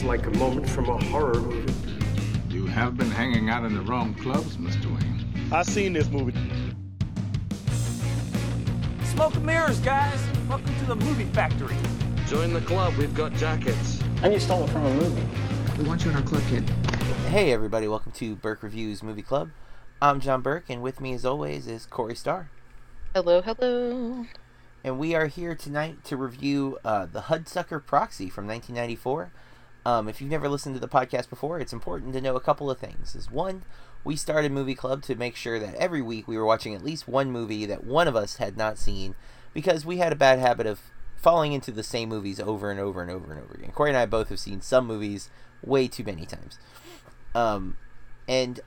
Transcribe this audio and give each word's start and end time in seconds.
It's 0.00 0.06
like 0.06 0.24
a 0.24 0.38
moment 0.38 0.66
from 0.66 0.88
a 0.88 0.96
horror 0.96 1.38
movie. 1.38 1.74
You 2.48 2.64
have 2.64 2.96
been 2.96 3.10
hanging 3.10 3.50
out 3.50 3.64
in 3.64 3.74
the 3.74 3.82
wrong 3.82 4.14
clubs, 4.14 4.56
Mr. 4.56 4.86
Wayne. 4.86 5.52
I've 5.52 5.66
seen 5.66 5.92
this 5.92 6.08
movie. 6.08 6.32
Smoke 9.04 9.34
and 9.34 9.44
mirrors, 9.44 9.78
guys. 9.80 10.18
Welcome 10.48 10.74
to 10.78 10.84
the 10.86 10.96
movie 10.96 11.26
factory. 11.26 11.76
Join 12.28 12.54
the 12.54 12.62
club. 12.62 12.94
We've 12.94 13.14
got 13.14 13.34
jackets. 13.34 14.00
And 14.22 14.32
you 14.32 14.40
stole 14.40 14.64
it 14.64 14.70
from 14.70 14.86
a 14.86 14.94
movie. 14.94 15.22
We 15.76 15.84
want 15.84 16.02
you 16.02 16.12
in 16.12 16.16
our 16.16 16.22
club, 16.22 16.44
kid. 16.48 16.66
Hey, 17.28 17.52
everybody. 17.52 17.86
Welcome 17.86 18.12
to 18.12 18.36
Burke 18.36 18.62
Reviews 18.62 19.02
Movie 19.02 19.20
Club. 19.20 19.50
I'm 20.00 20.20
John 20.20 20.40
Burke, 20.40 20.70
and 20.70 20.80
with 20.80 21.02
me, 21.02 21.12
as 21.12 21.26
always, 21.26 21.66
is 21.66 21.84
Corey 21.84 22.14
Starr. 22.14 22.48
Hello, 23.14 23.42
hello. 23.42 24.24
And 24.82 24.98
we 24.98 25.14
are 25.14 25.26
here 25.26 25.54
tonight 25.54 26.04
to 26.04 26.16
review 26.16 26.78
uh, 26.86 27.04
The 27.04 27.20
Hudsucker 27.20 27.84
Proxy 27.84 28.30
from 28.30 28.46
1994. 28.46 29.30
Um, 29.86 30.08
if 30.08 30.20
you've 30.20 30.30
never 30.30 30.48
listened 30.48 30.74
to 30.74 30.80
the 30.80 30.88
podcast 30.88 31.30
before, 31.30 31.58
it's 31.58 31.72
important 31.72 32.12
to 32.12 32.20
know 32.20 32.36
a 32.36 32.40
couple 32.40 32.70
of 32.70 32.78
things. 32.78 33.14
Is 33.14 33.30
one, 33.30 33.62
we 34.04 34.16
started 34.16 34.52
Movie 34.52 34.74
Club 34.74 35.02
to 35.04 35.14
make 35.14 35.36
sure 35.36 35.58
that 35.58 35.74
every 35.76 36.02
week 36.02 36.28
we 36.28 36.36
were 36.36 36.44
watching 36.44 36.74
at 36.74 36.84
least 36.84 37.08
one 37.08 37.30
movie 37.30 37.66
that 37.66 37.84
one 37.84 38.08
of 38.08 38.16
us 38.16 38.36
had 38.36 38.56
not 38.56 38.78
seen 38.78 39.14
because 39.54 39.86
we 39.86 39.98
had 39.98 40.12
a 40.12 40.16
bad 40.16 40.38
habit 40.38 40.66
of 40.66 40.80
falling 41.16 41.52
into 41.52 41.70
the 41.70 41.82
same 41.82 42.08
movies 42.08 42.40
over 42.40 42.70
and 42.70 42.80
over 42.80 43.02
and 43.02 43.10
over 43.10 43.32
and 43.32 43.42
over 43.42 43.54
again. 43.54 43.72
Corey 43.72 43.90
and 43.90 43.96
I 43.96 44.06
both 44.06 44.28
have 44.28 44.40
seen 44.40 44.60
some 44.60 44.86
movies 44.86 45.30
way 45.62 45.88
too 45.88 46.04
many 46.04 46.24
times. 46.24 46.58
Um, 47.34 47.76
and 48.28 48.60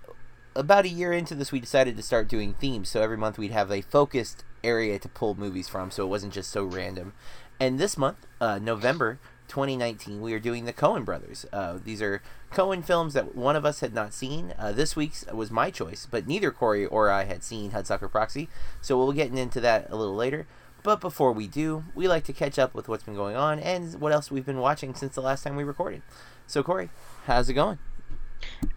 about 0.56 0.86
a 0.86 0.90
year 0.90 1.12
into 1.12 1.36
this, 1.36 1.52
we 1.52 1.60
decided 1.60 1.98
to 1.98 2.04
start 2.04 2.28
doing 2.28 2.54
themes. 2.54 2.90
So 2.90 3.02
every 3.02 3.18
month 3.18 3.38
we'd 3.38 3.52
have 3.52 3.72
a 3.72 3.82
focused 3.82 4.44
area 4.64 5.00
to 5.00 5.10
pull 5.10 5.36
movies 5.36 5.68
from, 5.68 5.92
so 5.92 6.04
it 6.04 6.10
wasn't 6.10 6.34
just 6.34 6.52
so 6.52 6.64
random. 6.64 7.14
And 7.60 7.80
this 7.80 7.98
month, 7.98 8.28
uh, 8.40 8.60
November 8.60 9.20
2019, 9.54 10.20
we 10.20 10.34
are 10.34 10.40
doing 10.40 10.66
the 10.66 10.74
Coen 10.74 11.06
Brothers. 11.06 11.46
Uh, 11.54 11.78
these 11.86 12.02
are 12.02 12.24
Coen 12.52 12.84
films 12.84 13.14
that 13.14 13.36
one 13.36 13.56
of 13.56 13.68
us 13.68 13.82
had 13.82 13.94
not 13.94 14.12
seen. 14.12 14.52
Uh, 14.58 14.72
this 14.72 14.96
week's 14.96 15.28
was 15.32 15.52
my 15.52 15.70
choice, 15.70 16.08
but 16.10 16.26
neither 16.26 16.50
Corey 16.50 16.88
or 16.88 17.12
I 17.12 17.26
had 17.26 17.44
seen 17.44 17.70
Hudsucker 17.70 18.10
Proxy, 18.10 18.50
so 18.82 18.98
we'll 18.98 19.12
get 19.12 19.32
into 19.32 19.62
that 19.62 19.92
a 19.92 19.96
little 19.96 20.16
later. 20.16 20.48
But 20.82 21.00
before 21.00 21.32
we 21.32 21.48
do, 21.48 21.84
we 21.94 22.08
like 22.08 22.24
to 22.24 22.34
catch 22.34 22.58
up 22.58 22.74
with 22.74 22.88
what's 22.88 23.04
been 23.04 23.14
going 23.14 23.36
on 23.36 23.60
and 23.60 24.02
what 24.02 24.12
else 24.12 24.32
we've 24.32 24.44
been 24.44 24.58
watching 24.58 24.96
since 24.96 25.14
the 25.14 25.22
last 25.22 25.44
time 25.44 25.56
we 25.56 25.64
recorded. 25.64 26.02
So, 26.48 26.64
Corey, 26.64 26.90
how's 27.28 27.48
it 27.48 27.54
going? 27.54 27.78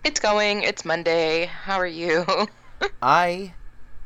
It's 0.04 0.20
going. 0.20 0.62
It's 0.62 0.84
Monday. 0.84 1.46
How 1.46 1.76
are 1.76 1.86
you? 1.86 2.26
I 3.00 3.54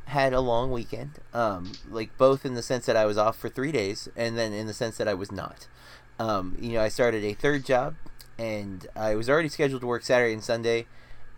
had 0.04 0.32
a 0.32 0.40
long 0.40 0.70
weekend, 0.70 1.18
um, 1.34 1.72
like 1.90 2.16
both 2.16 2.46
in 2.46 2.54
the 2.54 2.62
sense 2.62 2.86
that 2.86 2.96
I 2.96 3.06
was 3.06 3.18
off 3.18 3.36
for 3.36 3.48
three 3.48 3.72
days, 3.72 4.08
and 4.14 4.38
then 4.38 4.52
in 4.52 4.68
the 4.68 4.74
sense 4.74 4.98
that 4.98 5.08
I 5.08 5.14
was 5.14 5.32
not. 5.32 5.66
Um, 6.20 6.54
you 6.60 6.72
know, 6.74 6.82
I 6.82 6.88
started 6.88 7.24
a 7.24 7.32
third 7.32 7.64
job, 7.64 7.94
and 8.38 8.86
I 8.94 9.14
was 9.14 9.30
already 9.30 9.48
scheduled 9.48 9.80
to 9.80 9.86
work 9.86 10.02
Saturday 10.02 10.34
and 10.34 10.44
Sunday, 10.44 10.84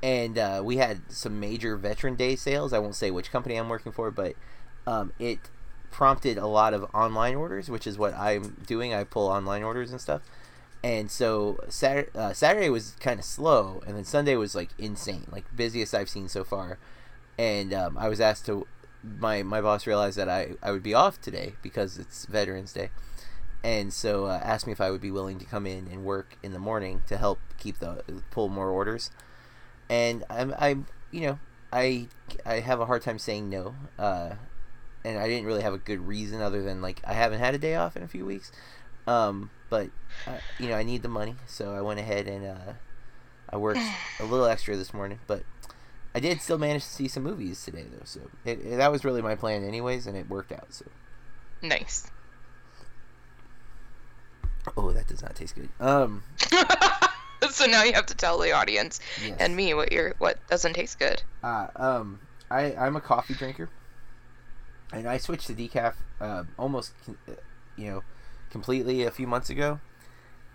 and 0.03 0.37
uh, 0.37 0.61
we 0.65 0.79
had 0.79 1.03
some 1.09 1.39
major 1.39 1.77
Veteran 1.77 2.17
Day 2.17 2.35
sales. 2.35 2.73
I 2.73 2.81
won't 2.81 2.97
say 2.97 3.13
which 3.13 3.31
company 3.31 3.55
I'm 3.55 3.69
working 3.69 3.93
for, 3.93 4.11
but 4.11 4.35
um, 4.85 5.13
it 5.21 5.39
prompted 5.93 6.37
a 6.37 6.49
lot 6.49 6.75
of 6.75 6.93
online 6.93 7.37
orders, 7.37 7.71
which 7.71 7.87
is 7.87 7.97
what 7.97 8.13
I'm 8.15 8.57
doing. 8.67 8.93
I 8.93 9.05
pull 9.05 9.29
online 9.29 9.63
orders 9.63 9.93
and 9.93 10.01
stuff. 10.01 10.23
And 10.83 11.13
so 11.13 11.61
Saturday, 11.69 12.11
uh, 12.19 12.33
Saturday 12.33 12.69
was 12.69 12.97
kind 12.99 13.21
of 13.21 13.25
slow, 13.25 13.85
and 13.87 13.97
then 13.97 14.05
Sunday 14.05 14.35
was 14.35 14.57
like 14.57 14.71
insane, 14.79 15.27
like 15.31 15.45
busiest 15.55 15.95
I've 15.95 16.09
seen 16.09 16.29
so 16.29 16.43
far. 16.43 16.79
And 17.39 17.73
um, 17.73 17.97
I 17.97 18.09
was 18.09 18.21
asked 18.21 18.47
to, 18.47 18.67
my 19.21 19.45
my 19.45 19.61
boss 19.61 19.87
realized 19.87 20.19
that 20.19 20.29
I 20.29 20.55
I 20.61 20.73
would 20.73 20.83
be 20.83 20.93
off 20.95 21.21
today 21.21 21.55
because 21.63 21.99
it's 21.99 22.27
Veterans 22.27 22.73
Day, 22.73 22.91
and 23.65 23.93
so 23.93 24.27
uh, 24.27 24.41
asked 24.43 24.67
me 24.67 24.73
if 24.73 24.81
I 24.81 24.91
would 24.91 25.01
be 25.01 25.11
willing 25.11 25.39
to 25.39 25.45
come 25.45 25.67
in 25.67 25.89
and 25.89 26.05
work 26.05 26.37
in 26.43 26.53
the 26.53 26.59
morning 26.59 27.03
to 27.07 27.17
help 27.17 27.39
keep 27.59 27.79
the 27.79 28.03
pull 28.31 28.49
more 28.49 28.71
orders. 28.71 29.11
And 29.89 30.25
I'm 30.29 30.55
I'm 30.59 30.87
you 31.11 31.23
know 31.23 31.39
I 31.73 32.09
I 32.45 32.61
have 32.61 32.81
a 32.81 32.87
hard 32.87 33.03
time 33.03 33.19
saying 33.19 33.49
no. 33.49 33.75
Uh, 33.99 34.35
and 35.05 35.19
I 35.19 35.27
didn't 35.29 35.47
really 35.47 35.63
have 35.63 35.75
a 35.75 35.79
good 35.79 36.07
reason 36.07 36.41
other 36.41 36.63
than 36.63 36.83
like 36.83 37.01
I 37.05 37.15
haven't 37.15 37.41
had 37.41 37.55
a 37.55 37.59
day 37.59 37.75
off 37.75 37.97
in 37.97 38.03
a 38.03 38.09
few 38.09 38.25
weeks. 38.25 38.53
Um, 39.07 39.51
but 39.71 39.91
uh, 40.27 40.39
you 40.59 40.69
know 40.69 40.77
I 40.77 40.83
need 40.83 41.03
the 41.03 41.09
money, 41.09 41.37
so 41.47 41.75
I 41.75 41.81
went 41.81 42.01
ahead 42.01 42.27
and 42.27 42.47
uh, 42.47 42.73
I 43.49 43.57
worked 43.57 43.81
a 44.21 44.25
little 44.25 44.47
extra 44.47 44.77
this 44.77 44.93
morning. 44.93 45.21
But 45.27 45.45
I 46.15 46.21
did 46.21 46.41
still 46.41 46.59
manage 46.59 46.83
to 46.83 46.91
see 46.91 47.09
some 47.09 47.23
movies 47.23 47.65
today, 47.65 47.87
though. 47.91 48.05
So 48.05 48.21
it, 48.45 48.61
it, 48.61 48.77
that 48.77 48.93
was 48.93 49.05
really 49.05 49.23
my 49.23 49.35
plan, 49.35 49.65
anyways, 49.65 50.07
and 50.07 50.17
it 50.17 50.29
worked 50.29 50.53
out. 50.53 50.73
So 50.75 50.87
nice. 51.63 52.11
Oh, 54.77 54.93
that 54.93 55.07
does 55.07 55.23
not 55.23 55.35
taste 55.35 55.55
good. 55.55 55.69
Um. 55.81 56.23
so 57.51 57.67
now 57.67 57.83
you 57.83 57.93
have 57.93 58.07
to 58.07 58.15
tell 58.15 58.39
the 58.39 58.53
audience 58.53 59.01
yes. 59.25 59.37
and 59.41 59.57
me 59.57 59.75
what 59.75 59.93
your 59.93 60.15
what 60.19 60.39
doesn't 60.49 60.75
taste 60.75 60.99
good. 60.99 61.23
Uh, 61.43 61.69
um, 61.77 62.21
I 62.51 62.75
I'm 62.75 62.97
a 62.97 63.01
coffee 63.01 63.35
drinker 63.35 63.69
and 64.93 65.09
I 65.09 65.17
switched 65.17 65.47
to 65.47 65.55
decaf 65.55 65.95
uh, 66.21 66.45
almost, 66.59 66.93
you 67.77 67.87
know, 67.87 68.03
completely 68.51 69.05
a 69.05 69.11
few 69.11 69.27
months 69.27 69.51
ago, 69.51 69.81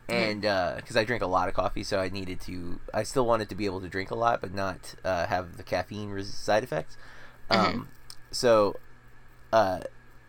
and 0.08 0.42
because 0.42 0.96
uh, 0.96 1.00
I 1.00 1.04
drink 1.04 1.24
a 1.24 1.28
lot 1.28 1.50
of 1.50 1.56
coffee, 1.56 1.84
so 1.84 2.00
I 2.00 2.10
needed 2.10 2.40
to. 2.42 2.80
I 2.94 3.04
still 3.04 3.26
wanted 3.26 3.50
to 3.50 3.56
be 3.56 3.66
able 3.66 3.82
to 3.82 3.90
drink 3.90 4.12
a 4.12 4.16
lot, 4.16 4.40
but 4.40 4.54
not 4.54 4.96
uh, 5.04 5.26
have 5.26 5.58
the 5.58 5.64
caffeine 5.64 6.10
res- 6.10 6.34
side 6.34 6.64
effects. 6.64 6.96
Um, 7.50 7.60
mm-hmm. 7.60 7.82
So, 8.32 8.76
uh, 9.52 9.80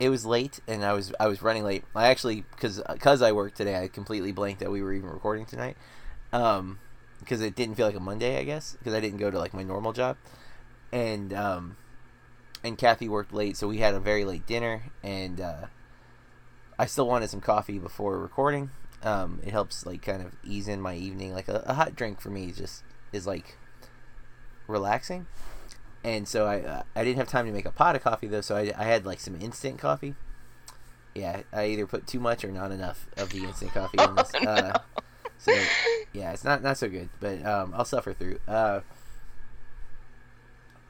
it 0.00 0.08
was 0.08 0.24
late, 0.24 0.60
and 0.66 0.84
I 0.84 0.92
was 0.92 1.12
I 1.18 1.26
was 1.28 1.42
running 1.42 1.64
late. 1.64 1.84
I 1.94 2.08
actually 2.08 2.44
because 2.52 2.82
because 2.92 3.22
I 3.22 3.32
worked 3.32 3.56
today, 3.56 3.82
I 3.82 3.88
completely 3.88 4.32
blanked 4.32 4.60
that 4.60 4.70
we 4.70 4.82
were 4.82 4.92
even 4.92 5.10
recording 5.10 5.46
tonight. 5.46 5.76
Um, 6.32 6.78
because 7.20 7.40
it 7.40 7.56
didn't 7.56 7.74
feel 7.74 7.86
like 7.86 7.96
a 7.96 8.00
Monday, 8.00 8.38
I 8.38 8.44
guess, 8.44 8.76
because 8.78 8.94
I 8.94 9.00
didn't 9.00 9.18
go 9.18 9.30
to 9.30 9.38
like 9.38 9.52
my 9.52 9.62
normal 9.62 9.92
job, 9.92 10.16
and 10.92 11.32
um 11.32 11.76
and 12.64 12.76
Kathy 12.76 13.08
worked 13.08 13.32
late, 13.32 13.56
so 13.56 13.68
we 13.68 13.78
had 13.78 13.94
a 13.94 14.00
very 14.00 14.24
late 14.24 14.46
dinner, 14.46 14.82
and 15.02 15.40
uh, 15.40 15.66
I 16.78 16.86
still 16.86 17.06
wanted 17.06 17.30
some 17.30 17.40
coffee 17.40 17.78
before 17.78 18.18
recording. 18.18 18.70
Um, 19.02 19.40
it 19.44 19.50
helps 19.50 19.86
like 19.86 20.02
kind 20.02 20.22
of 20.22 20.34
ease 20.44 20.66
in 20.66 20.80
my 20.80 20.96
evening. 20.96 21.32
Like 21.32 21.48
a, 21.48 21.62
a, 21.66 21.74
hot 21.74 21.94
drink 21.94 22.20
for 22.20 22.30
me 22.30 22.50
just 22.50 22.82
is 23.12 23.26
like 23.26 23.56
relaxing, 24.66 25.26
and 26.08 26.26
so 26.26 26.46
I 26.46 26.60
uh, 26.60 26.82
I 26.96 27.04
didn't 27.04 27.18
have 27.18 27.28
time 27.28 27.46
to 27.46 27.52
make 27.52 27.66
a 27.66 27.70
pot 27.70 27.94
of 27.94 28.02
coffee 28.02 28.26
though, 28.26 28.40
so 28.40 28.56
I, 28.56 28.72
I 28.76 28.84
had 28.84 29.04
like 29.04 29.20
some 29.20 29.36
instant 29.40 29.78
coffee. 29.78 30.14
Yeah, 31.14 31.42
I 31.52 31.66
either 31.66 31.86
put 31.86 32.06
too 32.06 32.20
much 32.20 32.44
or 32.44 32.50
not 32.50 32.72
enough 32.72 33.06
of 33.16 33.30
the 33.30 33.44
instant 33.44 33.72
coffee 33.72 33.98
in 34.02 34.14
this. 34.14 34.30
Oh, 34.34 34.44
no. 34.44 34.50
uh, 34.50 34.78
so 35.36 35.52
yeah, 36.12 36.32
it's 36.32 36.44
not 36.44 36.62
not 36.62 36.78
so 36.78 36.88
good, 36.88 37.10
but 37.20 37.44
um, 37.44 37.74
I'll 37.76 37.84
suffer 37.84 38.14
through. 38.14 38.38
Uh, 38.48 38.80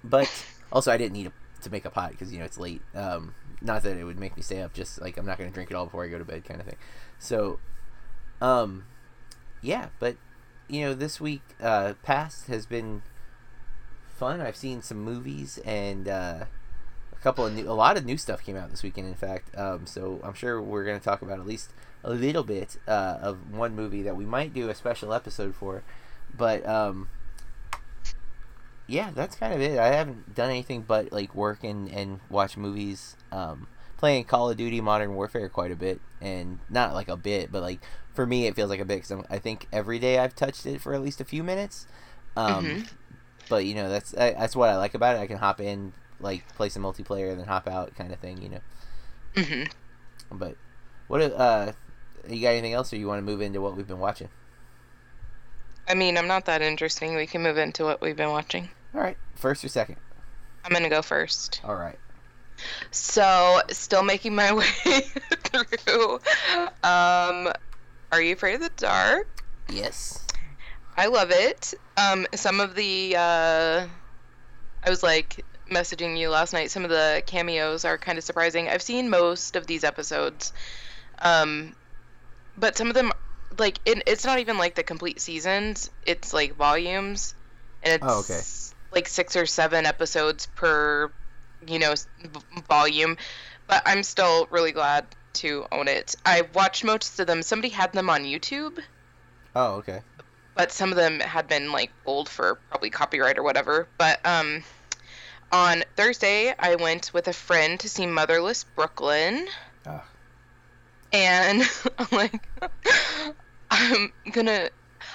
but 0.05 0.31
also, 0.71 0.93
I 0.93 0.97
didn't 0.97 1.15
need 1.15 1.27
a 1.27 1.33
to 1.63 1.71
make 1.71 1.85
a 1.85 1.91
pot 1.91 2.13
because 2.13 2.33
you 2.33 2.39
know 2.39 2.45
it's 2.45 2.59
late. 2.59 2.83
Um, 2.95 3.35
not 3.61 3.83
that 3.83 3.97
it 3.97 4.05
would 4.05 4.21
make 4.21 4.37
me 4.37 4.43
stay 4.43 4.63
up, 4.63 4.73
just 4.73 5.01
like 5.01 5.17
I'm 5.17 5.27
not 5.27 5.39
gonna 5.39 5.51
drink 5.51 5.71
it 5.71 5.75
all 5.75 5.87
before 5.87 6.05
I 6.05 6.09
go 6.09 6.19
to 6.19 6.25
bed, 6.25 6.45
kind 6.45 6.61
of 6.61 6.67
thing. 6.67 6.77
So, 7.19 7.59
um, 8.41 8.85
yeah, 9.63 9.89
but 9.99 10.17
you 10.69 10.83
know 10.83 10.95
this 10.95 11.21
week 11.21 11.43
uh, 11.61 11.95
past 12.05 12.47
has 12.47 12.67
been 12.67 13.03
fun. 14.19 14.41
I've 14.41 14.57
seen 14.57 14.83
some 14.83 14.99
movies 14.99 15.59
and 15.65 16.09
uh, 16.09 16.45
a 17.13 17.23
couple 17.23 17.47
of 17.47 17.55
new, 17.55 17.69
a 17.69 17.73
lot 17.73 17.97
of 17.97 18.05
new 18.05 18.17
stuff 18.17 18.43
came 18.43 18.57
out 18.57 18.71
this 18.71 18.83
weekend. 18.83 19.07
In 19.07 19.15
fact, 19.15 19.57
um, 19.57 19.87
so 19.87 20.21
I'm 20.23 20.35
sure 20.35 20.61
we're 20.61 20.85
gonna 20.85 21.01
talk 21.01 21.23
about 21.23 21.39
at 21.39 21.47
least 21.47 21.73
a 22.05 22.11
little 22.11 22.45
bit 22.45 22.79
uh, 22.87 23.19
of 23.21 23.53
one 23.53 23.75
movie 23.75 24.03
that 24.03 24.17
we 24.17 24.25
might 24.25 24.53
do 24.53 24.69
a 24.69 24.75
special 24.75 25.13
episode 25.13 25.55
for, 25.55 25.83
but 26.37 26.67
um 26.67 27.09
yeah, 28.89 29.11
that's 29.15 29.37
kind 29.37 29.53
of 29.53 29.61
it. 29.61 29.79
I 29.79 29.89
haven't 29.89 30.35
done 30.35 30.49
anything 30.49 30.83
but 30.83 31.13
like 31.13 31.35
work 31.35 31.63
and, 31.63 31.91
and 31.91 32.21
watch 32.31 32.57
movies. 32.57 33.17
Um, 33.31 33.69
playing 33.99 34.25
Call 34.25 34.51
of 34.51 34.57
Duty 34.57 34.81
Modern 34.81 35.15
Warfare 35.15 35.49
quite 35.51 35.71
a 35.71 35.77
bit, 35.77 36.01
and 36.21 36.59
not 36.71 36.95
like 36.95 37.09
a 37.09 37.17
bit, 37.17 37.53
but 37.53 37.63
like 37.63 37.81
for 38.15 38.27
me 38.27 38.47
it 38.47 38.57
feels 38.57 38.71
like 38.71 38.81
a 38.81 38.85
bit 38.85 39.03
because 39.03 39.25
I 39.29 39.39
think 39.39 39.69
every 39.73 39.99
day 39.99 40.19
I've 40.19 40.35
touched 40.35 40.65
it 40.67 40.81
for 40.81 40.95
at 40.95 41.03
least 41.03 41.21
a 41.21 41.25
few 41.25 41.45
minutes. 41.45 41.87
Um, 42.37 42.65
mm-hmm. 42.65 42.83
But 43.49 43.65
you 43.65 43.75
know 43.75 43.89
that's 43.89 44.15
I, 44.15 44.33
that's 44.33 44.55
what 44.55 44.69
I 44.69 44.77
like 44.77 44.95
about 44.95 45.17
it. 45.17 45.21
I 45.21 45.27
can 45.27 45.39
hop 45.39 45.61
in, 45.61 45.93
like 46.21 46.47
play 46.57 46.69
some 46.69 46.83
multiplayer, 46.83 47.31
and 47.31 47.41
then 47.41 47.47
hop 47.47 47.67
out, 47.69 47.95
kind 47.95 48.13
of 48.13 48.19
thing. 48.19 48.43
You 48.43 48.49
know. 48.51 48.61
Mm-hmm. 49.35 50.39
But 50.39 50.57
what 51.07 51.23
uh, 51.23 51.73
you 52.29 52.43
got 52.43 52.51
anything 52.51 52.75
else, 52.75 52.93
or 52.93 52.97
you 52.97 53.07
want 53.07 53.19
to 53.19 53.23
move 53.23 53.41
into 53.41 53.61
what 53.61 53.77
we've 53.77 53.89
been 53.89 53.99
watching? 53.99 54.29
I 55.89 55.95
mean, 55.95 56.19
I'm 56.19 56.29
not 56.29 56.45
that 56.47 56.61
interesting. 56.61 57.17
We 57.17 57.27
can 57.27 57.43
move 57.43 57.57
into 57.57 57.85
what 57.85 58.01
we've 58.01 58.17
been 58.17 58.31
watching. 58.31 58.69
All 58.95 59.01
right, 59.01 59.17
first 59.35 59.65
or 59.65 59.69
second? 59.69 59.97
I'm 60.65 60.73
gonna 60.73 60.91
go 60.91 61.03
first. 61.03 61.61
All 61.65 61.77
right. 61.77 61.99
So, 62.91 63.61
still 63.69 64.03
making 64.03 64.35
my 64.35 64.53
way 64.53 64.65
through. 65.45 66.15
Um, 66.83 67.53
are 68.11 68.21
you 68.21 68.33
afraid 68.33 68.57
of 68.57 68.63
the 68.63 68.73
dark? 68.77 69.45
Yes. 69.71 70.28
I 70.99 71.07
love 71.07 71.31
it. 71.31 71.73
Um, 71.97 72.27
some 72.35 72.61
of 72.61 72.75
the 72.75 73.17
uh, 73.17 73.89
I 74.85 74.91
was 74.91 75.03
like 75.03 75.47
messaging 75.71 76.19
you 76.19 76.31
last 76.31 76.53
night. 76.53 76.71
Some 76.71 76.85
of 76.85 76.91
the 76.91 77.23
cameos 77.27 77.85
are 77.87 77.99
kind 77.99 78.19
of 78.19 78.25
surprising. 78.25 78.69
I've 78.69 78.83
seen 78.83 79.11
most 79.11 79.57
of 79.57 79.67
these 79.67 79.85
episodes, 79.85 80.53
um, 81.21 81.77
but 82.57 82.77
some 82.77 82.89
of 82.89 82.95
them 82.95 83.13
like 83.59 83.81
it, 83.87 84.03
it's 84.07 84.25
not 84.27 84.41
even 84.41 84.59
like 84.59 84.77
the 84.77 84.85
complete 84.85 85.21
seasons. 85.21 85.91
It's 86.03 86.35
like 86.35 86.57
volumes, 86.57 87.35
and 87.83 87.95
it's 87.95 88.07
Oh, 88.09 88.21
okay. 88.21 88.43
like 88.93 89.09
six 89.09 89.37
or 89.37 89.47
seven 89.47 89.87
episodes 89.87 90.47
per, 90.47 91.13
you 91.67 91.79
know, 91.81 91.95
volume. 92.69 93.17
But 93.69 93.83
I'm 93.87 94.03
still 94.05 94.49
really 94.51 94.73
glad 94.73 95.15
to 95.35 95.67
own 95.73 95.89
it. 95.89 96.17
I 96.27 96.43
watched 96.55 96.85
most 96.85 97.21
of 97.21 97.27
them. 97.29 97.43
Somebody 97.43 97.71
had 97.71 97.93
them 97.93 98.11
on 98.11 98.25
YouTube, 98.25 98.79
Oh, 99.55 99.77
okay. 99.77 100.03
But 100.59 100.73
some 100.73 100.91
of 100.91 100.97
them 100.97 101.21
had 101.21 101.47
been 101.47 101.71
like 101.73 101.93
old 102.05 102.29
for 102.29 102.61
probably 102.69 102.91
copyright 102.91 103.39
or 103.39 103.45
whatever. 103.45 103.89
But 103.97 104.19
um, 104.27 104.65
on 105.53 105.85
Thursday, 105.97 106.53
I 106.59 106.75
went 106.75 107.15
with 107.15 107.29
a 107.29 107.33
friend 107.33 107.79
to 107.81 107.89
see 107.89 108.07
Motherless 108.07 108.65
Brooklyn 108.65 109.47
Ah. 109.87 110.05
and 111.13 111.63
I'm 111.99 112.07
like, 112.11 112.49
I'm 113.71 114.13
gonna. 114.33 114.69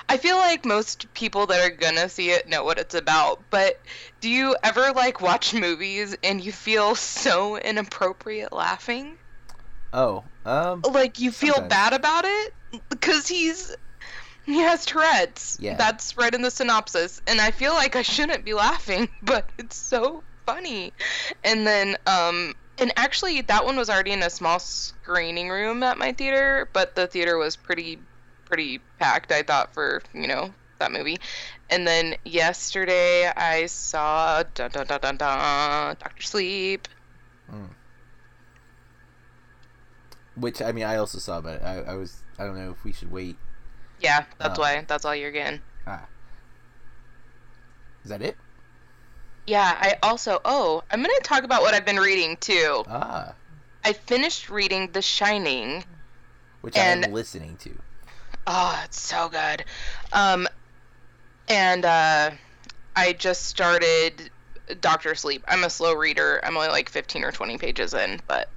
I 0.08 0.16
feel 0.18 0.38
like 0.38 0.66
most 0.66 1.14
people 1.14 1.46
that 1.48 1.60
are 1.60 1.76
gonna 1.76 2.08
see 2.08 2.30
it 2.32 2.48
know 2.48 2.64
what 2.64 2.80
it's 2.80 2.96
about, 2.96 3.44
but 3.52 3.76
do 4.22 4.30
you 4.30 4.56
ever 4.64 4.94
like 4.96 5.20
watch 5.20 5.54
movies 5.54 6.16
and 6.24 6.40
you 6.44 6.54
feel 6.54 6.96
so 6.96 7.58
inappropriate 7.58 8.54
laughing? 8.54 9.18
Oh, 9.92 10.24
um, 10.46 10.82
Like 10.90 11.20
you 11.20 11.32
feel 11.34 11.54
Sometimes. 11.56 11.70
bad 11.70 11.94
about 11.94 12.24
it 12.26 12.54
because 12.90 13.28
he's 13.28 13.76
he 14.46 14.60
has 14.60 14.86
Tourette's. 14.86 15.58
Yeah. 15.60 15.76
That's 15.76 16.18
right 16.18 16.34
in 16.34 16.42
the 16.42 16.52
synopsis, 16.52 17.22
and 17.28 17.40
I 17.40 17.52
feel 17.52 17.74
like 17.74 17.96
I 17.96 18.02
shouldn't 18.02 18.46
be 18.46 18.54
laughing, 18.54 19.10
but 19.24 19.50
it's 19.58 19.76
so 19.76 20.24
funny. 20.46 20.94
And 21.44 21.66
then 21.66 21.98
um 22.08 22.54
and 22.78 22.92
actually 22.98 23.42
that 23.42 23.66
one 23.66 23.78
was 23.78 23.90
already 23.90 24.12
in 24.12 24.24
a 24.24 24.30
small 24.30 24.60
screening 24.60 25.50
room 25.50 25.84
at 25.84 25.98
my 25.98 26.12
theater, 26.12 26.70
but 26.74 26.96
the 26.96 27.08
theater 27.08 27.38
was 27.38 27.56
pretty 27.56 28.00
pretty 28.46 28.80
packed 29.00 29.32
I 29.32 29.44
thought 29.44 29.74
for, 29.74 30.02
you 30.14 30.28
know, 30.28 30.54
that 30.80 30.92
movie. 30.92 31.18
And 31.70 31.88
then 31.88 32.16
yesterday 32.26 33.28
I 33.28 33.68
saw 33.68 34.44
dun 34.54 34.72
dun 34.72 34.86
dun 34.88 35.00
dun 35.00 35.18
dun 35.18 35.96
Doctor 36.00 36.24
Sleep. 36.24 36.88
which 40.36 40.62
I 40.62 40.72
mean, 40.72 40.84
I 40.84 40.98
also 40.98 41.20
saw, 41.20 41.42
but 41.42 41.64
I, 41.64 41.80
I 41.82 41.96
was, 41.96 42.24
I 42.40 42.46
don't 42.46 42.58
know 42.58 42.72
if 42.72 42.84
we 42.84 42.92
should 42.92 43.12
wait. 43.12 43.38
Yeah, 44.04 44.26
that's 44.38 44.60
Oh. 44.60 44.62
why. 44.62 44.84
That's 44.86 45.06
all 45.06 45.16
you're 45.16 45.32
getting. 45.32 45.62
Ah, 45.88 46.06
is 48.04 48.10
that 48.10 48.22
it? 48.22 48.38
Yeah, 49.48 49.78
I 49.80 49.96
also 50.04 50.40
oh, 50.46 50.84
I'm 50.92 51.02
gonna 51.02 51.14
talk 51.24 51.44
about 51.44 51.62
what 51.62 51.74
I've 51.74 51.86
been 51.86 51.98
reading 51.98 52.36
too. 52.38 52.84
Ah, 52.90 53.34
I 53.84 53.94
finished 53.94 54.50
reading 54.50 54.92
The 54.92 55.02
Shining. 55.02 55.84
which 56.62 56.78
And- 56.78 57.12
listening 57.14 57.58
to. 57.58 57.78
Oh, 58.48 58.82
it's 58.86 59.00
so 59.00 59.28
good. 59.30 59.64
Um, 60.14 60.48
and 61.50 61.84
uh, 61.86 62.32
I 62.96 63.14
just 63.14 63.46
started 63.48 64.30
Doctor 64.82 65.14
Sleep. 65.16 65.44
I'm 65.48 65.64
a 65.66 65.70
slow 65.70 65.94
reader. 65.94 66.40
I'm 66.44 66.56
only 66.58 66.70
like 66.70 66.88
15 66.90 67.24
or 67.26 67.32
20 67.34 67.58
pages 67.58 67.94
in, 67.94 68.22
but 68.28 68.50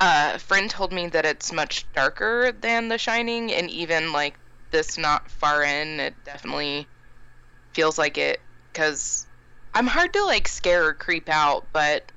uh, 0.00 0.32
a 0.34 0.38
friend 0.38 0.68
told 0.70 0.92
me 0.92 1.08
that 1.08 1.24
it's 1.24 1.52
much 1.52 1.84
darker 1.94 2.52
than 2.52 2.88
The 2.88 2.98
Shining, 2.98 3.52
and 3.52 3.68
even 3.70 4.12
like 4.12 4.34
this 4.70 4.98
not 4.98 5.30
far 5.30 5.62
in, 5.62 6.00
it 6.00 6.14
definitely 6.24 6.86
feels 7.72 7.98
like 7.98 8.18
it. 8.18 8.40
Because 8.72 9.26
I'm 9.74 9.86
hard 9.86 10.12
to 10.14 10.24
like 10.24 10.48
scare 10.48 10.86
or 10.86 10.94
creep 10.94 11.28
out, 11.28 11.66
but 11.72 12.10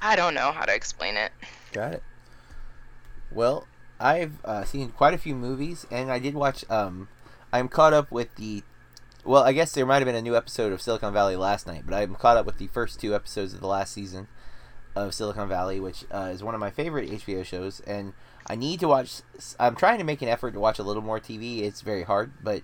I 0.00 0.16
don't 0.16 0.34
know 0.34 0.52
how 0.52 0.64
to 0.64 0.74
explain 0.74 1.16
it. 1.16 1.32
Got 1.72 1.94
it. 1.94 2.02
Well, 3.30 3.66
I've 4.00 4.44
uh, 4.44 4.64
seen 4.64 4.90
quite 4.90 5.14
a 5.14 5.18
few 5.18 5.34
movies, 5.34 5.86
and 5.90 6.10
I 6.10 6.18
did 6.18 6.34
watch. 6.34 6.64
Um, 6.70 7.08
I'm 7.52 7.68
caught 7.68 7.92
up 7.92 8.10
with 8.10 8.34
the. 8.36 8.62
Well, 9.24 9.42
I 9.42 9.52
guess 9.52 9.72
there 9.72 9.84
might 9.84 9.96
have 9.96 10.06
been 10.06 10.14
a 10.14 10.22
new 10.22 10.36
episode 10.36 10.72
of 10.72 10.80
Silicon 10.80 11.12
Valley 11.12 11.36
last 11.36 11.66
night, 11.66 11.82
but 11.84 11.94
I'm 11.94 12.14
caught 12.14 12.36
up 12.36 12.46
with 12.46 12.58
the 12.58 12.68
first 12.68 13.00
two 13.00 13.14
episodes 13.14 13.52
of 13.52 13.60
the 13.60 13.66
last 13.66 13.92
season 13.92 14.28
of 14.94 15.12
Silicon 15.12 15.48
Valley, 15.48 15.80
which 15.80 16.04
uh, 16.10 16.30
is 16.32 16.42
one 16.42 16.54
of 16.54 16.60
my 16.60 16.70
favorite 16.70 17.10
HBO 17.10 17.44
shows. 17.44 17.80
And 17.80 18.14
I 18.48 18.56
need 18.56 18.80
to 18.80 18.88
watch. 18.88 19.22
I'm 19.58 19.76
trying 19.76 19.98
to 19.98 20.04
make 20.04 20.22
an 20.22 20.28
effort 20.28 20.52
to 20.52 20.60
watch 20.60 20.78
a 20.78 20.82
little 20.82 21.02
more 21.02 21.20
TV. 21.20 21.62
It's 21.62 21.82
very 21.82 22.02
hard, 22.02 22.32
but 22.42 22.62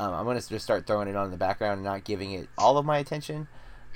um, 0.00 0.14
I'm 0.14 0.24
gonna 0.24 0.40
just 0.40 0.64
start 0.64 0.86
throwing 0.86 1.08
it 1.08 1.16
on 1.16 1.26
in 1.26 1.30
the 1.30 1.36
background 1.36 1.74
and 1.74 1.84
not 1.84 2.04
giving 2.04 2.32
it 2.32 2.48
all 2.56 2.78
of 2.78 2.86
my 2.86 2.98
attention, 2.98 3.48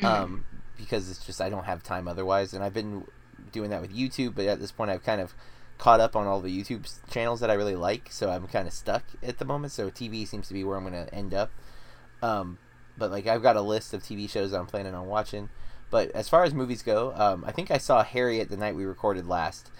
um, 0.03 0.45
because 0.77 1.11
it's 1.11 1.25
just 1.25 1.41
I 1.41 1.49
don't 1.49 1.65
have 1.65 1.83
time 1.83 2.07
otherwise. 2.09 2.53
And 2.53 2.63
I've 2.63 2.75
been 2.75 3.05
doing 3.53 3.71
that 3.71 3.81
with 3.81 3.95
YouTube, 3.95 4.35
but 4.35 4.47
at 4.47 4.61
this 4.61 4.73
point 4.73 4.91
I've 4.91 5.05
kind 5.05 5.21
of 5.21 5.35
caught 5.79 5.99
up 5.99 6.15
on 6.15 6.27
all 6.27 6.41
the 6.41 6.57
YouTube 6.57 6.87
channels 7.11 7.41
that 7.41 7.51
I 7.51 7.55
really 7.55 7.75
like, 7.75 8.13
so 8.13 8.31
I'm 8.31 8.47
kind 8.47 8.69
of 8.69 8.75
stuck 8.75 9.03
at 9.23 9.39
the 9.39 9.47
moment. 9.47 9.73
So 9.73 9.91
TV 9.91 10.29
seems 10.29 10.47
to 10.49 10.55
be 10.55 10.63
where 10.63 10.77
I'm 10.77 10.85
going 10.85 11.07
to 11.07 11.13
end 11.15 11.33
up. 11.33 11.51
Um, 12.23 12.59
but 12.99 13.11
like 13.11 13.27
I've 13.27 13.43
got 13.43 13.57
a 13.57 13.63
list 13.63 13.95
of 13.95 14.03
TV 14.03 14.29
shows 14.29 14.51
that 14.51 14.61
I'm 14.61 14.67
planning 14.67 14.95
on 14.95 15.07
watching. 15.07 15.49
But 15.91 16.11
as 16.13 16.29
far 16.29 16.45
as 16.45 16.55
movies 16.55 16.83
go, 16.83 17.13
um, 17.17 17.45
I 17.47 17.51
think 17.51 17.71
I 17.71 17.79
saw 17.79 18.05
Harriet 18.05 18.51
the 18.51 18.57
night 18.57 18.77
we 18.77 18.85
recorded 18.85 19.27
last. 19.27 19.71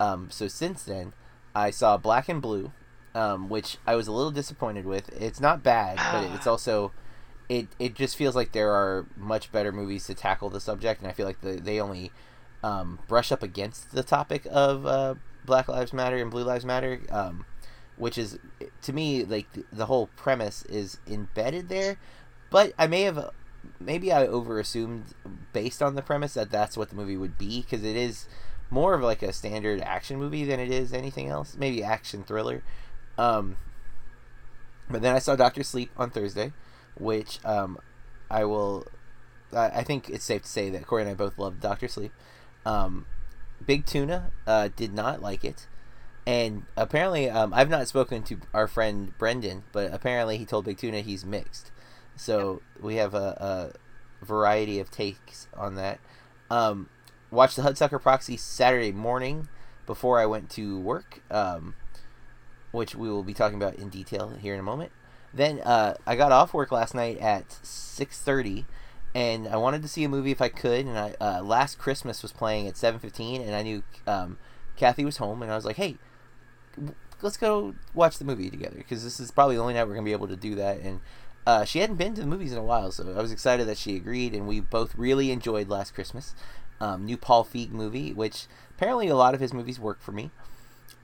Um, 0.00 0.30
so 0.30 0.48
since 0.48 0.82
then, 0.82 1.12
I 1.54 1.70
saw 1.70 1.96
Black 1.96 2.28
and 2.28 2.40
Blue, 2.40 2.72
um, 3.14 3.48
which 3.48 3.78
I 3.86 3.94
was 3.94 4.06
a 4.06 4.12
little 4.12 4.30
disappointed 4.30 4.84
with. 4.84 5.08
It's 5.20 5.40
not 5.40 5.62
bad, 5.62 5.96
but 6.12 6.34
it's 6.34 6.46
also 6.46 6.92
it 7.48 7.68
it 7.78 7.94
just 7.94 8.16
feels 8.16 8.36
like 8.36 8.52
there 8.52 8.72
are 8.72 9.06
much 9.16 9.50
better 9.50 9.72
movies 9.72 10.06
to 10.06 10.14
tackle 10.14 10.50
the 10.50 10.60
subject, 10.60 11.00
and 11.00 11.10
I 11.10 11.12
feel 11.12 11.26
like 11.26 11.40
the, 11.40 11.52
they 11.52 11.80
only 11.80 12.12
um, 12.62 12.98
brush 13.08 13.32
up 13.32 13.42
against 13.42 13.92
the 13.92 14.02
topic 14.02 14.46
of 14.50 14.86
uh, 14.86 15.14
Black 15.44 15.68
Lives 15.68 15.92
Matter 15.92 16.16
and 16.16 16.30
Blue 16.30 16.44
Lives 16.44 16.64
Matter, 16.64 17.00
um, 17.10 17.44
which 17.96 18.18
is 18.18 18.38
to 18.82 18.92
me 18.92 19.24
like 19.24 19.50
the, 19.52 19.64
the 19.72 19.86
whole 19.86 20.08
premise 20.16 20.62
is 20.64 20.98
embedded 21.06 21.68
there. 21.68 21.98
But 22.50 22.72
I 22.78 22.86
may 22.86 23.02
have 23.02 23.30
maybe 23.80 24.12
I 24.12 24.26
overassumed 24.26 25.12
based 25.52 25.82
on 25.82 25.94
the 25.94 26.02
premise 26.02 26.34
that 26.34 26.50
that's 26.50 26.76
what 26.76 26.90
the 26.90 26.96
movie 26.96 27.16
would 27.16 27.38
be 27.38 27.62
because 27.62 27.84
it 27.84 27.96
is 27.96 28.26
more 28.70 28.94
of 28.94 29.02
like 29.02 29.22
a 29.22 29.32
standard 29.32 29.80
action 29.80 30.18
movie 30.18 30.44
than 30.44 30.60
it 30.60 30.70
is 30.70 30.92
anything 30.92 31.28
else. 31.28 31.56
Maybe 31.58 31.82
action 31.82 32.22
thriller. 32.22 32.62
Um, 33.16 33.56
but 34.90 35.02
then 35.02 35.14
I 35.14 35.18
saw 35.18 35.36
Doctor 35.36 35.62
Sleep 35.62 35.90
on 35.96 36.10
Thursday, 36.10 36.52
which 36.96 37.44
um, 37.44 37.78
I 38.30 38.44
will. 38.44 38.86
I, 39.52 39.68
I 39.68 39.82
think 39.82 40.08
it's 40.08 40.24
safe 40.24 40.42
to 40.42 40.48
say 40.48 40.70
that 40.70 40.86
Corey 40.86 41.02
and 41.02 41.10
I 41.10 41.14
both 41.14 41.38
loved 41.38 41.60
Doctor 41.60 41.88
Sleep. 41.88 42.12
Um, 42.64 43.06
Big 43.64 43.86
Tuna 43.86 44.30
uh, 44.46 44.68
did 44.74 44.92
not 44.92 45.20
like 45.20 45.44
it, 45.44 45.66
and 46.26 46.64
apparently 46.76 47.28
um, 47.28 47.52
I've 47.54 47.70
not 47.70 47.88
spoken 47.88 48.22
to 48.24 48.38
our 48.54 48.68
friend 48.68 49.16
Brendan, 49.18 49.64
but 49.72 49.92
apparently 49.92 50.38
he 50.38 50.44
told 50.44 50.64
Big 50.64 50.78
Tuna 50.78 51.00
he's 51.00 51.24
mixed. 51.24 51.70
So 52.16 52.62
we 52.80 52.96
have 52.96 53.14
a, 53.14 53.72
a 54.22 54.24
variety 54.24 54.80
of 54.80 54.90
takes 54.90 55.48
on 55.56 55.76
that. 55.76 56.00
Um, 56.50 56.88
watched 57.30 57.56
the 57.56 57.62
Hudsucker 57.62 58.00
Proxy 58.00 58.36
Saturday 58.36 58.92
morning 58.92 59.48
before 59.86 60.18
I 60.18 60.26
went 60.26 60.50
to 60.50 60.78
work, 60.78 61.22
um, 61.30 61.74
which 62.72 62.94
we 62.94 63.08
will 63.08 63.22
be 63.22 63.34
talking 63.34 63.56
about 63.56 63.76
in 63.76 63.88
detail 63.88 64.30
here 64.40 64.54
in 64.54 64.60
a 64.60 64.64
moment. 64.64 64.92
Then 65.32 65.60
uh, 65.60 65.94
I 66.06 66.16
got 66.16 66.32
off 66.32 66.54
work 66.54 66.72
last 66.72 66.94
night 66.94 67.18
at 67.18 67.52
six 67.62 68.20
thirty, 68.20 68.66
and 69.14 69.46
I 69.48 69.56
wanted 69.56 69.82
to 69.82 69.88
see 69.88 70.04
a 70.04 70.08
movie 70.08 70.30
if 70.30 70.40
I 70.40 70.48
could. 70.48 70.86
And 70.86 70.98
I 70.98 71.14
uh, 71.20 71.42
Last 71.42 71.78
Christmas 71.78 72.22
was 72.22 72.32
playing 72.32 72.66
at 72.66 72.76
seven 72.76 72.98
fifteen, 73.00 73.42
and 73.42 73.54
I 73.54 73.62
knew 73.62 73.82
um, 74.06 74.38
Kathy 74.76 75.04
was 75.04 75.18
home, 75.18 75.42
and 75.42 75.52
I 75.52 75.56
was 75.56 75.64
like, 75.64 75.76
"Hey, 75.76 75.96
let's 77.20 77.36
go 77.36 77.74
watch 77.94 78.18
the 78.18 78.24
movie 78.24 78.50
together," 78.50 78.76
because 78.76 79.04
this 79.04 79.20
is 79.20 79.30
probably 79.30 79.56
the 79.56 79.62
only 79.62 79.74
night 79.74 79.86
we're 79.86 79.94
gonna 79.94 80.04
be 80.04 80.12
able 80.12 80.28
to 80.28 80.36
do 80.36 80.54
that. 80.54 80.80
And 80.80 81.00
uh, 81.46 81.64
she 81.64 81.78
hadn't 81.78 81.96
been 81.96 82.14
to 82.14 82.20
the 82.22 82.26
movies 82.26 82.52
in 82.52 82.58
a 82.58 82.62
while, 82.62 82.90
so 82.90 83.14
I 83.16 83.22
was 83.22 83.32
excited 83.32 83.66
that 83.68 83.78
she 83.78 83.96
agreed, 83.96 84.34
and 84.34 84.46
we 84.46 84.60
both 84.60 84.94
really 84.96 85.30
enjoyed 85.30 85.68
Last 85.68 85.94
Christmas. 85.94 86.34
Um, 86.80 87.04
new 87.04 87.16
Paul 87.16 87.44
Feig 87.44 87.70
movie, 87.70 88.12
which 88.12 88.46
apparently 88.70 89.08
a 89.08 89.16
lot 89.16 89.34
of 89.34 89.40
his 89.40 89.52
movies 89.52 89.80
work 89.80 90.00
for 90.00 90.12
me. 90.12 90.30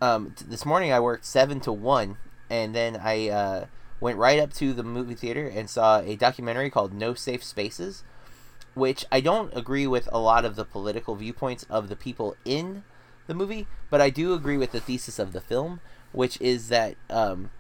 Um, 0.00 0.33
t- 0.37 0.45
this 0.47 0.64
morning 0.64 0.93
I 0.93 1.00
worked 1.00 1.25
seven 1.25 1.61
to 1.61 1.73
one, 1.73 2.16
and 2.49 2.75
then 2.75 2.97
I 3.02 3.28
uh, 3.28 3.66
went 4.00 4.19
right 4.19 4.38
up 4.38 4.52
to 4.54 4.73
the 4.73 4.83
movie 4.83 5.14
theater 5.14 5.49
and 5.49 5.69
saw 5.69 6.00
a 6.00 6.16
documentary 6.16 6.71
called 6.71 6.93
No 6.93 7.14
Safe 7.14 7.43
Spaces, 7.43 8.04
which 8.75 9.04
I 9.11 9.21
don't 9.21 9.57
agree 9.57 9.87
with 9.87 10.09
a 10.12 10.19
lot 10.19 10.45
of 10.45 10.57
the 10.57 10.64
political 10.64 11.14
viewpoints 11.16 11.64
of 11.71 11.88
the 11.88 11.97
people 11.97 12.37
in 12.45 12.85
the 13.26 13.35
movie, 13.35 13.66
but 13.90 14.00
I 14.00 14.11
do 14.11 14.35
agree 14.35 14.57
with 14.57 14.73
the 14.73 14.81
thesis 14.81 15.19
of 15.19 15.33
the 15.33 15.40
film, 15.40 15.81
which 16.12 16.40
is 16.40 16.69
that 16.69 16.97
um, 17.09 17.50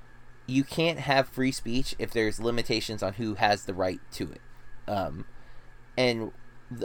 you 0.46 0.64
can't 0.64 0.98
have 1.00 1.28
free 1.28 1.52
speech 1.52 1.94
if 1.98 2.10
there's 2.10 2.40
limitations 2.40 3.02
on 3.02 3.14
who 3.14 3.34
has 3.34 3.64
the 3.64 3.74
right 3.74 4.00
to 4.12 4.32
it. 4.32 4.40
Um, 4.86 5.24
and 5.96 6.32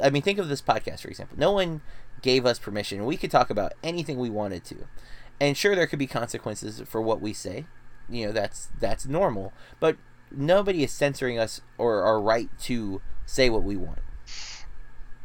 I 0.02 0.10
mean, 0.10 0.22
think 0.22 0.40
of 0.40 0.50
this 0.50 0.62
podcast, 0.62 1.02
for 1.02 1.10
example. 1.10 1.38
No 1.38 1.52
one 1.52 1.82
gave 2.22 2.46
us 2.46 2.60
permission. 2.60 3.06
We 3.06 3.18
could 3.18 3.32
talk 3.32 3.50
about 3.50 3.74
anything 3.84 4.18
we 4.18 4.30
wanted 4.30 4.64
to. 4.66 4.88
And 5.40 5.56
sure, 5.56 5.76
there 5.76 5.88
could 5.88 6.00
be 6.00 6.08
consequences 6.08 6.82
for 6.86 7.02
what 7.02 7.22
we 7.22 7.34
say. 7.34 7.66
You 8.10 8.28
know, 8.28 8.32
that's 8.32 8.70
that's 8.80 9.06
normal. 9.06 9.54
But 9.80 9.98
nobody 10.32 10.84
is 10.84 10.92
censoring 10.92 11.40
us 11.40 11.62
or 11.78 12.04
our 12.04 12.20
right 12.20 12.50
to 12.62 13.02
say 13.26 13.50
what 13.50 13.64
we 13.64 13.76
want. 13.76 14.00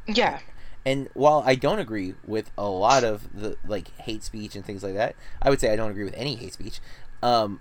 Yeah. 0.07 0.41
And 0.87 1.09
while 1.15 1.43
I 1.47 1.55
don't 1.55 1.79
agree 1.79 2.15
with 2.27 2.51
a 2.59 2.69
lot 2.69 3.05
of 3.05 3.35
the 3.35 3.57
like 3.67 3.97
hate 3.99 4.23
speech 4.23 4.55
and 4.55 4.65
things 4.65 4.83
like 4.83 4.95
that, 4.95 5.17
I 5.41 5.51
would 5.51 5.61
say 5.61 5.73
I 5.73 5.77
don't 5.77 5.91
agree 5.91 6.05
with 6.05 6.15
any 6.15 6.37
hate 6.37 6.53
speech. 6.53 6.81
Um, 7.23 7.61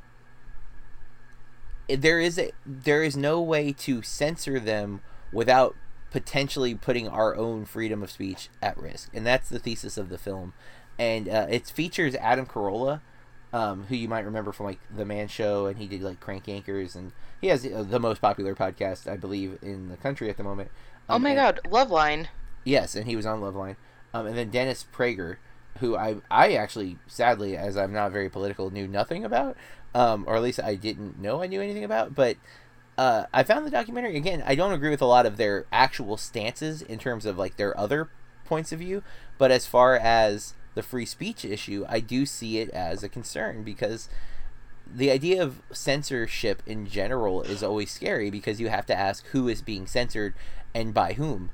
there 1.87 2.19
is 2.19 2.37
a 2.37 2.51
there 2.65 3.01
is 3.01 3.15
no 3.15 3.41
way 3.41 3.71
to 3.73 4.01
censor 4.01 4.59
them 4.59 5.01
without 5.31 5.75
potentially 6.13 6.75
putting 6.75 7.09
our 7.09 7.35
own 7.35 7.65
freedom 7.65 8.01
of 8.01 8.09
speech 8.11 8.47
at 8.61 8.77
risk, 8.77 9.09
and 9.13 9.25
that's 9.25 9.49
the 9.49 9.59
thesis 9.59 9.97
of 9.97 10.07
the 10.07 10.17
film. 10.17 10.53
And 10.97 11.27
uh, 11.27 11.47
it 11.49 11.65
features 11.67 12.15
Adam 12.15 12.45
Carolla, 12.45 13.01
um, 13.51 13.85
who 13.89 13.95
you 13.95 14.07
might 14.07 14.23
remember 14.23 14.51
from 14.53 14.67
like 14.67 14.79
The 14.95 15.03
Man 15.05 15.27
Show, 15.27 15.65
and 15.65 15.77
he 15.79 15.87
did 15.87 16.01
like 16.03 16.19
Crank 16.21 16.45
Yankers, 16.45 16.95
and 16.95 17.11
he 17.41 17.47
has 17.47 17.65
uh, 17.65 17.83
the 17.83 17.99
most 17.99 18.21
popular 18.21 18.55
podcast, 18.55 19.11
I 19.11 19.17
believe, 19.17 19.57
in 19.61 19.89
the 19.89 19.97
country 19.97 20.29
at 20.29 20.37
the 20.37 20.43
moment. 20.43 20.69
oh 21.09 21.15
Um, 21.15 21.23
my 21.23 21.31
and- 21.31 21.37
god, 21.37 21.59
Loveline. 21.65 22.27
Yes, 22.63 22.95
and 22.95 23.07
he 23.07 23.15
was 23.17 23.25
on 23.25 23.41
Loveline. 23.41 23.75
Um, 24.13 24.27
and 24.27 24.37
then 24.37 24.49
Dennis 24.51 24.85
Prager, 24.95 25.37
who 25.79 25.97
I 25.97 26.17
I 26.29 26.53
actually 26.53 26.97
sadly, 27.07 27.57
as 27.57 27.75
I'm 27.75 27.91
not 27.91 28.11
very 28.11 28.29
political, 28.29 28.69
knew 28.69 28.87
nothing 28.87 29.25
about, 29.25 29.57
um, 29.95 30.23
or 30.27 30.35
at 30.35 30.43
least 30.43 30.61
I 30.63 30.75
didn't 30.75 31.19
know 31.19 31.41
I 31.41 31.47
knew 31.47 31.59
anything 31.61 31.83
about. 31.83 32.13
But 32.13 32.37
uh, 32.97 33.25
I 33.33 33.43
found 33.43 33.65
the 33.65 33.71
documentary 33.71 34.17
again. 34.17 34.43
I 34.45 34.55
don't 34.55 34.73
agree 34.73 34.89
with 34.89 35.01
a 35.01 35.07
lot 35.07 35.25
of 35.25 35.37
their 35.37 35.65
actual 35.71 36.17
stances 36.17 36.81
in 36.81 36.99
terms 36.99 37.25
of 37.25 37.37
like 37.37 37.57
their 37.57 37.77
other 37.77 38.09
points 38.45 38.71
of 38.71 38.79
view, 38.79 39.03
but 39.37 39.51
as 39.51 39.65
far 39.65 39.95
as 39.95 40.53
the 40.75 40.83
free 40.83 41.05
speech 41.05 41.45
issue, 41.45 41.85
I 41.87 41.99
do 41.99 42.25
see 42.25 42.59
it 42.59 42.69
as 42.69 43.03
a 43.03 43.09
concern 43.09 43.63
because 43.63 44.09
the 44.91 45.09
idea 45.11 45.41
of 45.41 45.61
censorship 45.71 46.61
in 46.65 46.87
general 46.87 47.41
is 47.41 47.63
always 47.63 47.89
scary 47.89 48.29
because 48.29 48.59
you 48.59 48.69
have 48.69 48.85
to 48.87 48.95
ask 48.95 49.25
who 49.27 49.47
is 49.47 49.61
being 49.61 49.87
censored 49.87 50.33
and 50.75 50.93
by 50.93 51.13
whom 51.13 51.49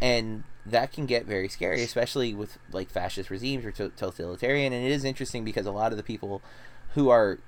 and 0.00 0.44
that 0.64 0.92
can 0.92 1.06
get 1.06 1.26
very 1.26 1.48
scary 1.48 1.82
especially 1.82 2.34
with 2.34 2.58
like 2.72 2.90
fascist 2.90 3.30
regimes 3.30 3.64
or 3.64 3.70
totalitarian 3.70 4.72
and 4.72 4.84
it 4.84 4.90
is 4.90 5.04
interesting 5.04 5.44
because 5.44 5.66
a 5.66 5.70
lot 5.70 5.92
of 5.92 5.98
the 5.98 6.02
people 6.02 6.40
who 6.94 7.10
are 7.10 7.38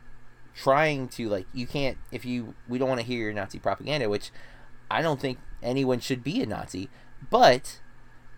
trying 0.54 1.08
to 1.08 1.28
like 1.28 1.46
you 1.52 1.66
can't 1.66 1.96
if 2.10 2.24
you 2.24 2.54
we 2.68 2.78
don't 2.78 2.88
want 2.88 3.00
to 3.00 3.06
hear 3.06 3.18
your 3.18 3.32
nazi 3.32 3.58
propaganda 3.58 4.08
which 4.08 4.30
i 4.90 5.00
don't 5.00 5.20
think 5.20 5.38
anyone 5.62 5.98
should 5.98 6.22
be 6.22 6.42
a 6.42 6.46
nazi 6.46 6.90
but 7.30 7.80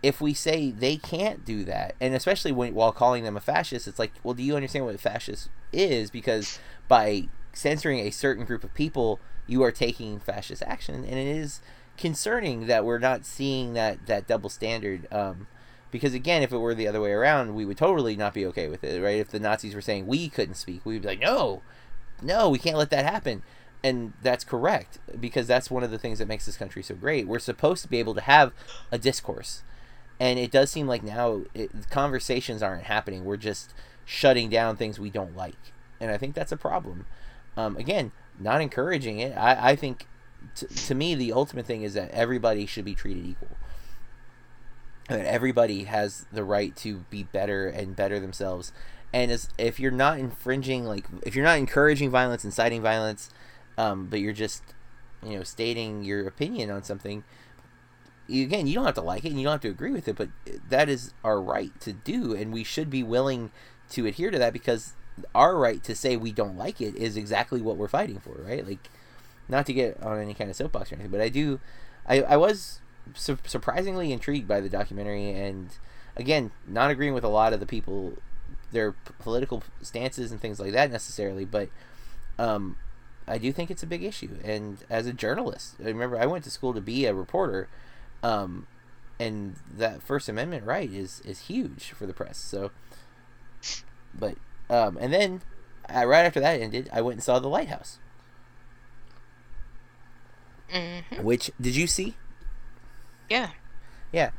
if 0.03 0.21
we 0.21 0.33
say 0.33 0.71
they 0.71 0.97
can't 0.97 1.45
do 1.45 1.65
that 1.65 1.95
and 2.01 2.15
especially 2.15 2.53
when 2.53 2.75
while 2.75 2.93
calling 2.93 3.25
them 3.25 3.37
a 3.37 3.41
fascist 3.41 3.89
it's 3.89 3.99
like 3.99 4.13
well 4.23 4.35
do 4.35 4.43
you 4.43 4.55
understand 4.55 4.85
what 4.85 4.95
a 4.95 4.99
fascist 4.99 5.49
is? 5.75 6.11
Because 6.11 6.59
by 6.89 7.29
censoring 7.53 8.01
a 8.01 8.11
certain 8.11 8.45
group 8.45 8.65
of 8.65 8.75
people 8.75 9.21
you 9.47 9.63
are 9.63 9.71
taking 9.73 10.19
fascist 10.19 10.63
action 10.67 10.97
and 10.97 11.19
it 11.19 11.27
is 11.27 11.61
concerning 11.97 12.67
that 12.67 12.85
we're 12.85 12.99
not 12.99 13.25
seeing 13.25 13.75
that 13.75 14.07
that 14.07 14.27
double 14.27 14.51
standard 14.51 15.07
um 15.13 15.47
because 15.93 16.15
again 16.15 16.43
if 16.43 16.53
it 16.53 16.59
were 16.59 16.75
the 16.75 16.89
other 16.89 17.01
way 17.01 17.13
around 17.13 17.55
we 17.55 17.65
would 17.65 17.77
totally 17.77 18.17
not 18.17 18.35
be 18.35 18.45
okay 18.45 18.69
with 18.69 18.83
it 18.83 19.01
right? 19.01 19.19
If 19.19 19.29
the 19.31 19.39
nazis 19.39 19.75
were 19.75 19.81
saying 19.81 20.07
we 20.07 20.29
couldn't 20.29 20.57
speak 20.57 20.85
we'd 20.85 21.03
be 21.03 21.09
like 21.09 21.21
no 21.21 21.63
no 22.25 22.49
we 22.49 22.59
can't 22.59 22.79
let 22.79 22.91
that 22.91 23.05
happen. 23.05 23.43
And 23.83 24.15
that's 24.23 24.45
correct 24.45 24.99
because 25.21 25.47
that's 25.47 25.71
one 25.71 25.83
of 25.83 25.91
the 25.91 25.99
things 25.99 26.19
that 26.19 26.29
makes 26.29 26.47
this 26.47 26.57
country 26.57 26.83
so 26.83 26.95
great. 26.95 27.27
We're 27.27 27.39
supposed 27.39 27.83
to 27.83 27.89
be 27.89 27.99
able 27.99 28.15
to 28.15 28.23
have 28.23 28.53
a 28.91 28.97
discourse. 28.97 29.63
And 30.19 30.39
it 30.39 30.51
does 30.51 30.71
seem 30.71 30.87
like 30.87 31.03
now 31.03 31.43
it, 31.55 31.91
conversations 31.91 32.63
aren't 32.63 32.85
happening. 32.85 33.25
We're 33.27 33.37
just 33.37 33.75
shutting 34.07 34.49
down 34.49 34.77
things 34.77 34.99
we 34.99 35.11
don't 35.11 35.37
like. 35.37 35.73
And 36.01 36.11
i 36.11 36.19
think 36.19 36.35
that's 36.35 36.53
a 36.53 36.57
problem. 36.57 37.07
Um, 37.57 37.77
again 37.77 38.13
not 38.39 38.61
encouraging 38.61 39.19
it. 39.19 39.37
I, 39.37 39.71
I 39.71 39.77
think 39.77 40.07
t- 40.55 40.67
to 40.67 40.95
me 40.95 41.15
the 41.15 41.33
ultimate 41.33 41.67
thing 41.67 41.83
is 41.83 41.95
that 41.95 42.11
everybody 42.11 42.67
should 42.67 42.85
be 42.85 42.95
treated 42.95 43.27
equal. 43.27 43.57
That 45.09 45.27
everybody 45.27 45.85
has 45.85 46.27
the 46.33 46.45
right 46.45 46.75
to 46.77 47.05
be 47.11 47.25
better 47.25 47.69
and 47.69 47.95
better 47.95 48.19
themselves 48.19 48.73
and 49.15 49.49
if 49.59 49.79
you're 49.79 49.93
not 49.93 50.19
infringing 50.19 50.85
like 50.85 51.07
if 51.23 51.37
you're 51.37 51.45
not 51.45 51.57
encouraging 51.57 52.11
violence 52.11 52.45
inciting 52.45 52.83
violence 52.83 53.31
um, 53.79 54.07
but 54.07 54.21
you're 54.21 54.33
just 54.33 54.63
you 55.23 55.37
know 55.39 55.45
stating 55.45 56.05
your 56.05 56.27
opinion 56.27 56.69
on 56.69 56.83
something 56.83 57.23
you, 58.27 58.43
again 58.43 58.67
you 58.67 58.75
don't 58.75 58.85
have 58.85 58.95
to 58.95 59.01
like 59.01 59.25
it 59.25 59.29
and 59.29 59.39
you 59.39 59.45
don't 59.45 59.53
have 59.53 59.61
to 59.61 59.69
agree 59.69 59.93
with 59.93 60.09
it 60.09 60.17
but 60.17 60.29
that 60.69 60.89
is 60.89 61.15
our 61.23 61.41
right 61.41 61.79
to 61.81 61.93
do. 61.93 62.35
And 62.35 62.53
we 62.53 62.65
should 62.65 62.91
be 62.91 63.03
willing 63.03 63.51
to 63.91 64.07
adhere 64.07 64.31
to 64.31 64.39
that 64.39 64.53
because 64.53 64.95
our 65.35 65.57
right 65.57 65.83
to 65.85 65.95
say 65.95 66.17
we 66.17 66.33
don't 66.33 66.59
like 66.59 66.81
it 66.81 66.97
is 66.97 67.17
exactly 67.17 67.63
what 67.63 67.77
we're 67.77 67.89
fighting 67.89 68.19
for 68.19 68.35
right? 68.43 68.67
Like 68.67 68.91
not 69.49 69.67
to 69.67 69.73
get 69.73 70.03
on 70.03 70.19
any 70.19 70.35
kind 70.35 70.51
of 70.51 70.57
soapbox 70.57 70.91
or 70.91 70.97
anything 70.97 71.11
but 71.11 71.21
i 71.21 71.29
do 71.29 71.61
i, 72.07 72.23
I 72.23 72.37
was 72.39 72.81
su- 73.15 73.39
surprisingly 73.45 74.11
intrigued 74.11 74.49
by 74.49 74.61
the 74.61 74.71
documentary. 74.71 75.31
And 75.31 75.69
again 76.17 76.51
not 76.67 76.91
agreeing 76.91 77.15
with 77.15 77.25
a 77.25 77.29
lot 77.29 77.53
of 77.53 77.61
the 77.61 77.67
people 77.67 78.15
their 78.75 78.93
political 79.21 79.63
stances 79.81 80.31
and 80.33 80.41
things 80.41 80.59
like 80.61 80.73
that 80.73 80.91
necessarily 80.91 81.45
but 81.45 81.69
um 82.39 82.77
i 83.27 83.39
do 83.39 83.53
think 83.53 83.71
it's 83.71 83.83
a 83.83 83.87
big 83.87 84.03
issue. 84.03 84.37
And 84.45 84.79
as 84.91 85.07
a 85.07 85.13
journalist 85.13 85.77
I 85.81 85.87
remember 85.87 86.19
i 86.19 86.27
went 86.27 86.45
to 86.45 86.51
school 86.51 86.75
to 86.75 86.81
be 86.81 87.07
a 87.07 87.15
reporter 87.15 87.69
um 88.23 88.67
and 89.19 89.57
that 89.73 90.03
first 90.03 90.29
amendment 90.29 90.67
right 90.67 90.91
is 90.93 91.21
is 91.25 91.43
huge 91.43 91.93
for 91.93 92.05
the 92.05 92.13
press. 92.13 92.37
So 92.37 92.73
but 94.13 94.37
um 94.69 94.99
and 95.01 95.13
then 95.13 95.41
uh, 95.89 96.05
right 96.07 96.27
after 96.27 96.41
that 96.41 96.61
ended 96.61 96.91
i 96.93 97.01
went 97.01 97.15
and 97.15 97.23
saw 97.23 97.39
the 97.39 97.49
lighthouse. 97.49 97.99
Hmm 100.71 101.23
which 101.23 101.51
did 101.61 101.77
you 101.77 101.87
see? 101.87 102.17
Yeah. 103.31 103.51
yeah. 104.13 104.31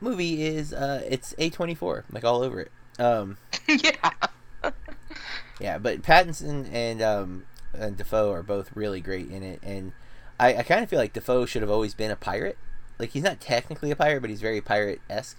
Movie 0.00 0.42
is 0.44 0.72
uh 0.72 1.02
it's 1.08 1.34
a24 1.34 2.04
like 2.10 2.24
all 2.24 2.42
over 2.42 2.58
it 2.58 2.72
um 3.02 3.38
yeah. 3.68 4.10
yeah 5.60 5.78
but 5.78 6.02
pattinson 6.02 6.68
and 6.72 7.02
um 7.02 7.44
and 7.74 7.96
defoe 7.96 8.30
are 8.32 8.42
both 8.42 8.74
really 8.74 9.00
great 9.00 9.28
in 9.30 9.42
it 9.42 9.60
and 9.62 9.92
i 10.38 10.54
i 10.56 10.62
kind 10.62 10.82
of 10.82 10.88
feel 10.90 10.98
like 10.98 11.12
defoe 11.12 11.46
should 11.46 11.62
have 11.62 11.70
always 11.70 11.94
been 11.94 12.10
a 12.10 12.16
pirate 12.16 12.58
like 12.98 13.10
he's 13.10 13.22
not 13.22 13.40
technically 13.40 13.90
a 13.90 13.96
pirate 13.96 14.20
but 14.20 14.30
he's 14.30 14.40
very 14.40 14.60
pirate-esque 14.60 15.38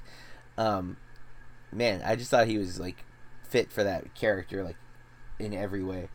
um 0.57 0.97
man 1.71 2.01
i 2.05 2.15
just 2.15 2.31
thought 2.31 2.47
he 2.47 2.57
was 2.57 2.79
like 2.79 3.05
fit 3.43 3.71
for 3.71 3.83
that 3.83 4.13
character 4.15 4.63
like 4.63 4.77
in 5.39 5.53
every 5.53 5.83
way 5.83 6.09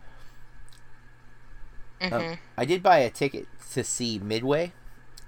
hmm 2.00 2.14
Um, 2.14 2.38
I 2.56 2.64
did 2.64 2.82
buy 2.82 2.98
a 2.98 3.10
ticket 3.10 3.48
to 3.72 3.84
see 3.84 4.18
Midway 4.18 4.74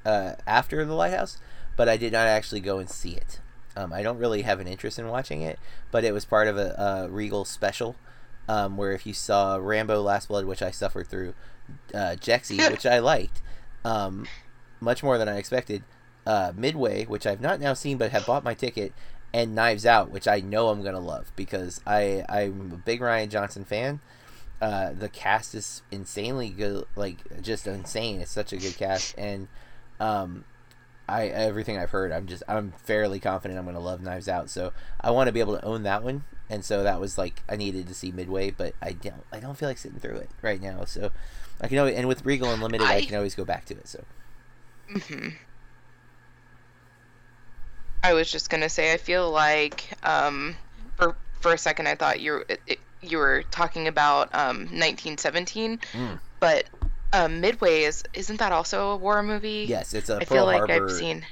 uh, 0.05 0.35
after 0.47 0.85
the 0.85 0.95
Lighthouse, 0.95 1.39
but 1.77 1.89
I 1.89 1.97
did 1.97 2.13
not 2.13 2.27
actually 2.29 2.61
go 2.61 2.79
and 2.79 2.89
see 2.91 3.13
it. 3.15 3.41
Um, 3.77 3.93
I 3.93 4.03
don't 4.03 4.19
really 4.19 4.43
have 4.43 4.61
an 4.61 4.67
interest 4.67 4.99
in 4.99 5.09
watching 5.09 5.43
it, 5.43 5.59
but 5.91 6.05
it 6.05 6.13
was 6.13 6.25
part 6.25 6.49
of 6.49 6.57
a, 6.59 6.75
a 7.07 7.09
Regal 7.09 7.45
special 7.45 7.97
um, 8.49 8.77
where 8.77 8.93
if 8.93 9.07
you 9.07 9.15
saw 9.15 9.57
Rambo 9.57 10.03
Last 10.03 10.29
Blood, 10.29 10.45
which 10.45 10.63
I 10.63 10.71
suffered 10.71 11.09
through, 11.09 11.35
uh, 11.95 12.17
Jexi, 12.19 12.71
which 12.71 12.87
I 12.87 12.99
liked 12.99 13.43
um, 13.85 14.27
much 14.81 15.03
more 15.03 15.19
than 15.19 15.29
I 15.29 15.37
expected, 15.37 15.85
uh, 16.27 16.53
Midway, 16.55 17.05
which 17.05 17.27
I've 17.27 17.41
not 17.41 17.61
now 17.61 17.75
seen 17.75 17.97
but 17.97 18.11
have 18.11 18.27
bought 18.27 18.45
my 18.45 18.55
ticket, 18.55 18.93
and 19.33 19.55
Knives 19.55 19.87
Out, 19.87 20.11
which 20.11 20.27
I 20.27 20.41
know 20.41 20.69
I'm 20.69 20.83
going 20.83 20.95
to 20.95 21.01
love 21.01 21.33
because 21.37 21.81
I, 21.87 22.25
I'm 22.29 22.73
a 22.73 22.77
big 22.77 23.01
Rian 23.01 23.29
Johnson 23.29 23.65
fan 23.65 24.01
uh, 24.61 24.93
the 24.93 25.09
cast 25.09 25.55
is 25.55 25.83
insanely 25.91 26.51
good, 26.51 26.85
like 26.95 27.17
just 27.41 27.67
insane. 27.67 28.21
It's 28.21 28.31
such 28.31 28.53
a 28.53 28.59
good 28.59 28.77
cast, 28.77 29.17
and 29.17 29.49
um, 29.99 30.45
I 31.11 31.27
everything 31.27 31.77
I've 31.79 31.91
heard, 31.91 32.13
I'm 32.13 32.27
just 32.27 32.43
I'm 32.49 32.73
fairly 32.85 33.19
confident 33.21 33.59
I'm 33.59 33.67
gonna 33.67 33.81
love 33.81 34.01
Knives 34.01 34.29
Out. 34.29 34.49
So 34.51 34.73
I 35.01 35.11
want 35.11 35.29
to 35.29 35.33
be 35.33 35.41
able 35.41 35.57
to 35.59 35.65
own 35.65 35.83
that 35.83 36.03
one, 36.03 36.25
and 36.49 36.65
so 36.65 36.83
that 36.83 37.01
was 37.01 37.19
like 37.19 37.43
I 37.49 37.57
needed 37.57 37.87
to 37.89 37.95
see 37.95 38.13
Midway, 38.13 38.51
but 38.51 38.75
I 38.81 38.93
don't 38.93 39.25
I 39.33 39.41
don't 39.41 39.57
feel 39.57 39.69
like 39.69 39.79
sitting 39.79 39.99
through 39.99 40.17
it 40.17 40.31
right 40.43 40.61
now. 40.63 40.85
So 40.85 41.11
I 41.61 41.69
can 41.69 41.79
always, 41.79 41.97
and 41.97 42.07
with 42.09 42.25
Regal 42.25 42.49
Unlimited, 42.53 42.87
I, 42.87 42.97
I- 42.97 43.01
can 43.03 43.17
always 43.17 43.35
go 43.35 43.45
back 43.45 43.65
to 43.67 43.75
it. 43.75 43.89
So 43.89 44.05
hmm 44.89 45.29
I 48.03 48.15
was 48.15 48.31
just 48.31 48.49
gonna 48.49 48.69
say, 48.69 48.93
I 48.93 48.97
feel 48.97 49.31
like 49.31 49.85
um, 50.03 50.57
for 50.97 51.17
for 51.41 51.53
a 51.53 51.59
second 51.59 51.87
I 51.87 51.95
thought 51.95 52.21
you 52.21 52.45
it- 52.67 52.81
you 53.03 53.17
were 53.19 53.43
talking 53.51 53.89
about 53.89 54.29
um, 54.35 54.59
1917, 54.79 55.79
Mm. 55.95 56.19
but 56.39 56.65
um, 57.13 57.41
Midway 57.41 57.83
is 57.83 58.05
isn't 58.13 58.39
that 58.39 58.53
also 58.53 58.91
a 58.91 58.97
war 58.97 59.23
movie? 59.23 59.67
yes, 59.69 59.95
it's 59.95 60.09
a 60.11 60.17
I 60.17 60.25
Pearl 60.25 60.39
feel 60.39 60.47
like 60.47 60.69
Harbor. 60.69 60.87
I've 60.87 60.93
seen. 60.93 61.25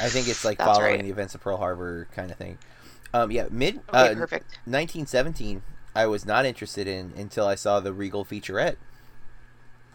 I 0.00 0.08
think 0.08 0.28
it's 0.28 0.44
like 0.44 0.58
following 0.58 0.96
right. 0.96 1.02
the 1.02 1.10
events 1.10 1.34
of 1.34 1.40
Pearl 1.40 1.56
Harbor 1.56 2.08
kind 2.14 2.30
of 2.30 2.36
thing. 2.36 2.58
Um, 3.12 3.30
yeah, 3.30 3.46
mid 3.50 3.76
Okay, 3.88 4.12
uh, 4.12 4.14
perfect. 4.14 4.58
1917 4.64 5.62
I 5.94 6.06
was 6.06 6.26
not 6.26 6.44
interested 6.44 6.88
in 6.88 7.12
until 7.16 7.46
I 7.46 7.54
saw 7.54 7.78
the 7.80 7.92
Regal 7.92 8.24
featurette 8.24 8.76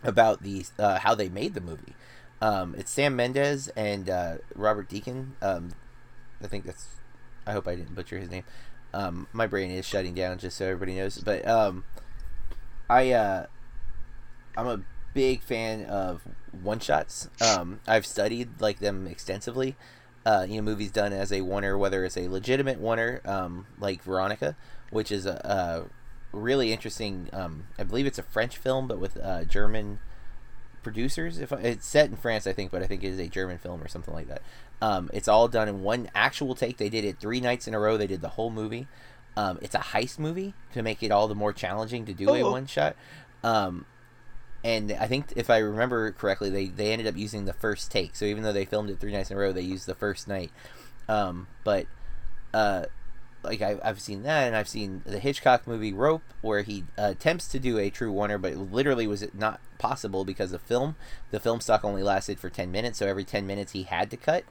about 0.03 0.41
the 0.43 0.65
uh, 0.77 0.99
how 0.99 1.13
they 1.15 1.27
made 1.27 1.53
the 1.53 1.61
movie. 1.61 1.93
Um, 2.41 2.73
it's 2.77 2.89
Sam 2.89 3.15
Mendes 3.17 3.67
and 3.69 4.09
uh, 4.09 4.37
Robert 4.55 4.87
Deacon. 4.87 5.35
Um, 5.41 5.71
I 6.41 6.47
think 6.47 6.65
that's. 6.65 6.87
I 7.45 7.51
hope 7.51 7.67
I 7.67 7.75
didn't 7.75 7.95
butcher 7.95 8.17
his 8.17 8.29
name. 8.29 8.43
Um, 8.93 9.27
my 9.33 9.45
brain 9.45 9.71
is 9.71 9.85
shutting 9.85 10.13
down, 10.13 10.37
just 10.37 10.57
so 10.57 10.65
everybody 10.65 10.95
knows. 10.95 11.17
But 11.17 11.45
um, 11.47 11.83
I 12.89 13.11
uh, 13.11 13.47
I'm 14.55 14.67
a 14.67 14.81
big 15.13 15.41
fan 15.41 15.85
of 15.85 16.21
one 16.61 16.79
shots. 16.79 17.29
Um, 17.41 17.79
I've 17.87 18.05
studied 18.05 18.59
like 18.61 18.79
them 18.79 19.07
extensively. 19.07 19.75
Uh, 20.25 20.45
you 20.47 20.57
know, 20.57 20.61
movies 20.61 20.91
done 20.91 21.13
as 21.13 21.31
a 21.31 21.39
oneer, 21.39 21.77
whether 21.79 22.03
it's 22.03 22.17
a 22.17 22.27
legitimate 22.27 22.81
oneer, 22.81 23.25
um, 23.27 23.65
like 23.79 24.03
Veronica, 24.03 24.55
which 24.91 25.11
is 25.11 25.25
a, 25.25 25.89
a 26.33 26.37
really 26.37 26.71
interesting. 26.73 27.29
Um, 27.33 27.67
I 27.77 27.83
believe 27.83 28.05
it's 28.05 28.19
a 28.19 28.23
French 28.23 28.57
film, 28.57 28.87
but 28.87 28.99
with 28.99 29.17
uh, 29.17 29.45
German 29.45 29.99
producers. 30.83 31.39
If 31.39 31.51
I, 31.53 31.57
it's 31.57 31.87
set 31.87 32.09
in 32.09 32.15
France, 32.15 32.47
I 32.47 32.53
think, 32.53 32.71
but 32.71 32.81
I 32.83 32.87
think 32.87 33.03
it 33.03 33.07
is 33.07 33.19
a 33.19 33.27
German 33.27 33.57
film 33.57 33.81
or 33.81 33.87
something 33.87 34.13
like 34.13 34.27
that. 34.27 34.41
Um, 34.81 35.09
it's 35.13 35.27
all 35.27 35.47
done 35.47 35.67
in 35.67 35.81
one 35.83 36.09
actual 36.15 36.55
take. 36.55 36.77
They 36.77 36.89
did 36.89 37.05
it 37.05 37.19
three 37.19 37.41
nights 37.41 37.67
in 37.67 37.73
a 37.73 37.79
row. 37.79 37.97
They 37.97 38.07
did 38.07 38.21
the 38.21 38.29
whole 38.29 38.49
movie. 38.49 38.87
Um, 39.35 39.59
it's 39.61 39.75
a 39.75 39.79
heist 39.79 40.19
movie 40.19 40.53
to 40.73 40.81
make 40.81 41.01
it 41.03 41.11
all 41.11 41.27
the 41.27 41.35
more 41.35 41.53
challenging 41.53 42.05
to 42.05 42.13
do 42.13 42.29
a 42.33 42.41
Oh. 42.41 42.51
one 42.51 42.65
shot. 42.65 42.95
Um, 43.43 43.85
and 44.63 44.91
I 44.91 45.07
think 45.07 45.33
if 45.35 45.49
I 45.49 45.57
remember 45.57 46.11
correctly, 46.11 46.49
they 46.49 46.65
they 46.67 46.91
ended 46.91 47.07
up 47.07 47.15
using 47.15 47.45
the 47.45 47.53
first 47.53 47.91
take. 47.91 48.15
So 48.15 48.25
even 48.25 48.43
though 48.43 48.53
they 48.53 48.65
filmed 48.65 48.89
it 48.89 48.99
three 48.99 49.11
nights 49.11 49.31
in 49.31 49.37
a 49.37 49.39
row, 49.39 49.51
they 49.51 49.61
used 49.61 49.85
the 49.85 49.95
first 49.95 50.27
night. 50.27 50.51
Um, 51.07 51.47
but 51.63 51.87
uh, 52.53 52.85
like 53.43 53.61
I, 53.61 53.77
I've 53.83 54.01
seen 54.01 54.23
that, 54.23 54.47
and 54.47 54.55
I've 54.55 54.67
seen 54.67 55.01
the 55.05 55.19
Hitchcock 55.19 55.65
movie 55.65 55.93
Rope, 55.93 56.23
where 56.41 56.61
he 56.61 56.83
uh, 56.97 57.09
attempts 57.11 57.47
to 57.49 57.59
do 57.59 57.77
a 57.77 57.89
true 57.89 58.13
oneer, 58.13 58.41
but 58.41 58.53
it 58.53 58.57
literally 58.57 59.07
was 59.07 59.21
it 59.21 59.33
not 59.33 59.61
possible 59.77 60.25
because 60.25 60.51
the 60.51 60.59
film, 60.59 60.95
the 61.31 61.39
film 61.39 61.61
stock 61.61 61.85
only 61.85 62.03
lasted 62.03 62.39
for 62.39 62.49
ten 62.49 62.71
minutes, 62.71 62.99
so 62.99 63.07
every 63.07 63.23
ten 63.23 63.47
minutes 63.47 63.71
he 63.71 63.83
had 63.83 64.11
to 64.11 64.17
cut, 64.17 64.43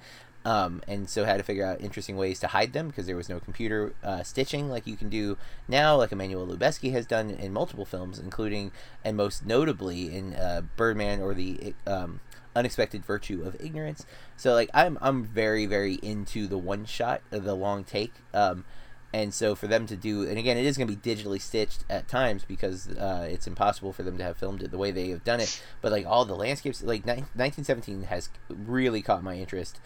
um, 0.48 0.80
and 0.88 1.10
so 1.10 1.26
had 1.26 1.36
to 1.36 1.42
figure 1.42 1.66
out 1.66 1.82
interesting 1.82 2.16
ways 2.16 2.40
to 2.40 2.46
hide 2.46 2.72
them 2.72 2.88
because 2.88 3.04
there 3.04 3.16
was 3.16 3.28
no 3.28 3.38
computer 3.38 3.92
uh, 4.02 4.22
stitching 4.22 4.70
like 4.70 4.86
you 4.86 4.96
can 4.96 5.10
do 5.10 5.36
now, 5.68 5.94
like 5.94 6.10
Emmanuel 6.10 6.46
Lubezki 6.46 6.90
has 6.92 7.04
done 7.04 7.28
in 7.28 7.52
multiple 7.52 7.84
films, 7.84 8.18
including 8.18 8.72
and 9.04 9.14
most 9.14 9.44
notably 9.44 10.10
in 10.16 10.32
uh, 10.32 10.62
Birdman 10.74 11.20
or 11.20 11.34
the 11.34 11.74
um, 11.86 12.20
unexpected 12.56 13.04
virtue 13.04 13.42
of 13.44 13.60
ignorance. 13.60 14.06
So 14.38 14.54
like 14.54 14.70
I'm 14.72 14.96
I'm 15.02 15.22
very 15.22 15.66
very 15.66 15.96
into 15.96 16.46
the 16.46 16.56
one 16.56 16.86
shot, 16.86 17.20
uh, 17.30 17.40
the 17.40 17.54
long 17.54 17.84
take. 17.84 18.14
Um, 18.32 18.64
and 19.12 19.34
so 19.34 19.54
for 19.54 19.66
them 19.66 19.86
to 19.86 19.96
do, 19.96 20.26
and 20.26 20.38
again, 20.38 20.56
it 20.56 20.64
is 20.64 20.78
going 20.78 20.88
to 20.88 20.96
be 20.96 21.14
digitally 21.14 21.40
stitched 21.40 21.84
at 21.90 22.08
times 22.08 22.44
because 22.44 22.88
uh, 22.88 23.26
it's 23.30 23.46
impossible 23.46 23.92
for 23.92 24.02
them 24.02 24.16
to 24.16 24.24
have 24.24 24.38
filmed 24.38 24.62
it 24.62 24.70
the 24.70 24.78
way 24.78 24.92
they 24.92 25.10
have 25.10 25.24
done 25.24 25.40
it. 25.40 25.62
But 25.82 25.92
like 25.92 26.06
all 26.06 26.24
the 26.24 26.34
landscapes, 26.34 26.82
like 26.82 27.04
ni- 27.04 27.24
1917 27.34 28.04
has 28.04 28.30
really 28.48 29.02
caught 29.02 29.22
my 29.22 29.36
interest 29.36 29.78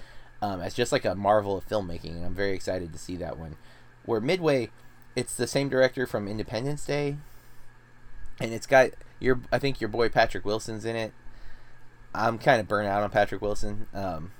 um, 0.43 0.61
as 0.61 0.75
just 0.75 0.93
like 0.93 1.05
a 1.05 1.15
marvel 1.15 1.57
of 1.57 1.67
filmmaking, 1.67 2.17
and 2.17 2.27
I'm 2.27 2.35
very 2.35 2.53
excited 2.53 2.93
to 2.93 2.99
see 2.99 3.17
that 3.17 3.39
one. 3.39 3.57
Where 4.05 4.21
Midway, 4.21 4.71
it's 5.15 5.37
the 5.37 5.47
same 5.47 5.69
director 5.69 6.05
from 6.05 6.27
Independence 6.27 6.85
Day, 6.85 7.17
and 8.41 8.53
it's 8.53 8.67
got 8.67 8.91
your 9.21 9.41
I 9.53 9.61
think 9.61 9.81
your 9.81 9.89
boy 9.89 10.09
Patrick 10.09 10.45
Wilson's 10.45 10.85
in 10.85 10.97
it. 10.97 11.13
I'm 12.13 12.39
kind 12.39 12.61
of 12.61 12.69
burnt 12.69 12.89
out 12.89 13.05
on 13.05 13.11
Patrick 13.11 13.41
Wilson. 13.41 13.87
Um, 13.95 14.33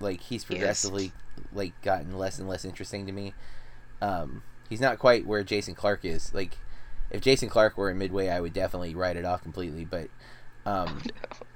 like 0.00 0.22
he's 0.22 0.44
progressively 0.44 1.12
like 1.52 1.80
gotten 1.82 2.16
less 2.16 2.38
and 2.38 2.48
less 2.48 2.64
interesting 2.64 3.04
to 3.06 3.12
me. 3.12 3.34
Um, 4.00 4.42
he's 4.70 4.80
not 4.80 4.98
quite 4.98 5.26
where 5.26 5.44
Jason 5.44 5.74
Clarke 5.74 6.06
is. 6.06 6.32
Like 6.32 6.56
if 7.10 7.20
Jason 7.20 7.50
Clarke 7.50 7.76
were 7.76 7.90
in 7.90 7.98
Midway, 7.98 8.28
I 8.28 8.40
would 8.40 8.54
definitely 8.54 8.94
write 8.94 9.16
it 9.16 9.26
off 9.26 9.42
completely. 9.42 9.84
But 9.84 10.08
um, 10.64 11.02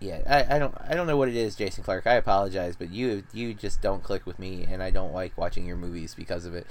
yeah, 0.00 0.22
I, 0.26 0.56
I 0.56 0.58
don't 0.58 0.74
I 0.88 0.94
don't 0.94 1.06
know 1.06 1.16
what 1.16 1.28
it 1.28 1.36
is, 1.36 1.54
Jason 1.54 1.84
Clarke. 1.84 2.06
I 2.06 2.14
apologize, 2.14 2.74
but 2.76 2.90
you 2.90 3.24
you 3.32 3.54
just 3.54 3.82
don't 3.82 4.02
click 4.02 4.26
with 4.26 4.38
me, 4.38 4.66
and 4.68 4.82
I 4.82 4.90
don't 4.90 5.12
like 5.12 5.36
watching 5.36 5.66
your 5.66 5.76
movies 5.76 6.14
because 6.14 6.46
of 6.46 6.54
it. 6.54 6.66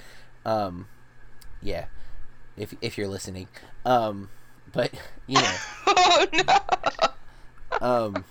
Um, 0.45 0.87
yeah, 1.61 1.85
if 2.57 2.73
if 2.81 2.97
you're 2.97 3.07
listening, 3.07 3.47
um, 3.85 4.29
but 4.71 4.91
you 5.27 5.41
know. 5.41 5.55
Oh 6.11 6.25
no. 6.33 7.85
um, 7.87 8.25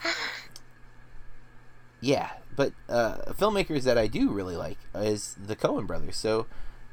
yeah, 2.00 2.30
but 2.56 2.72
uh, 2.88 3.32
filmmakers 3.32 3.82
that 3.84 3.96
I 3.98 4.06
do 4.06 4.30
really 4.30 4.56
like 4.56 4.78
is 4.94 5.36
the 5.42 5.56
Coen 5.56 5.86
brothers. 5.86 6.16
So 6.16 6.46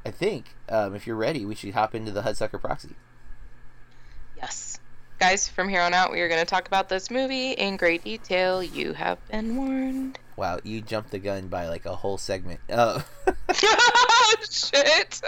I 0.05 0.12
think 0.12 0.55
um, 0.69 0.95
if 0.95 1.07
you're 1.07 1.15
ready, 1.15 1.45
we 1.45 1.55
should 1.55 1.74
hop 1.74 1.95
into 1.95 2.12
the 2.12 2.21
Hudsucker 2.21 2.62
Proxy. 2.62 2.95
Yes. 4.38 4.79
Guys, 5.19 5.48
from 5.48 5.69
here 5.69 5.81
on 5.81 5.93
out, 5.93 6.12
we 6.12 6.19
are 6.22 6.27
going 6.27 6.41
to 6.41 6.45
talk 6.45 6.67
about 6.67 6.89
this 6.89 7.10
movie 7.10 7.51
in 7.51 7.78
great 7.78 8.04
detail. 8.04 8.62
You 8.62 8.93
have 8.93 9.17
been 9.30 9.56
warned. 9.58 10.19
Wow, 10.38 10.60
you 10.65 10.82
jumped 10.82 11.12
the 11.12 11.19
gun 11.19 11.47
by 11.47 11.69
like 11.69 11.86
a 11.86 11.95
whole 11.95 12.17
segment. 12.17 12.60
Oh. 12.69 13.01
Shit. 14.51 15.21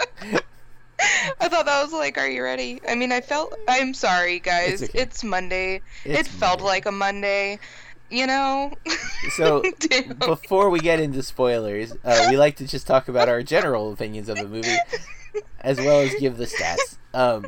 I 1.40 1.48
thought 1.48 1.64
that 1.64 1.82
was 1.82 1.94
like, 1.94 2.18
are 2.18 2.28
you 2.28 2.42
ready? 2.42 2.82
I 2.86 2.94
mean, 2.94 3.10
I 3.10 3.22
felt. 3.22 3.54
I'm 3.66 3.94
sorry, 3.94 4.38
guys. 4.38 4.82
It's 4.82 4.94
It's. 4.94 5.24
Monday. 5.24 5.80
It's 6.04 6.20
it 6.20 6.30
felt 6.30 6.58
Monday. 6.58 6.68
like 6.68 6.84
a 6.84 6.92
Monday. 6.92 7.58
You 8.10 8.26
know? 8.26 8.74
So 9.36 9.62
before 10.26 10.68
we 10.68 10.78
get 10.80 11.00
into 11.00 11.22
spoilers, 11.22 11.94
uh, 12.04 12.26
we 12.28 12.36
like 12.36 12.56
to 12.56 12.66
just 12.66 12.86
talk 12.86 13.08
about 13.08 13.30
our 13.30 13.42
general 13.42 13.90
opinions 13.90 14.28
of 14.28 14.36
the 14.36 14.46
movie, 14.46 14.76
as 15.62 15.78
well 15.78 16.00
as 16.00 16.14
give 16.16 16.36
the 16.36 16.44
stats. 16.44 16.98
Um, 17.14 17.46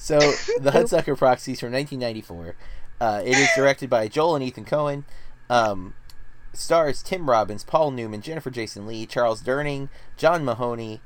so 0.00 0.18
the 0.18 0.70
Hudsucker 0.74 1.16
Proxies 1.16 1.60
from 1.60 1.72
1994. 1.72 2.56
Uh, 3.00 3.22
it 3.24 3.36
is 3.36 3.48
directed 3.54 3.90
by 3.90 4.08
Joel 4.08 4.36
and 4.36 4.44
Ethan 4.44 4.64
Coen. 4.64 5.04
Um, 5.50 5.94
stars 6.54 7.02
Tim 7.02 7.28
Robbins, 7.28 7.64
Paul 7.64 7.90
Newman, 7.90 8.22
Jennifer 8.22 8.50
Jason 8.50 8.86
Lee, 8.86 9.04
Charles 9.04 9.42
Durning, 9.42 9.90
John 10.16 10.44
Mahoney. 10.44 11.00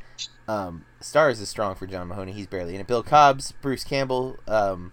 Um, 0.47 0.85
stars 1.01 1.41
is 1.41 1.49
strong 1.49 1.75
for 1.75 1.87
John 1.87 2.09
Mahoney. 2.09 2.33
He's 2.33 2.47
barely 2.47 2.75
in 2.77 2.81
it. 2.81 2.87
Bill 2.87 3.03
Cobbs, 3.03 3.53
Bruce 3.53 3.85
Campbell. 3.85 4.37
Um, 4.47 4.93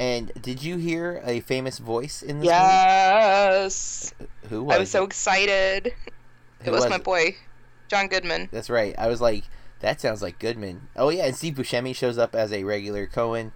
and 0.00 0.32
did 0.40 0.62
you 0.62 0.76
hear 0.76 1.22
a 1.24 1.40
famous 1.40 1.78
voice 1.78 2.20
in 2.20 2.40
this 2.40 2.46
yes. 2.46 4.12
movie? 4.18 4.30
Who 4.48 4.64
was 4.64 4.76
I 4.76 4.78
was 4.80 4.90
so 4.90 5.04
excited. 5.04 5.94
Who 6.62 6.70
It 6.70 6.72
was, 6.72 6.88
my 6.88 6.96
it? 6.96 7.04
boy, 7.04 7.36
John 7.88 8.08
Goodman. 8.08 8.48
That's 8.50 8.70
right. 8.70 8.94
I 8.98 9.06
was 9.06 9.20
like, 9.20 9.44
that 9.84 10.00
sounds 10.00 10.22
like 10.22 10.38
Goodman. 10.38 10.88
Oh 10.96 11.10
yeah, 11.10 11.26
and 11.26 11.36
Steve 11.36 11.54
Buscemi 11.54 11.94
shows 11.94 12.16
up 12.16 12.34
as 12.34 12.52
a 12.52 12.64
regular 12.64 13.06
Coen. 13.06 13.52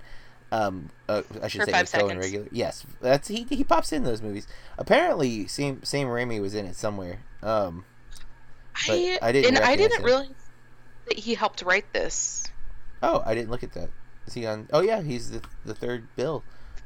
Um, 0.53 0.91
uh, 1.09 1.23
I 1.43 1.49
should 1.49 1.63
For 1.63 1.71
say 1.71 1.99
Coen 1.99 2.19
regular. 2.19 2.47
Yes, 2.53 2.85
that's 3.01 3.29
he. 3.29 3.47
He 3.49 3.65
pops 3.65 3.93
in 3.93 4.05
those 4.05 4.21
movies. 4.21 4.47
Apparently, 4.77 5.47
Sam 5.47 5.83
Sam 5.85 6.07
Raimi 6.09 6.41
was 6.41 6.55
in 6.55 6.67
it 6.67 6.77
somewhere. 6.77 7.21
Um, 7.43 7.87
I, 8.89 9.19
I 9.23 9.33
didn't 9.33 9.57
and 9.57 9.65
I 9.65 9.75
didn't 9.75 10.01
him. 10.01 10.05
realize 10.05 10.31
that 11.07 11.19
he 11.19 11.35
helped 11.35 11.63
write 11.63 11.93
this. 11.95 12.47
oh, 13.03 13.23
I 13.25 13.35
didn't 13.35 13.51
look 13.51 13.63
at 13.63 13.73
that. 13.73 13.89
Is 14.27 14.35
he 14.35 14.47
on? 14.47 14.69
Oh 14.71 14.81
yeah, 14.81 15.01
he's 15.01 15.31
the 15.31 15.43
the 15.65 15.75
third 15.75 16.09
bill 16.15 16.45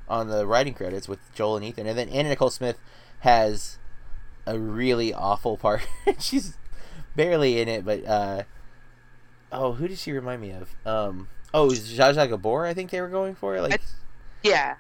on 0.09 0.28
the 0.28 0.46
writing 0.46 0.74
credits 0.74 1.09
with 1.09 1.18
Joel 1.35 1.57
and 1.57 1.64
Ethan, 1.64 1.88
and 1.88 1.98
then 1.98 2.09
Anna 2.11 2.28
Nicole 2.28 2.50
Smith 2.50 2.78
has 3.20 3.78
a 4.46 4.57
really 4.59 5.12
awful 5.12 5.57
part. 5.57 5.87
She's 6.20 6.57
barely 7.16 7.61
in 7.61 7.68
it, 7.68 7.85
but 7.85 8.05
uh, 8.07 8.42
oh, 9.53 9.73
who 9.73 9.87
does 9.88 10.01
she 10.01 10.12
remind 10.12 10.41
me 10.41 10.51
of? 10.53 10.75
Um, 10.87 11.29
oh, 11.55 11.69
Zsa 11.69 12.15
Zsa 12.15 12.29
Gabor. 12.29 12.67
I 12.67 12.75
think 12.75 12.91
they 12.91 13.01
were 13.01 13.09
going 13.09 13.35
for 13.35 13.61
like, 13.61 13.81
Yeah. 14.43 14.75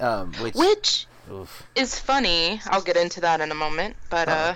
um, 0.00 0.32
which, 0.34 0.54
Which 0.54 1.06
is 1.74 1.98
funny. 1.98 2.60
I'll 2.66 2.82
get 2.82 2.96
into 2.96 3.20
that 3.22 3.40
in 3.40 3.50
a 3.50 3.54
moment, 3.54 3.96
but 4.10 4.28
Uh-oh. 4.28 4.34
uh 4.50 4.54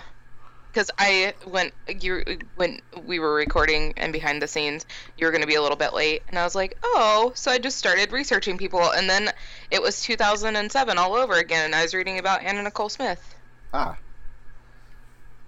because 0.72 0.88
I 0.98 1.34
when 1.46 1.72
you 2.00 2.22
when 2.54 2.80
we 3.04 3.18
were 3.18 3.34
recording 3.34 3.92
and 3.96 4.12
behind 4.12 4.40
the 4.40 4.46
scenes, 4.46 4.86
you 5.18 5.26
were 5.26 5.32
going 5.32 5.40
to 5.40 5.46
be 5.48 5.56
a 5.56 5.62
little 5.62 5.76
bit 5.76 5.92
late, 5.94 6.22
and 6.28 6.38
I 6.38 6.44
was 6.44 6.54
like, 6.54 6.78
oh, 6.84 7.32
so 7.34 7.50
I 7.50 7.58
just 7.58 7.76
started 7.76 8.12
researching 8.12 8.56
people, 8.56 8.80
and 8.92 9.10
then 9.10 9.30
it 9.72 9.82
was 9.82 10.00
2007 10.02 10.96
all 10.96 11.14
over 11.16 11.34
again, 11.34 11.64
and 11.64 11.74
I 11.74 11.82
was 11.82 11.92
reading 11.92 12.20
about 12.20 12.42
Anna 12.44 12.62
Nicole 12.62 12.88
Smith. 12.88 13.34
ah. 13.74 13.96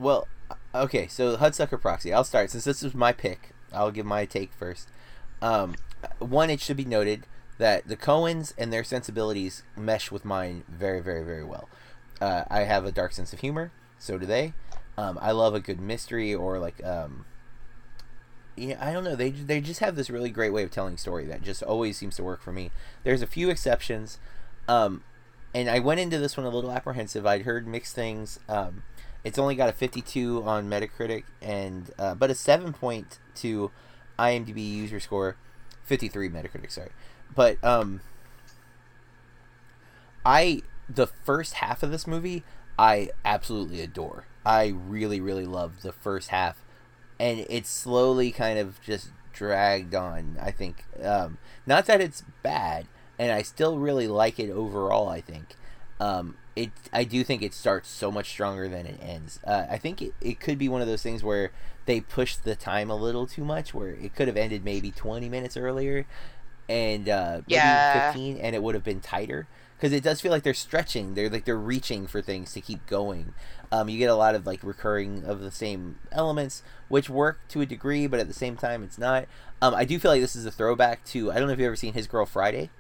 Well, 0.01 0.27
okay, 0.75 1.07
so 1.07 1.37
Hudsucker 1.37 1.81
Proxy. 1.81 2.13
I'll 2.13 2.25
start 2.25 2.51
since 2.51 2.65
this 2.65 2.83
was 2.83 2.93
my 2.93 3.13
pick. 3.13 3.51
I'll 3.75 3.91
give 3.91 4.07
my 4.07 4.25
take 4.25 4.53
first. 4.53 4.89
Um, 5.41 5.75
one, 6.19 6.51
it 6.51 6.61
should 6.61 6.77
be 6.77 6.85
noted 6.85 7.27
that 7.59 7.87
the 7.87 7.97
Coens 7.97 8.53
and 8.57 8.73
their 8.73 8.85
sensibilities 8.85 9.63
mesh 9.77 10.11
with 10.11 10.25
mine 10.25 10.65
very, 10.69 11.01
very, 11.01 11.25
very 11.25 11.45
well. 11.45 11.69
Uh, 12.21 12.45
I 12.49 12.61
have 12.61 12.85
a 12.85 12.93
dark 12.93 13.13
sense 13.13 13.33
of 13.33 13.41
humor. 13.41 13.73
So 13.99 14.19
do 14.19 14.27
they. 14.27 14.53
Um, 14.99 15.19
I 15.23 15.31
love 15.31 15.55
a 15.55 15.61
good 15.61 15.81
mystery 15.81 16.35
or 16.35 16.59
like 16.59 16.85
um, 16.85 17.25
yeah, 18.57 18.77
I 18.81 18.93
don't 18.93 19.05
know. 19.05 19.17
They 19.17 19.31
they 19.31 19.61
just 19.61 19.81
have 19.81 19.97
this 19.97 20.11
really 20.11 20.31
great 20.31 20.53
way 20.53 20.63
of 20.63 20.71
telling 20.71 20.97
story 20.97 21.25
that 21.27 21.43
just 21.43 21.63
always 21.63 21.97
seems 21.97 22.17
to 22.17 22.23
work 22.23 22.43
for 22.43 22.53
me. 22.53 22.71
There's 23.05 23.23
a 23.23 23.27
few 23.27 23.49
exceptions, 23.49 24.19
um, 24.69 25.03
and 25.55 25.71
I 25.71 25.79
went 25.79 26.01
into 26.01 26.19
this 26.19 26.37
one 26.37 26.45
a 26.45 26.51
little 26.51 26.71
apprehensive. 26.71 27.25
I'd 27.27 27.43
heard 27.43 27.67
mixed 27.67 27.95
things. 27.95 28.39
Um, 28.49 28.83
it's 29.25 29.39
only 29.39 29.55
got 29.55 29.69
a 29.69 29.73
52 29.73 30.43
on 30.45 30.69
Metacritic 30.69 31.25
and 31.41 31.91
uh, 31.99 32.15
but 32.15 32.31
a 32.31 32.35
7.2 32.35 33.71
IMDb 34.19 34.73
user 34.73 35.01
score, 35.01 35.37
53 35.85 36.29
Metacritic. 36.29 36.71
Sorry, 36.71 36.91
but 37.35 37.63
um, 37.65 38.01
I 40.25 40.63
the 40.89 41.07
first 41.07 41.55
half 41.55 41.83
of 41.83 41.91
this 41.91 42.07
movie 42.07 42.45
I 42.79 43.11
absolutely 43.25 43.81
adore. 43.81 44.27
I 44.45 44.67
really 44.67 45.21
really 45.21 45.47
love 45.47 45.83
the 45.83 45.93
first 45.93 46.31
half, 46.31 46.65
and 47.19 47.47
it's 47.49 47.71
slowly 47.71 48.33
kind 48.33 48.59
of 48.59 48.81
just 48.83 49.11
dragged 49.33 49.95
on. 49.95 50.37
I 50.41 50.51
think 50.51 50.85
um, 51.03 51.39
not 51.65 51.87
that 51.87 52.01
it's 52.01 52.25
bad, 52.43 52.87
and 53.19 53.31
I 53.31 53.43
still 53.43 53.79
really 53.79 54.09
like 54.09 54.41
it 54.41 54.51
overall. 54.51 55.09
I 55.09 55.21
think 55.21 55.55
um, 56.01 56.37
it. 56.57 56.71
I 56.93 57.05
do 57.05 57.25
think 57.25 57.43
it 57.43 57.55
starts 57.55 57.89
so 57.89 58.11
much 58.11 58.29
stronger 58.31 58.69
than 58.69 58.87
it 58.87 58.99
ends. 59.03 59.41
Uh, 59.47 59.65
I 59.71 59.79
think 59.79 60.03
it, 60.03 60.15
it 60.21 60.41
could 60.41 60.59
be 60.59 60.69
one 60.69 60.81
of 60.83 60.87
those 60.87 61.03
things 61.03 61.23
where 61.25 61.51
they 61.87 62.01
pushed 62.01 62.45
the 62.45 62.55
time 62.55 62.91
a 62.91 62.97
little 62.97 63.27
too 63.27 63.45
much, 63.45 63.73
where 63.75 63.91
it 63.91 64.15
could 64.15 64.29
have 64.29 64.37
ended 64.37 64.65
maybe 64.65 64.91
twenty 64.91 65.29
minutes 65.29 65.57
earlier. 65.57 66.07
and 66.69 67.09
uh, 67.09 67.39
maybe 67.49 67.55
Yeah. 67.55 68.13
15, 68.13 68.39
and 68.39 68.55
it 68.55 68.63
would 68.63 68.75
have 68.75 68.85
been 68.85 69.01
tighter 69.01 69.47
because 69.77 69.93
it 69.93 70.03
does 70.05 70.21
feel 70.21 70.31
like 70.31 70.45
they're 70.45 70.55
stretching. 70.55 71.15
They're 71.15 71.29
like 71.29 71.45
they're 71.45 71.57
reaching 71.59 72.07
for 72.07 72.23
things 72.23 72.53
to 72.53 72.61
keep 72.61 72.87
going. 72.87 73.35
Um, 73.73 73.89
you 73.89 73.99
get 73.99 74.09
a 74.11 74.15
lot 74.15 74.35
of 74.37 74.47
like 74.47 74.61
recurring 74.63 75.25
of 75.25 75.41
the 75.41 75.51
same 75.51 75.99
elements, 76.13 76.63
which 76.89 77.11
work 77.11 77.41
to 77.49 77.61
a 77.63 77.67
degree, 77.67 78.07
but 78.07 78.21
at 78.21 78.29
the 78.29 78.35
same 78.35 78.57
time, 78.57 78.85
it's 78.85 78.97
not. 78.97 79.27
Um, 79.61 79.75
I 79.75 79.85
do 79.85 79.99
feel 79.99 80.11
like 80.13 80.21
this 80.21 80.37
is 80.37 80.47
a 80.47 80.51
throwback 80.53 81.05
to 81.07 81.33
I 81.33 81.39
don't 81.39 81.47
know 81.49 81.53
if 81.55 81.59
you've 81.59 81.67
ever 81.67 81.77
seen 81.77 81.95
His 81.95 82.07
Girl 82.07 82.27
Friday. 82.27 82.71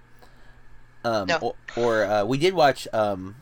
Um, 1.05 1.27
No. 1.27 1.37
Or, 1.41 1.55
or 1.77 2.05
uh, 2.05 2.25
we 2.25 2.39
did 2.39 2.55
watch 2.55 2.87
um, 2.93 3.35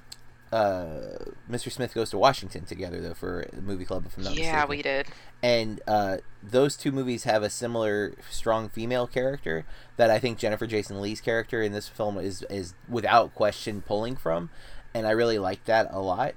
uh, 0.53 1.19
Mr. 1.49 1.71
Smith 1.71 1.95
Goes 1.95 2.11
to 2.11 2.19
Washington 2.19 2.65
together 2.65 3.01
though 3.01 3.15
for 3.15 3.47
the 3.53 3.63
movie 3.63 3.85
club. 3.85 4.05
If 4.07 4.17
I'm 4.17 4.25
not 4.25 4.35
yeah, 4.35 4.53
mistaken 4.53 4.69
we 4.71 4.83
did. 4.83 5.07
and 5.43 5.81
uh, 5.87 6.17
those 6.43 6.77
two 6.77 6.91
movies 6.93 7.25
have 7.25 7.43
a 7.43 7.51
similar 7.51 8.15
strong 8.31 8.69
female 8.69 9.07
character 9.07 9.65
that 9.97 10.11
I 10.11 10.19
think 10.19 10.39
Jennifer 10.39 10.67
Jason 10.67 11.01
Lee's 11.01 11.21
character 11.21 11.63
in 11.63 11.73
this 11.73 11.89
film 11.89 12.19
is 12.19 12.43
is 12.51 12.75
without 12.89 13.35
question 13.35 13.81
pulling 13.83 14.17
from, 14.17 14.51
and 14.93 15.07
I 15.07 15.11
really 15.11 15.39
like 15.39 15.65
that 15.67 15.89
a 15.91 16.01
lot. 16.01 16.35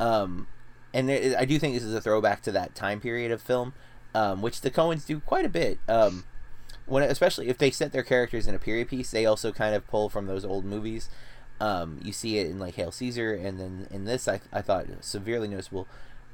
Um, 0.00 0.48
and 0.92 1.08
there, 1.08 1.38
I 1.38 1.44
do 1.44 1.58
think 1.58 1.74
this 1.74 1.84
is 1.84 1.94
a 1.94 2.00
throwback 2.00 2.42
to 2.42 2.52
that 2.52 2.74
time 2.74 3.00
period 3.00 3.30
of 3.30 3.40
film, 3.40 3.74
um, 4.14 4.42
which 4.42 4.60
the 4.60 4.70
Coens 4.70 5.06
do 5.06 5.20
quite 5.20 5.44
a 5.44 5.48
bit. 5.48 5.78
Um, 5.88 6.24
when 6.86 7.04
especially 7.04 7.48
if 7.48 7.58
they 7.58 7.70
set 7.70 7.92
their 7.92 8.02
characters 8.02 8.46
in 8.46 8.54
a 8.54 8.58
period 8.58 8.88
piece, 8.88 9.10
they 9.12 9.24
also 9.24 9.52
kind 9.52 9.74
of 9.74 9.86
pull 9.86 10.08
from 10.08 10.26
those 10.26 10.44
old 10.44 10.64
movies. 10.64 11.08
Um, 11.62 12.00
you 12.02 12.12
see 12.12 12.38
it 12.38 12.48
in 12.48 12.58
like 12.58 12.74
Hail 12.74 12.90
Caesar, 12.90 13.32
and 13.32 13.60
then 13.60 13.86
in 13.92 14.04
this, 14.04 14.26
I, 14.26 14.40
I 14.52 14.62
thought 14.62 14.86
severely 15.00 15.46
noticeable, 15.46 15.86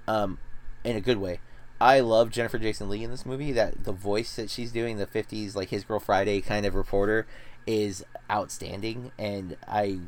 um, 0.06 0.38
in 0.84 0.96
a 0.96 1.02
good 1.02 1.18
way. 1.18 1.40
I 1.78 2.00
love 2.00 2.30
Jennifer 2.30 2.58
Jason 2.58 2.88
Lee 2.88 3.04
in 3.04 3.10
this 3.10 3.26
movie. 3.26 3.52
That 3.52 3.84
the 3.84 3.92
voice 3.92 4.36
that 4.36 4.48
she's 4.48 4.72
doing, 4.72 4.96
the 4.96 5.06
'50s 5.06 5.54
like 5.54 5.68
His 5.68 5.84
Girl 5.84 6.00
Friday 6.00 6.40
kind 6.40 6.64
of 6.64 6.74
reporter, 6.74 7.26
is 7.66 8.06
outstanding, 8.30 9.12
and 9.18 9.58
I, 9.68 9.98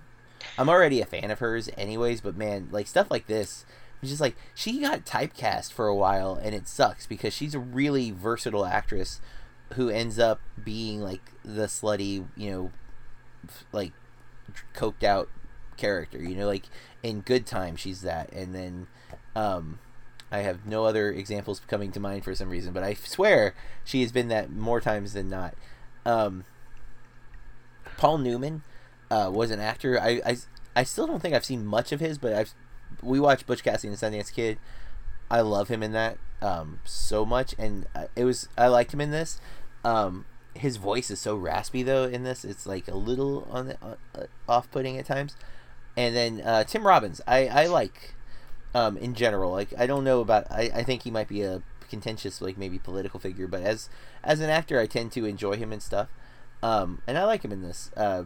I'm 0.56 0.70
already 0.70 1.02
a 1.02 1.06
fan 1.06 1.30
of 1.30 1.40
hers 1.40 1.68
anyways. 1.76 2.22
But 2.22 2.38
man, 2.38 2.68
like 2.70 2.86
stuff 2.86 3.10
like 3.10 3.26
this, 3.26 3.66
it's 4.00 4.12
just 4.12 4.22
like 4.22 4.36
she 4.54 4.80
got 4.80 5.04
typecast 5.04 5.70
for 5.70 5.86
a 5.86 5.94
while, 5.94 6.40
and 6.42 6.54
it 6.54 6.66
sucks 6.66 7.06
because 7.06 7.34
she's 7.34 7.54
a 7.54 7.58
really 7.60 8.10
versatile 8.10 8.64
actress 8.64 9.20
who 9.74 9.90
ends 9.90 10.18
up 10.18 10.40
being 10.64 11.02
like 11.02 11.32
the 11.44 11.66
slutty, 11.66 12.26
you 12.38 12.50
know, 12.50 12.72
like 13.70 13.92
coked 14.74 15.04
out 15.04 15.28
character. 15.76 16.18
You 16.22 16.36
know, 16.36 16.46
like 16.46 16.64
in 17.02 17.20
Good 17.20 17.46
Time, 17.46 17.76
she's 17.76 18.02
that, 18.02 18.32
and 18.32 18.54
then. 18.54 18.86
um 19.34 19.78
I 20.32 20.38
have 20.42 20.64
no 20.64 20.84
other 20.84 21.10
examples 21.10 21.60
coming 21.66 21.90
to 21.92 21.98
mind 21.98 22.22
for 22.22 22.34
some 22.36 22.50
reason, 22.50 22.72
but 22.72 22.84
I 22.84 22.94
swear 22.94 23.52
she 23.84 24.00
has 24.02 24.12
been 24.12 24.28
that 24.28 24.48
more 24.48 24.80
times 24.80 25.12
than 25.12 25.28
not. 25.28 25.54
Um, 26.06 26.44
Paul 27.96 28.18
Newman 28.18 28.62
uh, 29.10 29.30
was 29.32 29.50
an 29.50 29.58
actor. 29.58 30.00
I, 30.00 30.20
I, 30.24 30.36
I 30.76 30.84
still 30.84 31.08
don't 31.08 31.20
think 31.20 31.34
I've 31.34 31.44
seen 31.44 31.66
much 31.66 31.90
of 31.90 31.98
his, 31.98 32.16
but 32.16 32.32
I've 32.32 32.54
we 33.02 33.18
watched 33.18 33.46
Butch 33.46 33.64
Cassidy 33.64 33.88
and 33.88 33.96
Sundance 33.96 34.32
Kid. 34.32 34.58
I 35.28 35.40
love 35.40 35.66
him 35.68 35.82
in 35.82 35.90
that 35.92 36.18
um, 36.40 36.78
so 36.84 37.26
much, 37.26 37.54
and 37.58 37.86
uh, 37.94 38.06
it 38.14 38.24
was 38.24 38.48
I 38.56 38.68
liked 38.68 38.94
him 38.94 39.00
in 39.00 39.10
this. 39.10 39.40
Um, 39.84 40.26
his 40.54 40.76
voice 40.76 41.10
is 41.10 41.20
so 41.20 41.36
raspy 41.36 41.82
though 41.82 42.04
in 42.04 42.24
this; 42.24 42.44
it's 42.44 42.66
like 42.66 42.88
a 42.88 42.96
little 42.96 43.46
on 43.50 43.68
the, 43.68 43.76
uh, 43.82 44.26
off-putting 44.48 44.98
at 44.98 45.06
times. 45.06 45.36
And 45.96 46.14
then 46.14 46.40
uh, 46.40 46.64
Tim 46.64 46.86
Robbins, 46.86 47.20
I, 47.26 47.46
I 47.48 47.66
like 47.66 48.14
um, 48.74 48.96
in 48.96 49.14
general. 49.14 49.52
Like 49.52 49.72
I 49.78 49.86
don't 49.86 50.04
know 50.04 50.20
about. 50.20 50.50
I, 50.50 50.70
I 50.74 50.82
think 50.82 51.02
he 51.02 51.10
might 51.10 51.28
be 51.28 51.42
a 51.42 51.62
contentious, 51.88 52.40
like 52.40 52.56
maybe 52.56 52.78
political 52.78 53.20
figure, 53.20 53.46
but 53.46 53.62
as 53.62 53.88
as 54.22 54.40
an 54.40 54.50
actor, 54.50 54.78
I 54.80 54.86
tend 54.86 55.12
to 55.12 55.24
enjoy 55.24 55.56
him 55.56 55.72
and 55.72 55.82
stuff. 55.82 56.08
Um, 56.62 57.02
and 57.06 57.16
I 57.18 57.24
like 57.24 57.44
him 57.44 57.52
in 57.52 57.62
this 57.62 57.90
uh, 57.96 58.24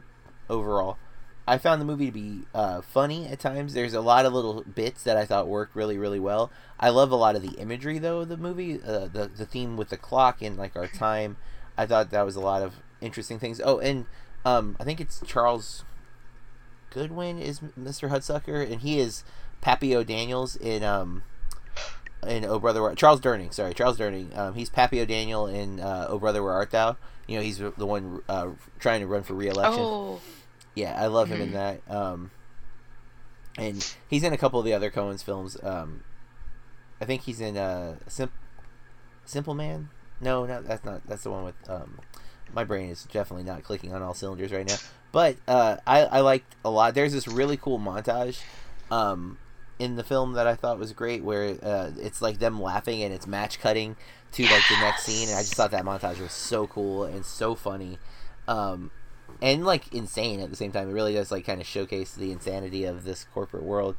overall. 0.49 0.99
I 1.47 1.59
found 1.59 1.81
the 1.81 1.85
movie 1.85 2.07
to 2.07 2.13
be 2.13 2.41
uh, 2.55 2.81
funny 2.81 3.27
at 3.27 3.39
times. 3.39 3.75
There's 3.75 3.93
a 3.93 4.01
lot 4.01 4.25
of 4.25 4.33
little 4.33 4.63
bits 4.63 5.03
that 5.03 5.17
I 5.17 5.27
thought 5.27 5.47
worked 5.47 5.77
really, 5.77 5.99
really 5.99 6.19
well. 6.19 6.51
I 6.81 6.89
love 6.89 7.11
a 7.11 7.17
lot 7.17 7.37
of 7.37 7.43
the 7.43 7.59
imagery 7.61 7.99
though 7.99 8.21
of 8.21 8.29
the 8.29 8.37
movie. 8.37 8.81
Uh, 8.83 9.09
the 9.13 9.31
the 9.35 9.47
theme 9.47 9.77
with 9.77 9.91
the 9.91 9.97
clock 9.97 10.43
and 10.43 10.57
like 10.57 10.77
our 10.77 10.87
time. 10.99 11.37
I 11.77 11.87
thought 11.87 12.11
that 12.11 12.25
was 12.25 12.37
a 12.37 12.41
lot 12.41 12.63
of 12.63 12.75
interesting 13.01 13.39
things. 13.39 13.61
Oh, 13.65 13.79
and 13.79 14.07
um, 14.45 14.77
I 14.81 14.85
think 14.85 15.01
it's 15.01 15.21
Charles 15.27 15.85
Goodwin 16.91 17.39
is 17.39 17.61
Mr. 17.79 18.09
Hudsucker, 18.11 18.71
and 18.71 18.81
he 18.83 18.99
is 18.99 19.25
Pappy 19.61 19.95
O'Daniels 19.97 20.57
in 20.57 20.85
um 20.85 21.23
in 22.27 22.45
Oh 22.45 22.59
Brother 22.59 22.83
Where- 22.83 22.95
Charles 22.95 23.21
Durning. 23.21 23.53
Sorry, 23.53 23.75
Charles 23.75 23.99
Durning. 23.99 24.37
Um, 24.37 24.55
he's 24.55 24.71
Pappy 24.71 25.01
O'Daniel 25.01 25.47
in 25.47 25.81
uh, 25.81 26.07
Oh 26.09 26.19
Brother 26.19 26.43
Where 26.43 26.53
Art 26.53 26.71
Thou. 26.71 26.97
You 27.27 27.37
know, 27.39 27.43
he's 27.43 27.59
the 27.59 27.71
one 27.87 28.23
uh, 28.29 28.51
trying 28.79 29.01
to 29.01 29.07
run 29.07 29.23
for 29.23 29.35
re-election. 29.35 29.81
Oh, 29.81 30.21
Yeah, 30.75 30.95
I 31.01 31.07
love 31.07 31.29
him 31.31 31.41
in 31.41 31.51
Mhm. 31.51 31.53
that. 31.53 31.81
Um, 31.91 32.31
and 33.57 33.95
he's 34.09 34.23
in 34.23 34.33
a 34.33 34.37
couple 34.39 34.59
of 34.59 34.65
the 34.67 34.73
other 34.75 34.91
Coen's 34.91 35.23
films. 35.23 35.57
Um, 35.63 36.03
I 37.01 37.05
think 37.07 37.23
he's 37.23 37.41
in 37.41 37.57
uh, 37.57 37.97
Sim- 38.09 38.33
Simple 39.25 39.55
Man. 39.55 39.89
No, 40.20 40.46
no, 40.46 40.62
that's 40.62 40.85
not. 40.85 41.07
That's 41.07 41.22
the 41.22 41.31
one 41.31 41.44
with. 41.44 41.55
Um, 41.68 41.98
my 42.53 42.64
brain 42.64 42.90
is 42.90 43.05
definitely 43.05 43.44
not 43.44 43.64
clicking 43.64 43.92
on 43.92 44.03
all 44.03 44.14
cylinders 44.14 44.53
right 44.53 44.66
now. 44.66 44.77
But 45.12 45.37
uh, 45.46 45.77
I 45.87 46.03
I 46.05 46.20
liked 46.20 46.55
a 46.64 46.70
lot. 46.70 46.94
There's 46.94 47.12
this 47.12 47.29
really 47.29 47.57
cool 47.57 47.79
montage. 47.79 48.40
Um, 48.90 49.38
in 49.79 49.96
the 49.96 50.05
film 50.05 50.35
that 50.35 50.46
I 50.46 50.55
thought 50.55 50.79
was 50.79 50.92
great, 50.92 51.24
where 51.24 51.57
uh, 51.62 51.90
it's 51.98 52.22
like 52.22 52.38
them 52.38 52.61
laughing 52.61 53.03
and 53.03 53.12
it's 53.12 53.27
match 53.27 53.59
cutting 53.59 53.96
to 54.33 54.42
like 54.44 54.62
the 54.68 54.77
next 54.81 55.05
scene, 55.05 55.29
and 55.29 55.37
I 55.37 55.42
just 55.42 55.55
thought 55.55 55.70
that 55.72 55.85
montage 55.85 56.20
was 56.20 56.33
so 56.33 56.66
cool 56.66 57.05
and 57.05 57.24
so 57.24 57.55
funny, 57.55 57.98
um, 58.46 58.90
and 59.42 59.64
like 59.64 59.92
insane 59.92 60.40
at 60.40 60.50
the 60.50 60.57
same 60.57 60.72
time. 60.72 60.88
It 60.88 60.92
really 60.92 61.14
does 61.14 61.31
like 61.31 61.46
kind 61.46 61.61
of 61.61 61.66
showcase 61.66 62.14
the 62.14 62.33
insanity 62.33 62.85
of 62.85 63.05
this 63.05 63.24
corporate 63.35 63.64
world, 63.64 63.96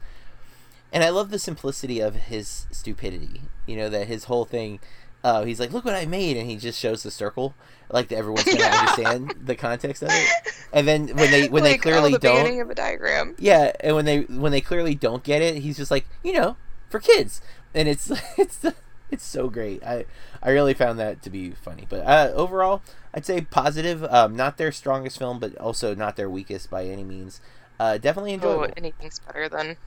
and 0.91 1.03
I 1.03 1.09
love 1.09 1.29
the 1.29 1.39
simplicity 1.39 1.99
of 1.99 2.15
his 2.15 2.67
stupidity. 2.71 3.41
You 3.65 3.77
know 3.77 3.89
that 3.89 4.07
his 4.07 4.25
whole 4.25 4.45
thing. 4.45 4.79
Uh, 5.25 5.43
he's 5.43 5.59
like, 5.59 5.71
"Look 5.73 5.85
what 5.85 5.95
I 5.95 6.05
made," 6.05 6.37
and 6.37 6.47
he 6.47 6.55
just 6.55 6.79
shows 6.79 7.01
the 7.01 7.09
circle, 7.09 7.55
like 7.89 8.11
everyone's 8.11 8.43
gonna 8.45 8.63
understand 8.63 9.33
the 9.43 9.55
context 9.55 10.03
of 10.03 10.09
it. 10.11 10.29
And 10.71 10.87
then 10.87 11.07
when 11.15 11.31
they 11.31 11.49
when 11.49 11.63
they 11.67 11.77
clearly 11.77 12.13
oh, 12.13 12.17
the 12.17 12.19
don't, 12.19 12.59
of 12.61 12.69
a 12.69 12.75
diagram. 12.75 13.35
yeah, 13.39 13.71
and 13.79 13.95
when 13.95 14.05
they 14.05 14.21
when 14.21 14.51
they 14.51 14.61
clearly 14.61 14.93
don't 14.93 15.23
get 15.23 15.41
it, 15.41 15.55
he's 15.63 15.77
just 15.77 15.89
like, 15.89 16.05
you 16.23 16.33
know, 16.33 16.57
for 16.89 16.99
kids, 16.99 17.41
and 17.73 17.87
it's 17.89 18.11
it's 18.37 18.63
it's 19.09 19.25
so 19.25 19.49
great. 19.49 19.83
I 19.83 20.05
I 20.43 20.51
really 20.51 20.75
found 20.75 20.99
that 20.99 21.23
to 21.23 21.31
be 21.31 21.51
funny. 21.51 21.87
But 21.89 22.05
uh, 22.05 22.31
overall, 22.35 22.83
I'd 23.13 23.25
say 23.25 23.41
positive. 23.41 24.03
Um, 24.03 24.35
not 24.35 24.57
their 24.57 24.71
strongest 24.71 25.17
film, 25.17 25.39
but 25.39 25.57
also 25.57 25.95
not 25.95 26.17
their 26.17 26.29
weakest 26.29 26.69
by 26.69 26.85
any 26.85 27.03
means. 27.03 27.41
Uh, 27.79 27.97
definitely 27.97 28.33
Oh, 28.33 28.35
enjoyable. 28.35 28.73
anything's 28.77 29.19
better 29.19 29.49
than 29.49 29.77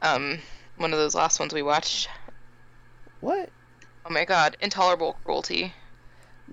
um 0.00 0.38
one 0.76 0.92
of 0.92 0.98
those 0.98 1.14
last 1.16 1.40
ones 1.40 1.52
we 1.52 1.62
watched. 1.62 2.08
What? 3.20 3.50
Oh 4.04 4.10
my 4.10 4.24
god, 4.24 4.56
intolerable 4.60 5.16
cruelty. 5.24 5.74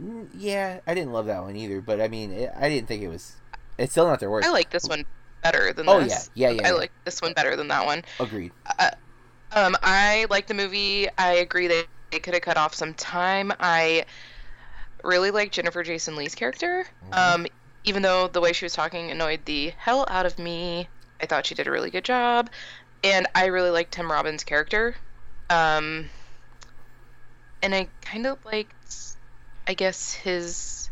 Mm, 0.01 0.27
Yeah, 0.33 0.79
I 0.85 0.93
didn't 0.93 1.13
love 1.13 1.25
that 1.27 1.41
one 1.41 1.55
either. 1.55 1.81
But 1.81 2.01
I 2.01 2.07
mean, 2.07 2.31
it, 2.31 2.51
I 2.57 2.69
didn't 2.69 2.87
think 2.87 3.03
it 3.03 3.07
was. 3.07 3.35
It's 3.77 3.91
still 3.91 4.07
not 4.07 4.19
their 4.19 4.29
worst. 4.29 4.47
I 4.47 4.51
like 4.51 4.69
this 4.69 4.87
one 4.87 5.05
better 5.41 5.73
than 5.73 5.85
this. 5.85 5.95
Oh 5.95 5.99
yeah, 5.99 6.05
this. 6.05 6.29
yeah, 6.35 6.49
yeah. 6.49 6.61
I 6.63 6.67
yeah. 6.69 6.73
like 6.73 6.91
this 7.05 7.21
one 7.21 7.33
better 7.33 7.55
than 7.55 7.67
that 7.69 7.85
one. 7.85 8.03
Agreed. 8.19 8.51
Um, 9.51 9.75
I 9.81 10.27
like 10.29 10.47
the 10.47 10.53
movie. 10.53 11.07
I 11.17 11.33
agree 11.35 11.67
that 11.67 11.87
they 12.11 12.19
could 12.19 12.33
have 12.33 12.43
cut 12.43 12.57
off 12.57 12.73
some 12.75 12.93
time. 12.93 13.51
I 13.59 14.05
really 15.03 15.31
like 15.31 15.51
Jennifer 15.51 15.81
Jason 15.83 16.15
Lee's 16.15 16.35
character. 16.35 16.85
Mhm. 17.11 17.17
Um, 17.17 17.47
even 17.83 18.01
though 18.03 18.27
the 18.27 18.41
way 18.41 18.53
she 18.53 18.65
was 18.65 18.73
talking 18.73 19.09
annoyed 19.09 19.45
the 19.45 19.73
hell 19.77 20.05
out 20.09 20.25
of 20.25 20.37
me, 20.37 20.87
I 21.21 21.25
thought 21.25 21.45
she 21.45 21.55
did 21.55 21.67
a 21.67 21.71
really 21.71 21.89
good 21.89 22.03
job. 22.05 22.49
And 23.03 23.27
I 23.33 23.45
really 23.45 23.69
liked 23.71 23.93
Tim 23.93 24.11
Robbins' 24.11 24.43
character. 24.43 24.97
Um, 25.49 26.09
and 27.61 27.73
I 27.75 27.87
kind 28.01 28.25
of 28.27 28.43
liked, 28.45 29.15
I 29.67 29.73
guess, 29.73 30.13
his 30.13 30.89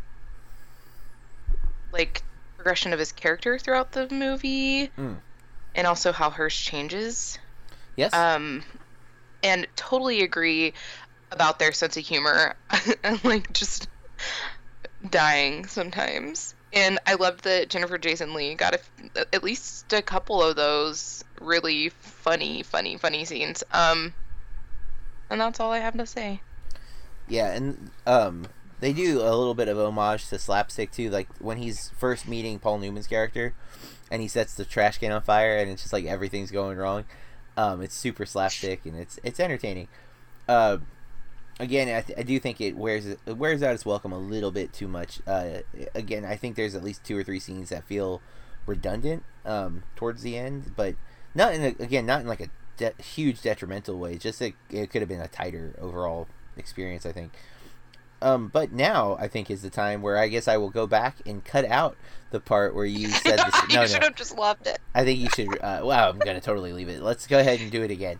like 1.92 2.22
progression 2.56 2.92
of 2.92 2.98
his 2.98 3.12
character 3.12 3.58
throughout 3.58 3.92
the 3.92 4.08
movie, 4.10 4.88
Mm. 4.98 5.16
and 5.74 5.86
also 5.86 6.12
how 6.12 6.30
hers 6.30 6.54
changes. 6.54 7.38
Yes. 7.96 8.12
Um, 8.12 8.62
and 9.42 9.66
totally 9.76 10.22
agree 10.22 10.74
about 11.30 11.58
their 11.58 11.72
sense 11.72 11.96
of 11.96 12.04
humor. 12.04 12.56
and 13.02 13.22
like 13.24 13.52
just 13.52 13.88
dying 15.08 15.66
sometimes. 15.66 16.54
And 16.72 16.98
I 17.06 17.14
loved 17.14 17.44
that 17.44 17.70
Jennifer 17.70 17.96
Jason 17.96 18.34
Lee 18.34 18.54
got 18.54 18.74
a, 18.74 18.80
at 19.34 19.42
least 19.42 19.90
a 19.92 20.02
couple 20.02 20.42
of 20.42 20.54
those 20.56 21.24
really 21.40 21.88
funny, 21.88 22.62
funny, 22.62 22.98
funny 22.98 23.24
scenes. 23.24 23.64
Um, 23.72 24.12
and 25.30 25.40
that's 25.40 25.60
all 25.60 25.72
I 25.72 25.78
have 25.78 25.96
to 25.96 26.04
say. 26.06 26.42
Yeah, 27.28 27.52
and 27.52 27.90
um, 28.06 28.46
they 28.80 28.92
do 28.92 29.20
a 29.20 29.34
little 29.34 29.54
bit 29.54 29.68
of 29.68 29.78
homage 29.78 30.28
to 30.28 30.38
slapstick 30.38 30.90
too. 30.90 31.10
Like 31.10 31.28
when 31.40 31.58
he's 31.58 31.90
first 31.90 32.26
meeting 32.28 32.58
Paul 32.58 32.78
Newman's 32.78 33.06
character, 33.06 33.54
and 34.10 34.22
he 34.22 34.28
sets 34.28 34.54
the 34.54 34.64
trash 34.64 34.98
can 34.98 35.12
on 35.12 35.22
fire, 35.22 35.58
and 35.58 35.70
it's 35.70 35.82
just 35.82 35.92
like 35.92 36.04
everything's 36.04 36.50
going 36.50 36.78
wrong. 36.78 37.04
Um, 37.56 37.82
it's 37.82 37.96
super 37.96 38.24
slapstick 38.24 38.86
and 38.86 38.96
it's 38.96 39.18
it's 39.24 39.40
entertaining. 39.40 39.88
Uh, 40.48 40.78
again, 41.58 41.88
I, 41.88 42.02
th- 42.02 42.18
I 42.18 42.22
do 42.22 42.38
think 42.38 42.60
it 42.60 42.76
wears 42.76 43.06
it 43.06 43.18
wears 43.26 43.62
out 43.62 43.74
its 43.74 43.84
welcome 43.84 44.12
a 44.12 44.18
little 44.18 44.52
bit 44.52 44.72
too 44.72 44.88
much. 44.88 45.20
Uh, 45.26 45.58
again, 45.94 46.24
I 46.24 46.36
think 46.36 46.56
there's 46.56 46.74
at 46.74 46.84
least 46.84 47.04
two 47.04 47.18
or 47.18 47.24
three 47.24 47.40
scenes 47.40 47.70
that 47.70 47.84
feel 47.84 48.22
redundant 48.64 49.24
um, 49.44 49.82
towards 49.96 50.22
the 50.22 50.38
end, 50.38 50.72
but 50.76 50.94
not 51.34 51.52
in 51.52 51.62
a, 51.62 51.82
again 51.82 52.06
not 52.06 52.20
in 52.20 52.28
like 52.28 52.40
a 52.40 52.48
de- 52.76 53.02
huge 53.02 53.42
detrimental 53.42 53.98
way. 53.98 54.16
Just 54.16 54.40
it, 54.40 54.54
it 54.70 54.90
could 54.90 55.02
have 55.02 55.08
been 55.08 55.20
a 55.20 55.28
tighter 55.28 55.74
overall 55.80 56.28
experience. 56.58 57.06
I 57.06 57.12
think. 57.12 57.32
Um, 58.20 58.48
but 58.48 58.72
now 58.72 59.16
I 59.20 59.28
think 59.28 59.48
is 59.50 59.62
the 59.62 59.70
time 59.70 60.02
where 60.02 60.18
I 60.18 60.26
guess 60.26 60.48
I 60.48 60.56
will 60.56 60.70
go 60.70 60.88
back 60.88 61.16
and 61.24 61.44
cut 61.44 61.64
out 61.66 61.96
the 62.32 62.40
part 62.40 62.74
where 62.74 62.84
you 62.84 63.08
said 63.08 63.38
this. 63.38 63.62
you 63.70 63.76
No, 63.76 63.86
should 63.86 64.02
have 64.02 64.16
just 64.16 64.36
loved 64.36 64.66
it. 64.66 64.80
I 64.94 65.04
think 65.04 65.20
you 65.20 65.28
should. 65.30 65.56
Uh, 65.62 65.80
wow, 65.84 66.10
I'm 66.10 66.18
gonna 66.18 66.40
totally 66.40 66.72
leave 66.72 66.88
it. 66.88 67.00
Let's 67.02 67.26
go 67.26 67.38
ahead 67.38 67.60
and 67.60 67.70
do 67.70 67.82
it 67.82 67.90
again. 67.90 68.18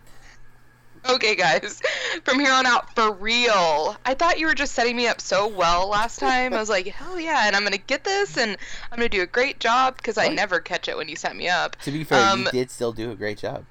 Okay, 1.07 1.35
guys. 1.35 1.81
From 2.25 2.39
here 2.39 2.51
on 2.51 2.65
out, 2.65 2.93
for 2.93 3.13
real. 3.13 3.95
I 4.05 4.13
thought 4.13 4.37
you 4.39 4.47
were 4.47 4.53
just 4.53 4.73
setting 4.73 4.95
me 4.97 5.07
up 5.07 5.21
so 5.21 5.47
well 5.47 5.87
last 5.89 6.19
time. 6.19 6.53
I 6.53 6.59
was 6.59 6.69
like, 6.69 6.87
hell 6.87 7.19
yeah, 7.19 7.47
and 7.47 7.55
I'm 7.55 7.63
gonna 7.63 7.77
get 7.77 8.03
this, 8.03 8.37
and 8.37 8.57
I'm 8.91 8.97
gonna 8.97 9.09
do 9.09 9.21
a 9.21 9.25
great 9.27 9.59
job 9.59 9.95
because 9.97 10.17
I 10.17 10.27
never 10.29 10.59
catch 10.59 10.87
it 10.89 10.97
when 10.97 11.07
you 11.07 11.15
set 11.15 11.35
me 11.35 11.47
up. 11.47 11.77
To 11.81 11.91
be 11.91 12.03
fair, 12.03 12.25
Um, 12.29 12.41
you 12.45 12.51
did 12.51 12.71
still 12.71 12.91
do 12.91 13.11
a 13.11 13.15
great 13.15 13.37
job. 13.37 13.65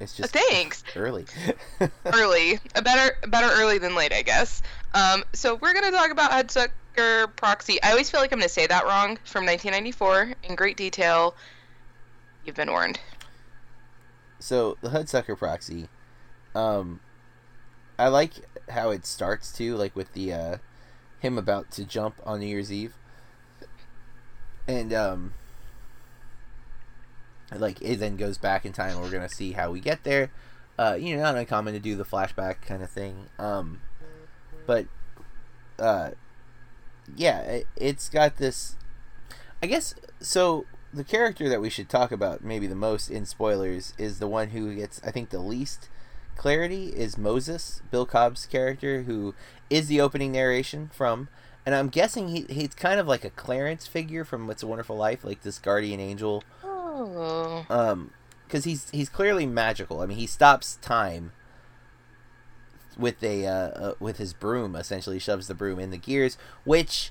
It's 0.00 0.16
just 0.16 0.32
Thanks. 0.32 0.82
early. 0.96 1.24
early, 2.06 2.58
a 2.74 2.82
better 2.82 3.16
better 3.28 3.48
early 3.60 3.78
than 3.78 3.94
late, 3.94 4.12
I 4.12 4.22
guess. 4.22 4.60
Um, 4.92 5.24
so 5.32 5.54
we're 5.54 5.72
gonna 5.72 5.90
talk 5.92 6.10
about 6.10 6.30
Hudsucker 6.32 7.34
Proxy. 7.36 7.82
I 7.82 7.90
always 7.90 8.10
feel 8.10 8.20
like 8.20 8.32
I'm 8.32 8.38
gonna 8.38 8.48
say 8.48 8.66
that 8.66 8.84
wrong. 8.84 9.18
From 9.24 9.46
1994, 9.46 10.34
in 10.44 10.54
great 10.56 10.76
detail. 10.76 11.34
You've 12.44 12.56
been 12.56 12.70
warned. 12.70 12.98
so 14.38 14.76
the 14.82 14.90
Hudsucker 14.90 15.38
proxy, 15.38 15.88
um, 16.54 17.00
I 17.98 18.08
like 18.08 18.32
how 18.68 18.90
it 18.90 19.06
starts 19.06 19.52
too, 19.52 19.76
like 19.76 19.96
with 19.96 20.12
the 20.12 20.32
uh, 20.32 20.56
him 21.20 21.38
about 21.38 21.70
to 21.72 21.84
jump 21.84 22.16
on 22.26 22.40
New 22.40 22.46
Year's 22.46 22.70
Eve, 22.70 22.94
and 24.68 24.92
um, 24.92 25.34
like 27.52 27.80
it 27.80 27.96
then 28.00 28.16
goes 28.16 28.38
back 28.38 28.64
in 28.64 28.72
time. 28.72 29.00
We're 29.00 29.10
gonna 29.10 29.28
see 29.28 29.52
how 29.52 29.70
we 29.70 29.80
get 29.80 30.04
there. 30.04 30.30
Uh, 30.78 30.96
you 30.98 31.16
know, 31.16 31.22
not 31.22 31.36
uncommon 31.36 31.74
to 31.74 31.80
do 31.80 31.94
the 31.96 32.04
flashback 32.04 32.62
kind 32.62 32.82
of 32.82 32.90
thing. 32.90 33.28
Um, 33.38 33.80
but 34.66 34.86
uh, 35.78 36.10
yeah, 37.14 37.40
it, 37.40 37.66
it's 37.76 38.08
got 38.08 38.36
this. 38.36 38.76
I 39.62 39.66
guess 39.66 39.94
so. 40.20 40.66
The 40.92 41.04
character 41.04 41.48
that 41.48 41.60
we 41.60 41.70
should 41.70 41.88
talk 41.88 42.12
about 42.12 42.44
maybe 42.44 42.68
the 42.68 42.76
most 42.76 43.10
in 43.10 43.26
spoilers 43.26 43.94
is 43.98 44.20
the 44.20 44.28
one 44.28 44.50
who 44.50 44.76
gets, 44.76 45.00
I 45.04 45.10
think, 45.10 45.30
the 45.30 45.40
least 45.40 45.88
clarity 46.36 46.90
is 46.90 47.18
Moses, 47.18 47.82
Bill 47.90 48.06
Cobb's 48.06 48.46
character, 48.46 49.02
who 49.02 49.34
is 49.68 49.88
the 49.88 50.00
opening 50.00 50.30
narration 50.30 50.90
from. 50.92 51.28
And 51.66 51.74
I'm 51.74 51.88
guessing 51.88 52.28
he, 52.28 52.46
he's 52.48 52.74
kind 52.74 53.00
of 53.00 53.08
like 53.08 53.24
a 53.24 53.30
Clarence 53.30 53.86
figure 53.86 54.24
from 54.24 54.46
What's 54.46 54.62
a 54.62 54.66
Wonderful 54.66 54.96
Life, 54.96 55.24
like 55.24 55.42
this 55.42 55.58
guardian 55.58 55.98
angel 55.98 56.44
Oh. 56.96 57.66
um 57.68 58.10
because 58.46 58.64
he's 58.64 58.88
he's 58.90 59.08
clearly 59.08 59.46
magical. 59.46 60.00
I 60.00 60.06
mean 60.06 60.18
he 60.18 60.26
stops 60.26 60.76
time 60.76 61.32
with 62.96 63.22
a 63.22 63.46
uh, 63.46 63.50
uh 63.50 63.94
with 63.98 64.18
his 64.18 64.32
broom 64.32 64.76
essentially. 64.76 65.18
Shoves 65.18 65.48
the 65.48 65.54
broom 65.54 65.78
in 65.80 65.90
the 65.90 65.98
gears 65.98 66.38
which 66.64 67.10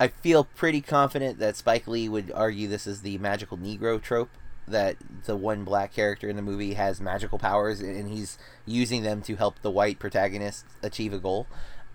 i 0.00 0.08
feel 0.08 0.44
pretty 0.44 0.80
confident 0.80 1.38
that 1.38 1.54
spike 1.54 1.86
lee 1.86 2.08
would 2.08 2.32
argue 2.34 2.66
this 2.66 2.86
is 2.86 3.02
the 3.02 3.18
magical 3.18 3.58
negro 3.58 4.00
trope 4.00 4.30
that 4.66 4.96
the 5.24 5.36
one 5.36 5.64
black 5.64 5.92
character 5.92 6.28
in 6.28 6.36
the 6.36 6.42
movie 6.42 6.74
has 6.74 7.00
magical 7.00 7.38
powers 7.38 7.80
and 7.80 8.08
he's 8.08 8.38
using 8.64 9.02
them 9.02 9.20
to 9.22 9.36
help 9.36 9.60
the 9.60 9.70
white 9.70 9.98
protagonist 9.98 10.64
achieve 10.82 11.12
a 11.12 11.18
goal 11.18 11.46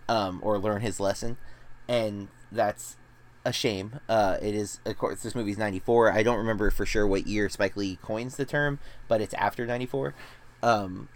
um, 0.10 0.39
or 0.43 0.58
learn 0.58 0.82
his 0.82 0.99
lesson. 0.99 1.38
And 1.88 2.27
that's 2.51 2.97
a 3.47 3.53
shame. 3.53 4.01
Uh, 4.10 4.38
it 4.41 4.53
is, 4.53 4.81
of 4.86 4.97
course, 4.97 5.23
this 5.23 5.33
movie's 5.33 5.57
94. 5.57 6.12
I 6.12 6.21
don't 6.21 6.38
remember 6.38 6.69
for 6.69 6.86
sure 6.86 7.07
what 7.07 7.25
year 7.25 7.47
Spike 7.47 7.77
Lee 7.77 7.97
coins 8.01 8.36
the 8.36 8.43
term, 8.45 8.77
but 9.07 9.21
it's 9.21 9.33
after 9.36 9.65
94. 9.65 10.13
Um, 10.62 11.07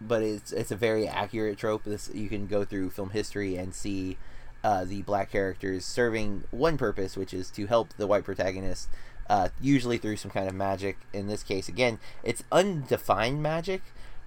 but 0.00 0.22
it's 0.22 0.52
it's 0.52 0.70
a 0.70 0.76
very 0.76 1.08
accurate 1.08 1.58
trope. 1.58 1.82
This 1.82 2.08
you 2.14 2.28
can 2.28 2.46
go 2.46 2.64
through 2.64 2.90
film 2.90 3.10
history 3.10 3.56
and 3.56 3.74
see 3.74 4.16
uh, 4.62 4.84
the 4.84 5.02
black 5.02 5.32
characters 5.32 5.84
serving 5.84 6.44
one 6.52 6.78
purpose, 6.78 7.16
which 7.16 7.34
is 7.34 7.50
to 7.50 7.66
help 7.66 7.92
the 7.96 8.06
white 8.06 8.22
protagonist, 8.22 8.88
uh, 9.28 9.48
usually 9.60 9.98
through 9.98 10.16
some 10.16 10.30
kind 10.30 10.48
of 10.48 10.54
magic. 10.54 10.98
In 11.12 11.26
this 11.26 11.42
case, 11.42 11.68
again, 11.68 11.98
it's 12.22 12.44
undefined 12.52 13.42
magic, 13.42 13.82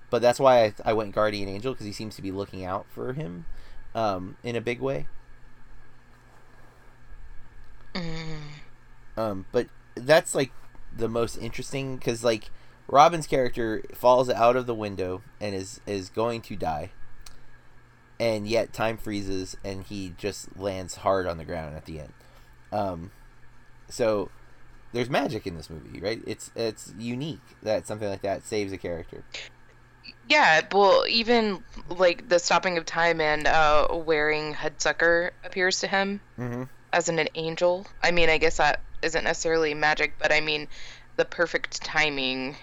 but 0.10 0.22
that's 0.22 0.40
why 0.40 0.66
I, 0.66 0.74
I 0.84 0.94
went 0.94 1.16
Guardian 1.16 1.48
Angel 1.48 1.72
because 1.72 1.86
he 1.86 1.94
seems 1.94 2.18
to 2.18 2.22
be 2.22 2.32
looking 2.32 2.66
out 2.66 2.88
for 2.94 3.14
him 3.14 3.46
um, 3.96 4.36
in 4.44 4.58
a 4.58 4.62
big 4.62 4.82
way. 4.82 5.08
Mm. 7.94 8.42
Um, 9.18 9.46
but 9.52 9.68
that's 9.96 10.34
like 10.34 10.52
the 10.96 11.10
most 11.10 11.38
interesting 11.38 11.98
because 11.98 12.24
like 12.24 12.50
Robbins' 12.88 13.28
character 13.28 13.84
falls 13.94 14.30
out 14.30 14.56
of 14.56 14.66
the 14.66 14.76
window 14.76 15.22
and 15.40 15.56
is 15.56 15.82
is 15.86 16.10
going 16.10 16.42
to 16.42 16.56
die, 16.56 16.92
and 18.20 18.48
yet 18.48 18.74
time 18.74 18.98
freezes 18.98 19.56
and 19.64 19.84
he 19.84 20.14
just 20.18 20.58
lands 20.58 20.96
hard 20.96 21.28
on 21.28 21.38
the 21.38 21.46
ground 21.46 21.76
at 21.76 21.86
the 21.86 22.00
end. 22.00 22.14
Um, 22.72 23.12
so 23.90 24.30
there's 24.94 25.10
magic 25.10 25.46
in 25.48 25.56
this 25.56 25.70
movie, 25.70 26.00
right? 26.00 26.22
It's 26.26 26.52
it's 26.56 26.94
unique 26.98 27.42
that 27.64 27.88
something 27.88 28.10
like 28.10 28.22
that 28.22 28.46
saves 28.46 28.72
a 28.72 28.78
character. 28.78 29.24
Yeah, 30.28 30.62
well, 30.72 31.06
even 31.08 31.64
like 31.90 32.28
the 32.30 32.40
stopping 32.40 32.78
of 32.78 32.86
time 32.86 33.22
and 33.22 33.48
uh, 33.48 33.88
Waring 33.92 34.54
Hudsucker 34.54 35.32
appears 35.44 35.82
to 35.82 35.88
him 35.88 36.22
Mm-hmm. 36.40 36.64
As 36.94 37.10
an, 37.10 37.20
an 37.20 37.30
angel. 37.36 37.88
I 38.04 38.12
mean, 38.12 38.30
I 38.30 38.38
guess 38.38 38.58
that 38.58 38.82
isn't 39.02 39.24
necessarily 39.24 39.74
magic, 39.74 40.14
but 40.20 40.32
I 40.32 40.42
mean, 40.42 40.68
the 41.18 41.26
perfect 41.26 41.84
timing. 41.84 42.56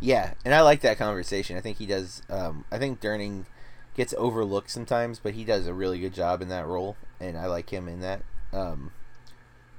Yeah, 0.00 0.34
and 0.44 0.54
I 0.54 0.60
like 0.60 0.80
that 0.80 0.98
conversation. 0.98 1.56
I 1.56 1.60
think 1.60 1.78
he 1.78 1.86
does. 1.86 2.22
Um, 2.28 2.64
I 2.70 2.78
think 2.78 3.00
Durning 3.00 3.46
gets 3.96 4.14
overlooked 4.18 4.70
sometimes, 4.70 5.18
but 5.18 5.34
he 5.34 5.44
does 5.44 5.66
a 5.66 5.74
really 5.74 5.98
good 5.98 6.14
job 6.14 6.42
in 6.42 6.48
that 6.48 6.66
role, 6.66 6.96
and 7.18 7.36
I 7.36 7.46
like 7.46 7.70
him 7.70 7.88
in 7.88 8.00
that. 8.00 8.22
Um, 8.52 8.92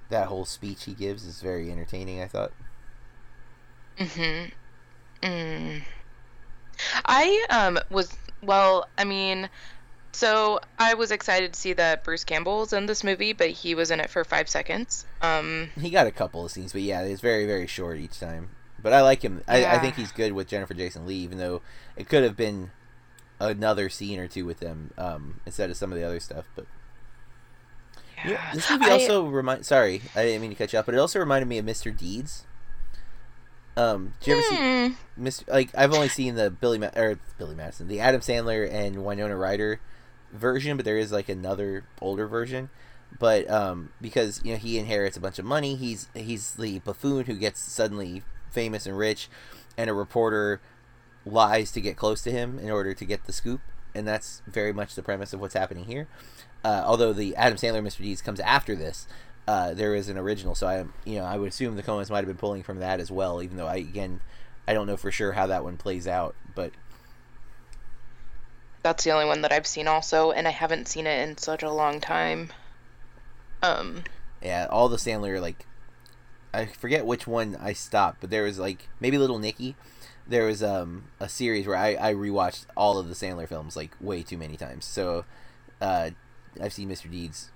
that 0.09 0.27
whole 0.27 0.45
speech 0.45 0.85
he 0.85 0.93
gives 0.93 1.25
is 1.25 1.41
very 1.41 1.71
entertaining. 1.71 2.21
I 2.21 2.27
thought. 2.27 2.51
Mm-hmm. 3.99 5.27
Mm. 5.27 5.81
I 7.05 7.45
um 7.49 7.79
was 7.89 8.15
well. 8.41 8.87
I 8.97 9.03
mean, 9.03 9.49
so 10.17 10.59
I 10.79 10.95
was 10.95 11.11
excited 11.11 11.53
to 11.53 11.59
see 11.59 11.73
that 11.73 12.03
Bruce 12.03 12.23
Campbell's 12.23 12.73
in 12.73 12.87
this 12.87 13.03
movie, 13.03 13.33
but 13.33 13.49
he 13.51 13.75
was 13.75 13.91
in 13.91 13.99
it 13.99 14.09
for 14.09 14.23
five 14.23 14.49
seconds. 14.49 15.05
Um, 15.21 15.69
He 15.79 15.89
got 15.91 16.07
a 16.07 16.11
couple 16.11 16.43
of 16.43 16.51
scenes, 16.51 16.73
but 16.73 16.81
yeah, 16.81 17.01
it's 17.01 17.21
very 17.21 17.45
very 17.45 17.67
short 17.67 17.97
each 17.97 18.19
time. 18.19 18.49
But 18.81 18.93
I 18.93 19.01
like 19.01 19.21
him. 19.23 19.43
I, 19.47 19.65
I 19.65 19.77
think 19.79 19.95
he's 19.95 20.11
good 20.11 20.33
with 20.33 20.47
Jennifer 20.47 20.73
Jason 20.73 21.05
Lee, 21.05 21.15
even 21.15 21.37
though 21.37 21.61
it 21.95 22.07
could 22.09 22.23
have 22.23 22.35
been 22.35 22.71
another 23.39 23.89
scene 23.89 24.19
or 24.19 24.27
two 24.27 24.45
with 24.45 24.59
them 24.59 24.91
um, 24.97 25.39
instead 25.45 25.69
of 25.69 25.77
some 25.77 25.91
of 25.91 25.97
the 25.97 26.03
other 26.03 26.19
stuff. 26.19 26.45
But 26.55 26.65
yeah, 28.25 28.51
this 28.53 28.69
movie 28.69 28.85
I- 28.85 28.89
also 28.91 29.25
remind. 29.27 29.65
Sorry, 29.65 30.01
I 30.15 30.23
didn't 30.25 30.41
mean 30.41 30.49
to 30.51 30.55
cut 30.55 30.73
you 30.73 30.79
off, 30.79 30.85
but 30.85 30.95
it 30.95 30.99
also 30.99 31.19
reminded 31.19 31.47
me 31.47 31.57
of 31.59 31.65
Mr. 31.65 31.95
Deeds. 31.95 32.45
Um, 33.75 34.13
did 34.21 34.27
you 34.27 34.33
ever 34.33 34.41
see 34.43 34.55
Hmm. 34.55 35.23
Mr. 35.27 35.47
Like 35.47 35.69
I've 35.77 35.93
only 35.93 36.07
seen 36.09 36.33
the 36.35 36.49
Billy 36.49 36.79
Ma- 36.79 36.89
or 36.95 37.19
Billy 37.37 37.53
Madison, 37.55 37.87
the 37.87 37.99
Adam 37.99 38.21
Sandler 38.21 38.67
and 38.71 39.05
Winona 39.05 39.35
Ryder 39.37 39.79
version, 40.31 40.77
but 40.77 40.85
there 40.85 40.97
is 40.97 41.11
like 41.11 41.29
another 41.29 41.83
older 42.01 42.27
version. 42.27 42.69
But 43.19 43.49
um, 43.49 43.89
because 44.01 44.41
you 44.43 44.51
know 44.51 44.57
he 44.57 44.77
inherits 44.77 45.17
a 45.17 45.21
bunch 45.21 45.39
of 45.39 45.45
money, 45.45 45.75
he's 45.75 46.09
he's 46.13 46.53
the 46.55 46.79
buffoon 46.79 47.25
who 47.25 47.35
gets 47.35 47.59
suddenly 47.59 48.23
famous 48.51 48.85
and 48.85 48.97
rich, 48.97 49.29
and 49.77 49.89
a 49.89 49.93
reporter 49.93 50.61
lies 51.25 51.71
to 51.71 51.81
get 51.81 51.97
close 51.97 52.21
to 52.23 52.31
him 52.31 52.59
in 52.59 52.69
order 52.69 52.93
to 52.93 53.05
get 53.05 53.25
the 53.25 53.33
scoop, 53.33 53.61
and 53.95 54.07
that's 54.07 54.41
very 54.47 54.73
much 54.73 54.95
the 54.95 55.03
premise 55.03 55.33
of 55.33 55.39
what's 55.39 55.53
happening 55.53 55.85
here. 55.85 56.07
Uh, 56.63 56.83
although 56.85 57.13
the 57.13 57.35
Adam 57.35 57.57
Sandler 57.57 57.81
Mr. 57.81 57.99
Deeds 57.99 58.21
comes 58.21 58.39
after 58.41 58.75
this, 58.75 59.07
uh, 59.47 59.73
there 59.73 59.95
is 59.95 60.09
an 60.09 60.17
original, 60.17 60.53
so 60.53 60.67
I 60.67 60.85
you 61.09 61.19
know 61.19 61.25
I 61.25 61.37
would 61.37 61.49
assume 61.49 61.75
the 61.75 61.83
Coens 61.83 62.09
might 62.09 62.17
have 62.17 62.27
been 62.27 62.35
pulling 62.35 62.63
from 62.63 62.79
that 62.79 62.99
as 62.99 63.09
well, 63.09 63.41
even 63.41 63.57
though 63.57 63.67
I 63.67 63.77
again 63.77 64.21
I 64.67 64.73
don't 64.73 64.87
know 64.87 64.97
for 64.97 65.11
sure 65.11 65.31
how 65.31 65.47
that 65.47 65.63
one 65.63 65.77
plays 65.77 66.07
out, 66.07 66.35
but 66.53 66.73
That's 68.87 69.03
the 69.03 69.11
only 69.11 69.25
one 69.25 69.41
that 69.41 69.51
I've 69.51 69.67
seen 69.67 69.85
also, 69.85 70.31
and 70.31 70.47
I 70.47 70.51
haven't 70.51 70.87
seen 70.87 71.07
it 71.07 71.27
in 71.27 71.37
such 71.37 71.61
a 71.61 71.69
long 71.69 71.99
time. 71.99 72.53
Um, 73.61 74.05
yeah, 74.41 74.65
all 74.69 74.87
the 74.87 74.95
Sandler 74.95 75.41
like 75.41 75.65
I 76.53 76.67
forget 76.67 77.05
which 77.05 77.27
one 77.27 77.57
I 77.59 77.73
stopped, 77.73 78.21
but 78.21 78.29
there 78.29 78.43
was 78.43 78.57
like 78.57 78.87
maybe 79.01 79.17
Little 79.17 79.39
Nicky. 79.39 79.75
There 80.25 80.45
was 80.45 80.63
um 80.63 81.09
a 81.19 81.27
series 81.27 81.67
where 81.67 81.75
I 81.75 81.97
I 81.99 82.13
rewatched 82.13 82.65
all 82.77 82.97
of 82.97 83.09
the 83.09 83.13
Sandler 83.13 83.45
films 83.45 83.75
like 83.75 83.91
way 83.99 84.23
too 84.23 84.37
many 84.37 84.55
times. 84.55 84.85
So 84.85 85.25
uh 85.81 86.11
I've 86.61 86.71
seen 86.71 86.87
Mr. 86.87 87.11
Deeds 87.11 87.49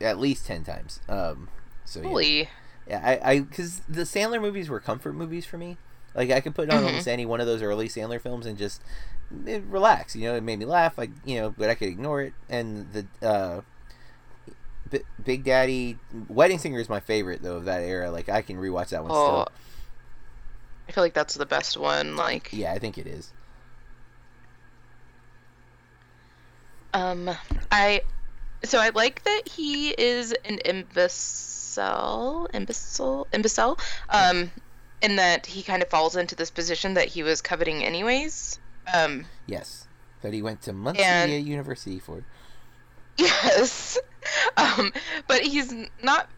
at 0.00 0.20
least 0.20 0.46
10 0.46 0.62
times. 0.62 1.00
Um 1.08 1.48
so 1.84 1.98
yeah. 2.00 2.06
holy. 2.06 2.48
Yeah, 2.86 3.00
I 3.04 3.32
I 3.32 3.40
cuz 3.40 3.80
the 3.88 4.02
Sandler 4.02 4.40
movies 4.40 4.68
were 4.68 4.78
comfort 4.78 5.14
movies 5.14 5.46
for 5.46 5.58
me. 5.58 5.78
Like 6.14 6.30
I 6.30 6.40
could 6.40 6.54
put 6.54 6.70
on 6.70 6.80
Mhm. 6.84 6.86
almost 6.86 7.08
any 7.08 7.26
one 7.26 7.40
of 7.40 7.48
those 7.48 7.60
early 7.60 7.88
Sandler 7.88 8.20
films 8.20 8.46
and 8.46 8.56
just 8.56 8.80
eh, 9.46 9.60
relax. 9.66 10.14
You 10.16 10.24
know, 10.24 10.34
it 10.36 10.42
made 10.42 10.58
me 10.58 10.64
laugh. 10.64 10.98
Like 10.98 11.10
you 11.24 11.40
know, 11.40 11.50
but 11.56 11.70
I 11.70 11.74
could 11.74 11.88
ignore 11.88 12.22
it. 12.22 12.34
And 12.48 12.92
the 12.92 13.06
uh, 13.26 13.60
B- 14.90 15.04
Big 15.24 15.44
Daddy 15.44 15.98
Wedding 16.28 16.58
Singer 16.58 16.80
is 16.80 16.88
my 16.88 17.00
favorite 17.00 17.42
though 17.42 17.56
of 17.56 17.64
that 17.66 17.82
era. 17.82 18.10
Like 18.10 18.28
I 18.28 18.42
can 18.42 18.56
rewatch 18.56 18.90
that 18.90 19.02
one 19.02 19.12
Oh, 19.12 19.44
still. 19.44 19.48
I 20.88 20.92
feel 20.92 21.04
like 21.04 21.14
that's 21.14 21.34
the 21.34 21.46
best 21.46 21.76
one. 21.76 22.16
Like, 22.16 22.48
Yeah, 22.52 22.72
I 22.72 22.78
think 22.78 22.98
it 22.98 23.06
is. 23.06 23.32
um, 26.92 27.30
I, 27.70 28.02
so 28.64 28.80
I 28.80 28.90
like 28.90 29.22
that 29.22 29.42
he 29.46 29.90
is 29.90 30.34
an 30.44 30.58
imbecile, 30.64 32.48
imbecile, 32.52 33.28
imbecile, 33.32 33.78
um, 34.08 34.50
in 35.00 35.14
that 35.16 35.46
he 35.46 35.62
kind 35.62 35.82
of 35.82 35.88
falls 35.88 36.16
into 36.16 36.34
this 36.34 36.50
position 36.50 36.94
that 36.94 37.06
he 37.06 37.22
was 37.22 37.40
coveting 37.40 37.84
anyways. 37.84 38.58
Um, 38.94 39.26
Yes, 39.46 39.86
that 40.22 40.32
he 40.32 40.42
went 40.42 40.62
to 40.62 40.72
Muncie 40.72 41.02
And- 41.02 41.46
University 41.46 41.98
for. 41.98 42.22
Yes. 43.16 43.98
Um, 44.56 44.92
but 45.26 45.40
he's 45.42 45.72
not. 46.02 46.28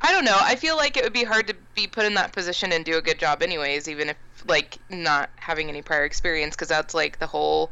I 0.00 0.10
don't 0.10 0.24
know. 0.24 0.36
I 0.40 0.56
feel 0.56 0.76
like 0.76 0.96
it 0.96 1.04
would 1.04 1.12
be 1.12 1.22
hard 1.24 1.46
to 1.48 1.54
be 1.74 1.86
put 1.86 2.06
in 2.06 2.14
that 2.14 2.32
position 2.32 2.72
and 2.72 2.84
do 2.84 2.96
a 2.96 3.02
good 3.02 3.18
job, 3.18 3.42
anyways, 3.42 3.88
even 3.88 4.08
if, 4.08 4.16
like, 4.46 4.78
not 4.88 5.28
having 5.36 5.68
any 5.68 5.82
prior 5.82 6.04
experience, 6.04 6.54
because 6.56 6.68
that's, 6.68 6.94
like, 6.94 7.18
the 7.18 7.26
whole, 7.26 7.70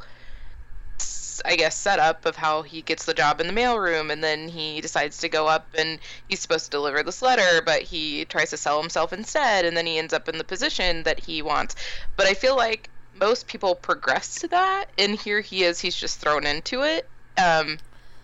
I 1.45 1.57
guess, 1.57 1.77
setup 1.77 2.27
of 2.27 2.37
how 2.37 2.63
he 2.63 2.83
gets 2.83 3.05
the 3.05 3.15
job 3.15 3.41
in 3.41 3.47
the 3.47 3.53
mailroom, 3.53 4.13
and 4.13 4.23
then 4.23 4.49
he 4.49 4.81
decides 4.81 5.19
to 5.19 5.29
go 5.29 5.47
up 5.47 5.67
and 5.79 5.99
he's 6.29 6.41
supposed 6.41 6.67
to 6.67 6.71
deliver 6.71 7.03
this 7.03 7.23
letter, 7.23 7.63
but 7.65 7.83
he 7.83 8.25
tries 8.27 8.51
to 8.51 8.57
sell 8.57 8.81
himself 8.81 9.13
instead, 9.13 9.65
and 9.65 9.77
then 9.77 9.87
he 9.87 9.99
ends 9.99 10.13
up 10.13 10.29
in 10.29 10.37
the 10.39 10.45
position 10.45 11.05
that 11.05 11.21
he 11.21 11.43
wants. 11.43 11.75
But 12.17 12.27
I 12.27 12.35
feel 12.35 12.57
like 12.57 12.91
most 13.21 13.47
people 13.47 13.75
progress 13.75 14.37
to 14.41 14.49
that, 14.49 14.87
and 14.99 15.19
here 15.19 15.41
he 15.41 15.65
is, 15.65 15.81
he's 15.81 15.97
just 15.97 16.21
thrown 16.21 16.47
into 16.47 16.83
it. 16.83 17.09
Um, 17.39 17.79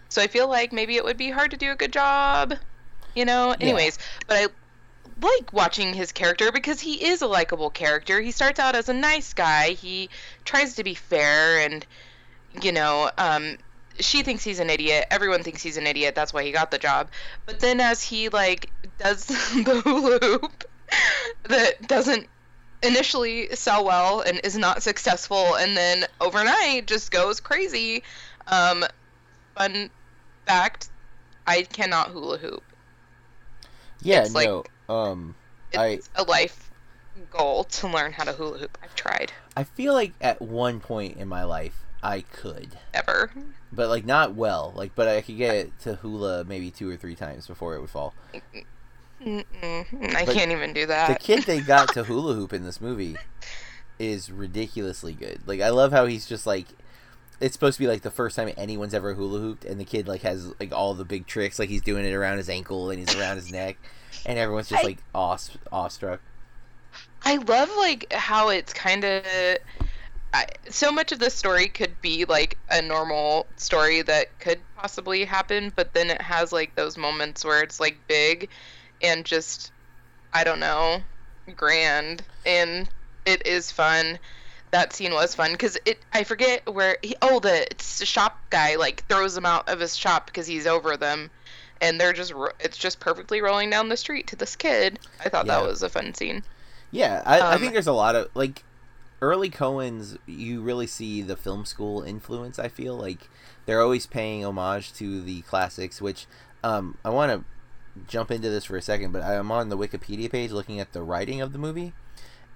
so 0.09 0.21
I 0.23 0.27
feel 0.27 0.49
like 0.49 0.73
maybe 0.73 0.97
it 0.97 1.05
would 1.05 1.17
be 1.17 1.31
hard 1.31 1.51
to 1.53 1.57
do 1.57 1.73
a 1.73 1.77
good 1.77 1.93
job, 1.93 2.55
you 3.15 3.25
know. 3.25 3.55
Anyways, 3.61 3.99
but 4.27 4.37
I 4.37 4.47
like 5.21 5.53
watching 5.53 5.95
his 5.95 6.13
character 6.13 6.53
because 6.53 6.81
he 6.81 7.05
is 7.05 7.23
a 7.23 7.27
likable 7.27 7.71
character. 7.71 8.21
He 8.21 8.31
starts 8.31 8.59
out 8.59 8.75
as 8.75 8.89
a 8.89 8.95
nice 8.95 9.33
guy. 9.33 9.71
He 9.71 10.11
tries 10.45 10.75
to 10.75 10.85
be 10.85 10.95
fair 10.95 11.61
and 11.61 11.87
you 12.61 12.73
know, 12.73 13.11
um 13.19 13.57
she 14.01 14.23
thinks 14.23 14.43
he's 14.43 14.59
an 14.59 14.71
idiot. 14.71 15.07
Everyone 15.11 15.43
thinks 15.43 15.63
he's 15.63 15.77
an 15.77 15.87
idiot. 15.87 16.15
That's 16.15 16.33
why 16.33 16.45
he 16.45 16.53
got 16.53 16.71
the 16.71 16.79
job. 16.79 17.11
But 17.47 17.61
then 17.61 17.81
as 17.81 18.03
he 18.03 18.29
like 18.29 18.71
does 18.99 19.27
the 19.27 19.83
hula 19.85 20.19
hoop 20.19 20.65
that 21.45 21.87
doesn't 21.89 22.27
initially 22.83 23.49
sell 23.55 23.85
well 23.85 24.21
and 24.23 24.41
is 24.45 24.57
not 24.57 24.83
successful 24.83 25.55
and 25.57 25.77
then 25.77 26.05
overnight 26.21 26.87
just 26.87 27.11
goes 27.11 27.41
crazy. 27.41 28.03
Um 28.49 28.85
fun 29.57 29.91
fact, 30.47 30.89
I 31.47 31.63
cannot 31.63 32.09
hula 32.09 32.39
hoop. 32.39 32.63
Yeah, 34.01 34.23
It's 34.23 34.35
like- 34.35 34.49
no. 34.49 34.65
um, 34.89 35.35
I 35.77 35.87
It's 35.87 36.11
a 36.17 36.25
life 36.25 36.71
goal 37.31 37.65
to 37.65 37.89
learn 37.89 38.13
how 38.13 38.25
to 38.25 38.33
hula 38.33 38.59
hoop. 38.59 38.77
I've 38.83 38.95
tried 38.95 39.33
I 39.57 39.65
feel 39.65 39.93
like 39.93 40.13
at 40.21 40.41
one 40.41 40.81
point 40.81 41.19
in 41.19 41.29
my 41.29 41.45
life 41.45 41.75
I 42.03 42.23
could, 42.23 42.77
ever. 42.95 43.31
but 43.71 43.89
like 43.89 44.05
not 44.05 44.35
well. 44.35 44.73
Like, 44.75 44.95
but 44.97 45.07
I 45.07 45.21
could 45.21 45.37
get 45.37 45.55
it 45.55 45.79
to 45.83 45.95
hula 45.97 46.43
maybe 46.45 46.71
two 46.73 46.91
or 46.91 46.97
three 46.97 47.15
times 47.15 47.47
before 47.47 47.77
it 47.77 47.81
would 47.81 47.91
fall. 47.91 48.13
Mm-mm, 49.25 50.15
I 50.15 50.25
But 50.25 50.35
can't 50.35 50.51
even 50.51 50.73
do 50.73 50.87
that. 50.87 51.09
the 51.09 51.15
kid 51.15 51.45
they 51.45 51.61
got 51.61 51.93
to 51.93 52.05
hula 52.05 52.35
hoop 52.35 52.53
in 52.53 52.65
this 52.65 52.81
movie 52.81 53.17
is 53.99 54.31
ridiculously 54.31 55.13
good. 55.15 55.41
Like 55.47 55.61
I 55.61 55.71
love 55.71 55.93
how 55.93 56.07
he's 56.07 56.27
just 56.27 56.47
like 56.47 56.67
it's 57.41 57.55
supposed 57.55 57.77
to 57.77 57.83
be 57.85 57.89
like 57.89 58.03
the 58.03 58.11
first 58.11 58.37
time 58.37 58.53
anyone's 58.57 58.95
ever 58.95 59.15
hula 59.15 59.41
hooped 59.41 59.65
and 59.65 59.81
the 59.81 59.85
kid 59.85 60.09
like 60.09 60.23
has 60.23 60.53
like 60.61 60.73
all 60.73 60.95
the 60.95 61.05
big 61.05 61.27
tricks 61.27 61.59
like 61.59 61.69
he's 61.69 61.83
doing 61.83 62.05
it 62.05 62.13
around 62.13 62.39
his 62.39 62.49
ankle 62.49 62.91
and 62.91 62.99
he's 63.01 63.15
around 63.17 63.37
his 63.37 63.51
neck 63.51 63.79
and 64.27 64.39
everyone's 64.39 64.69
just 64.69 64.85
I- 64.85 64.89
like 64.89 64.99
awe 65.15 65.39
awestruck. 65.73 66.21
I 67.25 67.37
love 67.37 67.71
like 67.79 68.13
how 68.13 68.49
it's 68.49 68.73
kind 68.73 69.05
of 69.05 69.25
so 70.69 70.91
much 70.91 71.13
of 71.13 71.19
the 71.19 71.31
story 71.31 71.69
could 71.69 72.01
be 72.01 72.25
like 72.25 72.59
a 72.71 72.81
normal 72.81 73.47
story 73.57 74.03
that 74.03 74.39
could 74.39 74.61
possibly 74.77 75.25
happen, 75.25 75.73
but 75.77 75.93
then 75.95 76.11
it 76.11 76.21
has 76.23 76.53
like 76.53 76.75
those 76.75 76.97
moments 76.97 77.45
where 77.45 77.63
it's 77.63 77.79
like 77.81 77.99
big 78.09 78.49
and 79.03 79.25
just 79.25 79.73
I 80.33 80.45
don't 80.45 80.61
know, 80.61 81.03
grand 81.57 82.25
and 82.47 82.89
it 83.27 83.47
is 83.47 83.71
fun. 83.71 84.19
That 84.71 84.93
scene 84.93 85.13
was 85.13 85.35
fun 85.35 85.53
because 85.53 85.79
it 85.85 86.05
I 86.13 86.25
forget 86.25 86.67
where 86.73 86.99
he 87.03 87.17
oh 87.23 87.41
the 87.41 87.71
it's 87.71 87.99
the 87.99 88.07
shop 88.07 88.41
guy 88.51 88.77
like 88.77 89.07
throws 89.09 89.35
them 89.35 89.47
out 89.47 89.69
of 89.69 89.81
his 89.81 89.97
shop 89.97 90.27
because 90.27 90.47
he's 90.47 90.67
over 90.67 90.97
them. 90.97 91.31
And 91.81 92.01
they're 92.01 92.13
just, 92.13 92.33
it's 92.61 92.79
just 92.79 93.01
perfectly 93.01 93.41
rolling 93.43 93.69
down 93.69 93.89
the 93.89 93.97
street 93.97 94.29
to 94.29 94.37
this 94.37 94.55
kid. 94.57 95.01
I 95.19 95.29
thought 95.29 95.49
that 95.49 95.63
was 95.63 95.83
a 95.83 95.89
fun 95.89 96.15
scene. 96.15 96.45
Yeah, 96.91 97.23
I, 97.25 97.41
I 97.43 97.55
Um, 97.55 97.59
think 97.59 97.73
there's 97.73 97.87
a 97.87 97.93
lot 97.93 98.15
of 98.15 98.29
like 98.35 98.65
early 99.21 99.51
Coen's. 99.51 100.17
You 100.27 100.61
really 100.61 100.87
see 100.87 101.23
the 101.23 101.37
film 101.37 101.65
school 101.65 102.03
influence. 102.03 102.59
I 102.59 102.69
feel 102.69 102.97
like 102.97 103.31
they're 103.67 103.81
always 103.81 104.07
paying 104.07 104.45
homage 104.45 104.93
to 104.95 105.23
the 105.23 105.43
classics. 105.43 106.01
Which 106.03 106.27
um, 106.63 106.99
I 107.05 107.11
want 107.11 107.33
to 107.33 107.45
jump 108.07 108.31
into 108.31 108.49
this 108.49 108.65
for 108.65 108.77
a 108.77 108.83
second, 108.83 109.13
but 109.13 109.23
I'm 109.23 109.51
on 109.51 109.69
the 109.69 109.79
Wikipedia 109.79 110.31
page 110.31 110.51
looking 110.51 110.81
at 110.81 110.93
the 110.93 111.03
writing 111.03 111.41
of 111.41 111.53
the 111.53 111.59
movie, 111.59 111.93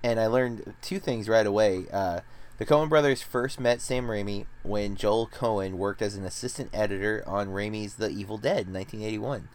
and 0.02 0.18
I 0.18 0.26
learned 0.26 0.74
two 0.82 0.98
things 0.98 1.28
right 1.28 1.46
away. 1.46 1.86
Uh, 1.92 2.20
the 2.58 2.66
Coen 2.66 2.88
brothers 2.88 3.20
first 3.20 3.60
met 3.60 3.80
Sam 3.80 4.06
Raimi 4.06 4.46
when 4.62 4.96
Joel 4.96 5.26
Coen 5.26 5.74
worked 5.74 6.00
as 6.00 6.16
an 6.16 6.24
assistant 6.24 6.70
editor 6.72 7.22
on 7.26 7.48
Raimi's 7.48 7.96
The 7.96 8.08
Evil 8.08 8.38
Dead 8.38 8.66
in 8.66 8.72
1981. 8.72 9.48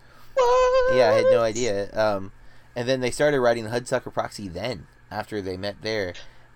Yeah, 0.95 1.09
I 1.09 1.13
had 1.13 1.25
no 1.31 1.41
idea. 1.41 1.91
Um, 1.93 2.31
and 2.75 2.87
then 2.87 2.99
they 2.99 3.11
started 3.11 3.39
writing 3.39 3.63
the 3.63 3.69
Hudsucker 3.69 4.13
Proxy 4.13 4.47
then, 4.47 4.87
after 5.09 5.41
they 5.41 5.57
met 5.57 5.81
there, 5.81 6.13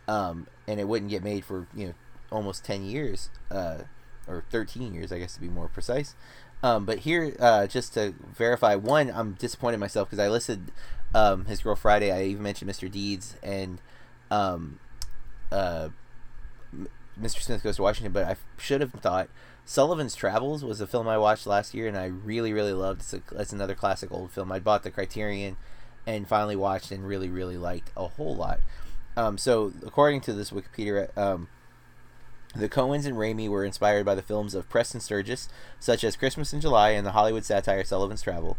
um, 0.07 0.47
and 0.67 0.79
it 0.79 0.88
wouldn't 0.88 1.11
get 1.11 1.23
made 1.23 1.43
for 1.45 1.67
you 1.75 1.88
know 1.88 1.93
almost 2.31 2.63
ten 2.63 2.83
years, 2.83 3.29
uh, 3.51 3.79
or 4.27 4.43
thirteen 4.49 4.93
years, 4.93 5.11
I 5.11 5.19
guess 5.19 5.35
to 5.35 5.41
be 5.41 5.49
more 5.49 5.67
precise. 5.67 6.15
Um, 6.65 6.84
but 6.84 6.97
here, 6.97 7.36
uh, 7.39 7.67
just 7.67 7.93
to 7.93 8.15
verify, 8.36 8.73
one, 8.73 9.12
I'm 9.13 9.34
disappointed 9.34 9.75
in 9.75 9.80
myself 9.82 10.10
because 10.10 10.17
I 10.17 10.30
listed 10.30 10.71
um, 11.13 11.45
his 11.45 11.62
girl 11.62 11.75
Friday. 11.75 12.12
I 12.12 12.23
even 12.23 12.41
mentioned 12.41 12.71
Mr. 12.71 12.91
Deeds 12.91 13.36
and 13.43 13.80
um, 14.32 14.80
uh, 15.51 15.89
Mr. 17.21 17.39
Smith 17.43 17.62
Goes 17.62 17.75
to 17.75 17.84
Washington, 17.84 18.13
but 18.13 18.25
I 18.25 18.36
should 18.58 18.82
have 18.82 18.93
thought 18.93 19.30
Sullivan's 19.63 20.15
Travels 20.15 20.65
was 20.65 20.82
a 20.82 20.88
film 20.88 21.08
I 21.08 21.19
watched 21.19 21.45
last 21.45 21.75
year, 21.75 21.88
and 21.88 21.95
I 21.95 22.06
really, 22.06 22.51
really 22.51 22.73
loved. 22.73 23.01
It's, 23.01 23.13
it's 23.13 23.54
another 23.54 23.75
classic 23.75 24.12
old 24.12 24.32
film. 24.32 24.51
I 24.51 24.58
bought 24.58 24.82
the 24.82 24.89
Criterion 24.89 25.58
and 26.08 26.28
finally 26.28 26.56
watched 26.56 26.89
and 26.89 27.08
really, 27.08 27.30
really 27.30 27.58
liked 27.58 27.91
a 27.95 28.08
whole 28.08 28.36
lot. 28.36 28.60
Um, 29.15 29.38
so, 29.38 29.71
according 29.86 30.21
to 30.21 30.34
this 30.34 30.49
Wikipedia, 30.49 31.15
um, 31.15 31.47
the 32.56 32.70
Coens 32.70 33.06
and 33.06 33.18
Raimi 33.18 33.50
were 33.50 33.65
inspired 33.65 34.06
by 34.06 34.15
the 34.15 34.22
films 34.22 34.56
of 34.56 34.70
Preston 34.70 35.02
Sturges, 35.02 35.50
such 35.80 36.04
as 36.04 36.15
Christmas 36.15 36.54
in 36.54 36.62
July 36.62 36.91
and 36.91 37.06
the 37.06 37.12
Hollywood 37.12 37.44
satire 37.44 37.84
Sullivan's 37.84 38.22
Travel. 38.22 38.58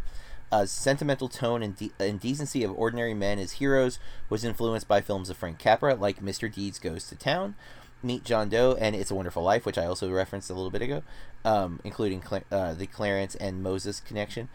A 0.52 0.66
sentimental 0.66 1.28
tone 1.28 1.62
and, 1.62 1.76
de- 1.76 1.92
and 1.98 2.20
decency 2.20 2.62
of 2.62 2.76
ordinary 2.78 3.14
men 3.14 3.38
as 3.38 3.52
heroes 3.52 3.98
was 4.28 4.44
influenced 4.44 4.86
by 4.86 5.00
films 5.00 5.30
of 5.30 5.36
Frank 5.36 5.58
Capra, 5.58 5.94
like 5.94 6.22
Mr. 6.22 6.52
Deeds 6.52 6.78
Goes 6.78 7.08
to 7.08 7.16
Town, 7.16 7.56
Meet 8.02 8.22
John 8.22 8.48
Doe, 8.48 8.76
and 8.78 8.94
It's 8.94 9.10
a 9.10 9.14
Wonderful 9.14 9.42
Life, 9.42 9.66
which 9.66 9.78
I 9.78 9.86
also 9.86 10.10
referenced 10.12 10.50
a 10.50 10.54
little 10.54 10.70
bit 10.70 10.82
ago, 10.82 11.02
um, 11.44 11.80
including 11.82 12.20
Cla- 12.20 12.44
uh, 12.52 12.74
the 12.74 12.86
Clarence 12.86 13.34
and 13.34 13.62
Moses 13.62 14.00
connection. 14.00 14.48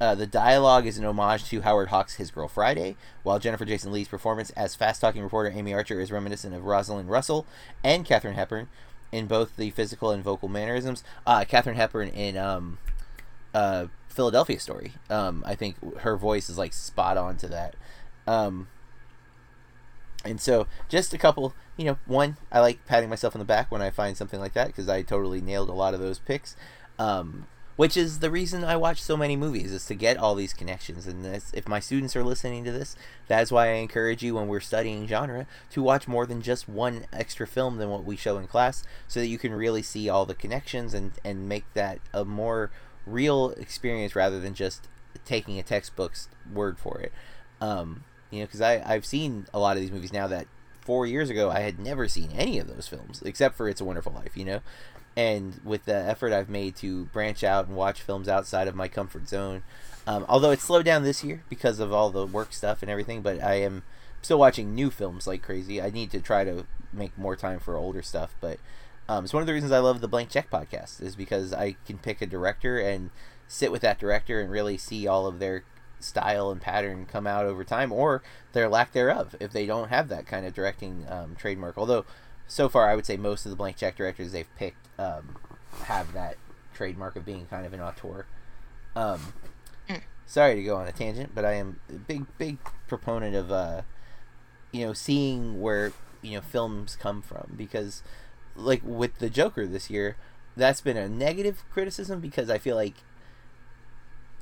Uh, 0.00 0.14
the 0.14 0.26
dialogue 0.26 0.86
is 0.86 0.96
an 0.96 1.04
homage 1.04 1.44
to 1.44 1.62
Howard 1.62 1.88
Hawks' 1.88 2.16
His 2.16 2.30
Girl 2.30 2.46
Friday, 2.46 2.96
while 3.24 3.38
Jennifer 3.40 3.64
Jason 3.64 3.90
Leigh's 3.90 4.06
performance 4.06 4.50
as 4.50 4.76
fast 4.76 5.00
talking 5.00 5.22
reporter 5.22 5.50
Amy 5.50 5.74
Archer 5.74 6.00
is 6.00 6.12
reminiscent 6.12 6.54
of 6.54 6.64
Rosalind 6.64 7.10
Russell 7.10 7.46
and 7.82 8.04
Katharine 8.04 8.34
Hepburn 8.34 8.68
in 9.12 9.26
both 9.26 9.56
the 9.56 9.70
physical 9.70 10.10
and 10.10 10.22
vocal 10.22 10.48
mannerisms. 10.48 11.02
Uh, 11.26 11.44
Katharine 11.46 11.76
Hepburn 11.76 12.08
in 12.08 12.36
um, 12.36 12.78
uh, 13.54 13.86
Philadelphia 14.08 14.58
Story. 14.58 14.92
Um, 15.08 15.42
I 15.46 15.54
think 15.54 15.98
her 16.00 16.16
voice 16.16 16.50
is 16.50 16.58
like 16.58 16.72
spot 16.72 17.16
on 17.16 17.36
to 17.38 17.48
that. 17.48 17.76
Um, 18.26 18.68
and 20.24 20.40
so, 20.40 20.66
just 20.88 21.14
a 21.14 21.18
couple, 21.18 21.54
you 21.76 21.84
know, 21.84 21.98
one, 22.06 22.36
I 22.50 22.60
like 22.60 22.84
patting 22.86 23.08
myself 23.08 23.34
on 23.34 23.38
the 23.38 23.44
back 23.44 23.70
when 23.70 23.80
I 23.80 23.90
find 23.90 24.16
something 24.16 24.40
like 24.40 24.52
that 24.54 24.66
because 24.68 24.88
I 24.88 25.02
totally 25.02 25.40
nailed 25.40 25.68
a 25.68 25.74
lot 25.74 25.94
of 25.94 26.00
those 26.00 26.18
picks. 26.18 26.56
Um, 26.98 27.46
which 27.78 27.96
is 27.96 28.18
the 28.18 28.30
reason 28.30 28.64
I 28.64 28.76
watch 28.76 29.00
so 29.00 29.16
many 29.16 29.36
movies 29.36 29.72
is 29.72 29.86
to 29.86 29.94
get 29.94 30.16
all 30.16 30.34
these 30.34 30.52
connections. 30.52 31.06
And 31.06 31.24
this, 31.24 31.52
if 31.54 31.68
my 31.68 31.78
students 31.78 32.16
are 32.16 32.24
listening 32.24 32.64
to 32.64 32.72
this, 32.72 32.96
that's 33.28 33.52
why 33.52 33.68
I 33.68 33.74
encourage 33.74 34.20
you 34.20 34.34
when 34.34 34.48
we're 34.48 34.58
studying 34.58 35.06
genre 35.06 35.46
to 35.70 35.82
watch 35.82 36.08
more 36.08 36.26
than 36.26 36.42
just 36.42 36.68
one 36.68 37.06
extra 37.12 37.46
film 37.46 37.76
than 37.76 37.88
what 37.88 38.04
we 38.04 38.16
show 38.16 38.36
in 38.36 38.48
class, 38.48 38.82
so 39.06 39.20
that 39.20 39.28
you 39.28 39.38
can 39.38 39.52
really 39.54 39.82
see 39.82 40.08
all 40.08 40.26
the 40.26 40.34
connections 40.34 40.92
and 40.92 41.12
and 41.24 41.48
make 41.48 41.72
that 41.74 42.00
a 42.12 42.24
more 42.24 42.72
real 43.06 43.50
experience 43.50 44.16
rather 44.16 44.40
than 44.40 44.54
just 44.54 44.88
taking 45.24 45.56
a 45.56 45.62
textbook's 45.62 46.28
word 46.52 46.78
for 46.78 46.98
it. 46.98 47.12
Um, 47.60 48.04
You 48.30 48.40
know, 48.40 48.46
because 48.46 48.60
I 48.60 48.82
I've 48.84 49.06
seen 49.06 49.46
a 49.54 49.58
lot 49.60 49.76
of 49.76 49.82
these 49.82 49.92
movies 49.92 50.12
now 50.12 50.26
that 50.26 50.48
four 50.80 51.06
years 51.06 51.30
ago 51.30 51.48
I 51.48 51.60
had 51.60 51.78
never 51.78 52.08
seen 52.08 52.30
any 52.32 52.58
of 52.58 52.66
those 52.66 52.88
films 52.88 53.22
except 53.24 53.56
for 53.56 53.68
It's 53.68 53.80
a 53.80 53.84
Wonderful 53.84 54.12
Life. 54.12 54.36
You 54.36 54.44
know, 54.44 54.60
and 55.18 55.60
with 55.64 55.84
the 55.84 55.96
effort 55.96 56.32
I've 56.32 56.48
made 56.48 56.76
to 56.76 57.06
branch 57.06 57.42
out 57.42 57.66
and 57.66 57.74
watch 57.74 58.02
films 58.02 58.28
outside 58.28 58.68
of 58.68 58.76
my 58.76 58.86
comfort 58.86 59.28
zone, 59.28 59.64
um, 60.06 60.24
although 60.28 60.52
it's 60.52 60.62
slowed 60.62 60.84
down 60.84 61.02
this 61.02 61.24
year 61.24 61.42
because 61.48 61.80
of 61.80 61.92
all 61.92 62.10
the 62.10 62.24
work 62.24 62.52
stuff 62.52 62.82
and 62.82 62.90
everything, 62.90 63.20
but 63.20 63.42
I 63.42 63.54
am 63.54 63.82
still 64.22 64.38
watching 64.38 64.76
new 64.76 64.90
films 64.90 65.26
like 65.26 65.42
crazy. 65.42 65.82
I 65.82 65.90
need 65.90 66.12
to 66.12 66.20
try 66.20 66.44
to 66.44 66.66
make 66.92 67.18
more 67.18 67.34
time 67.34 67.58
for 67.58 67.76
older 67.76 68.00
stuff, 68.00 68.36
but 68.40 68.60
um, 69.08 69.24
it's 69.24 69.34
one 69.34 69.40
of 69.40 69.48
the 69.48 69.54
reasons 69.54 69.72
I 69.72 69.80
love 69.80 70.00
the 70.00 70.06
Blank 70.06 70.30
Check 70.30 70.50
podcast 70.50 71.02
is 71.02 71.16
because 71.16 71.52
I 71.52 71.74
can 71.84 71.98
pick 71.98 72.22
a 72.22 72.26
director 72.26 72.78
and 72.78 73.10
sit 73.48 73.72
with 73.72 73.82
that 73.82 73.98
director 73.98 74.40
and 74.40 74.52
really 74.52 74.78
see 74.78 75.08
all 75.08 75.26
of 75.26 75.40
their 75.40 75.64
style 75.98 76.52
and 76.52 76.60
pattern 76.60 77.06
come 77.06 77.26
out 77.26 77.44
over 77.44 77.64
time 77.64 77.90
or 77.90 78.22
their 78.52 78.68
lack 78.68 78.92
thereof 78.92 79.34
if 79.40 79.50
they 79.50 79.66
don't 79.66 79.88
have 79.88 80.08
that 80.10 80.26
kind 80.26 80.46
of 80.46 80.54
directing 80.54 81.04
um, 81.08 81.34
trademark. 81.34 81.76
Although 81.76 82.04
so 82.48 82.68
far 82.68 82.90
I 82.90 82.96
would 82.96 83.06
say 83.06 83.16
most 83.16 83.46
of 83.46 83.50
the 83.50 83.56
Blank 83.56 83.76
Check 83.76 83.96
directors 83.96 84.32
they've 84.32 84.52
picked 84.56 84.88
um, 84.98 85.36
have 85.82 86.12
that 86.14 86.36
trademark 86.74 87.14
of 87.14 87.24
being 87.24 87.46
kind 87.46 87.64
of 87.64 87.72
an 87.72 87.80
auteur. 87.80 88.26
Um, 88.96 89.34
sorry 90.26 90.56
to 90.56 90.62
go 90.62 90.76
on 90.76 90.88
a 90.88 90.92
tangent, 90.92 91.34
but 91.34 91.44
I 91.44 91.54
am 91.54 91.80
a 91.88 91.94
big 91.94 92.26
big 92.38 92.58
proponent 92.88 93.36
of 93.36 93.52
uh, 93.52 93.82
you 94.72 94.86
know 94.86 94.92
seeing 94.92 95.60
where 95.60 95.92
you 96.22 96.36
know 96.36 96.40
films 96.40 96.96
come 96.96 97.22
from 97.22 97.54
because 97.56 98.02
like 98.56 98.82
with 98.84 99.18
the 99.18 99.30
Joker 99.30 99.66
this 99.66 99.90
year, 99.90 100.16
that's 100.56 100.80
been 100.80 100.96
a 100.96 101.08
negative 101.08 101.62
criticism 101.70 102.20
because 102.20 102.50
I 102.50 102.58
feel 102.58 102.76
like 102.76 102.94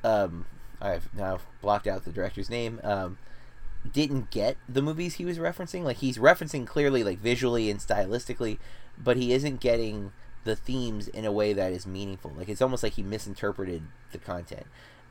um 0.05 0.47
I've 0.81 1.13
now 1.15 1.39
blocked 1.61 1.87
out 1.87 2.05
the 2.05 2.13
director's 2.13 2.51
name 2.51 2.81
um 2.85 3.19
didn't 3.93 4.30
get 4.30 4.57
the 4.68 4.82
movies 4.82 5.14
he 5.14 5.24
was 5.24 5.39
referencing. 5.39 5.82
Like 5.82 5.99
he's 5.99 6.18
referencing 6.18 6.66
clearly 6.66 7.03
like 7.03 7.18
visually 7.18 7.70
and 7.70 7.80
stylistically 7.80 8.59
but 8.99 9.16
he 9.16 9.32
isn't 9.32 9.61
getting 9.61 10.12
the 10.45 10.57
themes 10.57 11.09
in 11.09 11.24
a 11.24 11.32
way 11.32 11.53
that 11.53 11.72
is 11.72 11.87
meaningful. 11.87 12.32
Like 12.37 12.49
it's 12.49 12.62
almost 12.62 12.82
like 12.82 12.95
he 12.95 13.03
misinterpreted 13.03 13.82
the 14.12 14.18
content. 14.18 14.66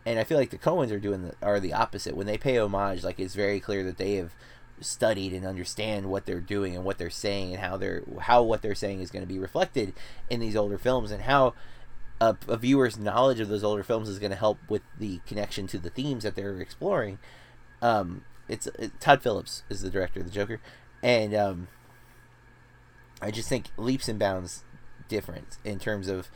And 0.05 0.19
I 0.19 0.23
feel 0.23 0.38
like 0.38 0.51
the 0.51 0.57
Coens 0.57 0.91
are 0.91 0.99
doing 0.99 1.23
the, 1.23 1.34
are 1.41 1.59
the 1.59 1.73
opposite. 1.73 2.15
When 2.15 2.28
they 2.28 2.38
pay 2.38 2.57
homage 2.57 3.03
like 3.03 3.19
it's 3.19 3.36
very 3.36 3.59
clear 3.59 3.84
that 3.84 3.97
they 3.97 4.15
have 4.15 4.34
studied 4.82 5.34
and 5.34 5.45
understand 5.45 6.07
what 6.07 6.26
they're 6.26 6.41
doing 6.41 6.76
and 6.76 6.84
what 6.84 6.97
they're 6.97 7.09
saying 7.09 7.53
and 7.53 7.63
how 7.63 7.78
they're 7.78 8.03
how 8.21 8.43
what 8.43 8.61
they're 8.61 8.76
saying 8.76 8.99
is 8.99 9.09
going 9.09 9.23
to 9.23 9.34
be 9.34 9.39
reflected 9.39 9.93
in 10.30 10.41
these 10.41 10.55
older 10.55 10.78
films 10.78 11.11
and 11.11 11.23
how 11.23 11.53
a, 12.19 12.36
a 12.47 12.57
viewer's 12.57 12.97
knowledge 12.97 13.39
of 13.39 13.47
those 13.47 13.63
older 13.63 13.84
films 13.84 14.09
is 14.09 14.19
going 14.19 14.32
to 14.32 14.38
help 14.38 14.57
with 14.69 14.82
the 14.97 15.19
connection 15.26 15.67
to 15.67 15.78
the 15.78 15.89
themes 15.89 16.23
that 16.23 16.36
they're 16.36 16.59
exploring. 16.59 17.19
Um, 17.82 18.23
it's 18.48 18.68
it, 18.68 19.00
Todd 19.00 19.22
Phillips 19.22 19.64
is 19.70 19.82
the 19.82 19.89
director 19.89 20.20
of 20.20 20.26
the 20.26 20.32
Joker, 20.32 20.60
and 21.02 21.34
um, 21.34 21.68
I 23.22 23.32
just 23.32 23.50
think 23.50 23.68
leaps 23.78 24.08
and 24.08 24.20
bounds 24.20 24.64
different 25.08 25.58
in 25.64 25.80
terms 25.80 26.08
of 26.08 26.30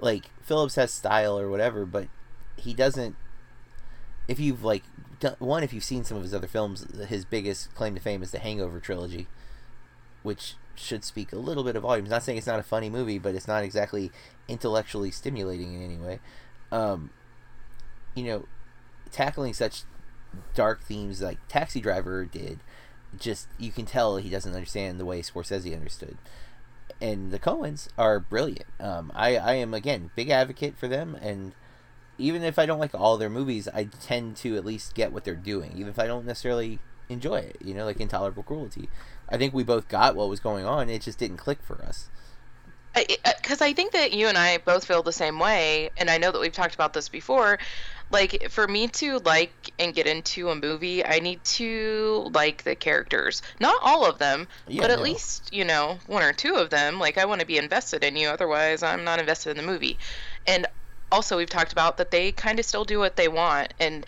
like 0.00 0.30
Phillips 0.42 0.74
has 0.76 0.92
style 0.92 1.38
or 1.38 1.48
whatever, 1.48 1.86
but 1.86 2.08
he 2.56 2.74
doesn't. 2.74 3.16
If 4.28 4.38
you've 4.38 4.64
like 4.64 4.82
done, 5.20 5.36
one, 5.38 5.62
if 5.62 5.72
you've 5.72 5.84
seen 5.84 6.04
some 6.04 6.16
of 6.16 6.22
his 6.22 6.34
other 6.34 6.46
films, 6.46 6.86
his 7.08 7.24
biggest 7.24 7.74
claim 7.74 7.94
to 7.94 8.00
fame 8.00 8.22
is 8.22 8.30
the 8.30 8.38
Hangover 8.38 8.80
trilogy, 8.80 9.28
which 10.22 10.54
should 10.74 11.04
speak 11.04 11.32
a 11.32 11.38
little 11.38 11.64
bit 11.64 11.76
of 11.76 11.82
volumes. 11.82 12.10
Not 12.10 12.22
saying 12.22 12.38
it's 12.38 12.46
not 12.46 12.58
a 12.58 12.64
funny 12.64 12.90
movie, 12.90 13.18
but 13.18 13.34
it's 13.34 13.48
not 13.48 13.62
exactly 13.62 14.10
intellectually 14.48 15.10
stimulating 15.10 15.74
in 15.74 15.82
any 15.82 15.96
way. 15.96 16.20
Um, 16.70 17.10
you 18.14 18.24
know, 18.24 18.46
tackling 19.10 19.54
such 19.54 19.82
dark 20.54 20.82
themes 20.82 21.22
like 21.22 21.38
Taxi 21.48 21.80
Driver 21.80 22.24
did, 22.24 22.60
just 23.18 23.48
you 23.58 23.72
can 23.72 23.86
tell 23.86 24.16
he 24.16 24.30
doesn't 24.30 24.54
understand 24.54 24.98
the 24.98 25.04
way 25.04 25.22
Scorsese 25.22 25.74
understood. 25.74 26.16
And 27.00 27.30
the 27.30 27.38
Coens 27.38 27.88
are 27.98 28.20
brilliant. 28.20 28.66
Um, 28.78 29.12
I 29.14 29.36
I 29.36 29.54
am 29.54 29.74
again 29.74 30.10
big 30.14 30.30
advocate 30.30 30.76
for 30.76 30.88
them, 30.88 31.16
and 31.20 31.52
even 32.18 32.42
if 32.42 32.58
I 32.58 32.66
don't 32.66 32.78
like 32.78 32.94
all 32.94 33.16
their 33.16 33.30
movies, 33.30 33.68
I 33.68 33.84
tend 33.84 34.36
to 34.38 34.56
at 34.56 34.64
least 34.64 34.94
get 34.94 35.12
what 35.12 35.24
they're 35.24 35.34
doing, 35.34 35.72
even 35.72 35.88
if 35.88 35.98
I 35.98 36.06
don't 36.06 36.26
necessarily 36.26 36.78
enjoy 37.08 37.36
it. 37.36 37.56
You 37.62 37.74
know, 37.74 37.84
like 37.84 38.00
Intolerable 38.00 38.42
Cruelty. 38.42 38.88
I 39.28 39.36
think 39.36 39.54
we 39.54 39.64
both 39.64 39.88
got 39.88 40.14
what 40.14 40.28
was 40.28 40.40
going 40.40 40.64
on. 40.64 40.88
It 40.88 41.02
just 41.02 41.18
didn't 41.18 41.38
click 41.38 41.62
for 41.62 41.82
us. 41.82 42.08
Because 42.94 43.62
I, 43.62 43.66
I 43.66 43.72
think 43.72 43.92
that 43.92 44.12
you 44.12 44.28
and 44.28 44.36
I 44.36 44.58
both 44.58 44.84
feel 44.84 45.02
the 45.02 45.12
same 45.12 45.38
way, 45.38 45.90
and 45.96 46.10
I 46.10 46.18
know 46.18 46.30
that 46.30 46.40
we've 46.40 46.52
talked 46.52 46.74
about 46.74 46.92
this 46.92 47.08
before. 47.08 47.58
Like, 48.12 48.50
for 48.50 48.68
me 48.68 48.88
to 48.88 49.18
like 49.20 49.72
and 49.78 49.94
get 49.94 50.06
into 50.06 50.50
a 50.50 50.54
movie, 50.54 51.04
I 51.04 51.18
need 51.20 51.42
to 51.44 52.28
like 52.34 52.62
the 52.62 52.76
characters. 52.76 53.42
Not 53.58 53.80
all 53.82 54.04
of 54.06 54.18
them, 54.18 54.48
Yeah, 54.68 54.82
but 54.82 54.90
at 54.90 54.98
no. 54.98 55.04
least, 55.04 55.52
you 55.52 55.64
know, 55.64 55.98
one 56.06 56.22
or 56.22 56.32
two 56.34 56.54
of 56.56 56.70
them. 56.70 56.98
Like, 57.00 57.18
I 57.18 57.24
want 57.24 57.40
to 57.40 57.46
be 57.46 57.58
invested 57.58 58.04
in 58.04 58.16
you, 58.16 58.28
otherwise, 58.28 58.82
I'm 58.82 59.04
not 59.04 59.18
invested 59.18 59.50
in 59.50 59.56
the 59.56 59.62
movie. 59.62 59.98
And 60.46 60.66
also, 61.10 61.36
we've 61.38 61.48
talked 61.50 61.72
about 61.72 61.96
that 61.98 62.10
they 62.10 62.32
kind 62.32 62.58
of 62.58 62.66
still 62.66 62.84
do 62.84 62.98
what 62.98 63.16
they 63.16 63.28
want, 63.28 63.74
and 63.78 64.06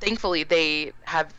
thankfully, 0.00 0.44
they 0.44 0.92
have 1.02 1.32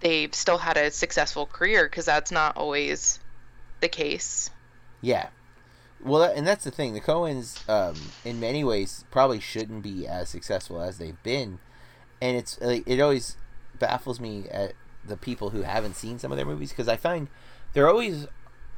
they've 0.00 0.34
still 0.34 0.58
had 0.58 0.76
a 0.76 0.90
successful 0.90 1.46
career 1.46 1.84
because 1.84 2.04
that's 2.04 2.30
not 2.30 2.56
always 2.56 3.18
the 3.80 3.88
case. 3.88 4.50
Yeah. 5.00 5.28
Well, 6.02 6.22
and 6.22 6.46
that's 6.46 6.64
the 6.64 6.70
thing. 6.70 6.94
The 6.94 7.00
Coens, 7.00 7.68
um, 7.68 7.96
in 8.24 8.40
many 8.40 8.64
ways, 8.64 9.04
probably 9.10 9.40
shouldn't 9.40 9.82
be 9.82 10.06
as 10.06 10.28
successful 10.28 10.80
as 10.80 10.98
they've 10.98 11.22
been, 11.22 11.58
and 12.22 12.36
it's 12.36 12.56
it 12.58 13.00
always 13.00 13.36
baffles 13.78 14.20
me 14.20 14.46
at 14.50 14.72
the 15.04 15.16
people 15.16 15.50
who 15.50 15.62
haven't 15.62 15.96
seen 15.96 16.18
some 16.18 16.30
of 16.32 16.36
their 16.36 16.46
movies 16.46 16.70
because 16.70 16.88
I 16.88 16.96
find 16.96 17.28
they're 17.72 17.88
always 17.88 18.26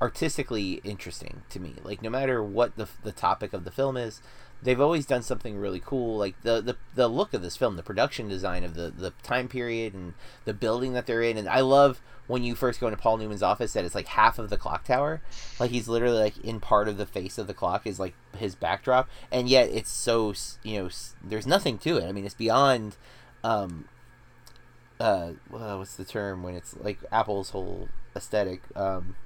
artistically 0.00 0.80
interesting 0.82 1.42
to 1.50 1.60
me. 1.60 1.76
Like 1.84 2.02
no 2.02 2.10
matter 2.10 2.42
what 2.42 2.76
the 2.76 2.88
the 3.02 3.12
topic 3.12 3.52
of 3.52 3.64
the 3.64 3.70
film 3.70 3.96
is, 3.96 4.20
they've 4.62 4.80
always 4.80 5.06
done 5.06 5.22
something 5.22 5.58
really 5.58 5.80
cool. 5.84 6.16
Like 6.16 6.40
the 6.42 6.60
the, 6.60 6.76
the 6.94 7.08
look 7.08 7.34
of 7.34 7.42
this 7.42 7.56
film, 7.56 7.76
the 7.76 7.82
production 7.82 8.28
design 8.28 8.64
of 8.64 8.74
the 8.74 8.90
the 8.90 9.12
time 9.22 9.48
period 9.48 9.94
and 9.94 10.14
the 10.44 10.54
building 10.54 10.92
that 10.92 11.06
they're 11.06 11.22
in, 11.22 11.36
and 11.36 11.48
I 11.48 11.60
love 11.60 12.00
when 12.28 12.42
you 12.42 12.54
first 12.54 12.80
go 12.80 12.86
into 12.86 12.96
Paul 12.96 13.18
Newman's 13.18 13.42
office 13.42 13.72
that 13.72 13.84
it's 13.84 13.94
like 13.94 14.08
half 14.08 14.38
of 14.38 14.48
the 14.48 14.56
clock 14.56 14.84
tower, 14.84 15.20
like 15.58 15.70
he's 15.70 15.88
literally 15.88 16.18
like 16.18 16.38
in 16.38 16.60
part 16.60 16.88
of 16.88 16.96
the 16.96 17.06
face 17.06 17.38
of 17.38 17.46
the 17.46 17.54
clock 17.54 17.86
is 17.86 17.98
like 17.98 18.14
his 18.36 18.54
backdrop, 18.54 19.08
and 19.30 19.48
yet 19.48 19.68
it's 19.70 19.90
so 19.90 20.32
you 20.62 20.82
know 20.82 20.90
there's 21.22 21.46
nothing 21.46 21.78
to 21.78 21.98
it. 21.98 22.04
I 22.04 22.12
mean, 22.12 22.24
it's 22.24 22.34
beyond. 22.34 22.96
Um, 23.44 23.86
uh, 25.00 25.32
what's 25.50 25.96
the 25.96 26.04
term 26.04 26.44
when 26.44 26.54
it's 26.54 26.76
like 26.76 26.98
Apple's 27.10 27.50
whole 27.50 27.88
aesthetic? 28.14 28.62
Um, 28.76 29.16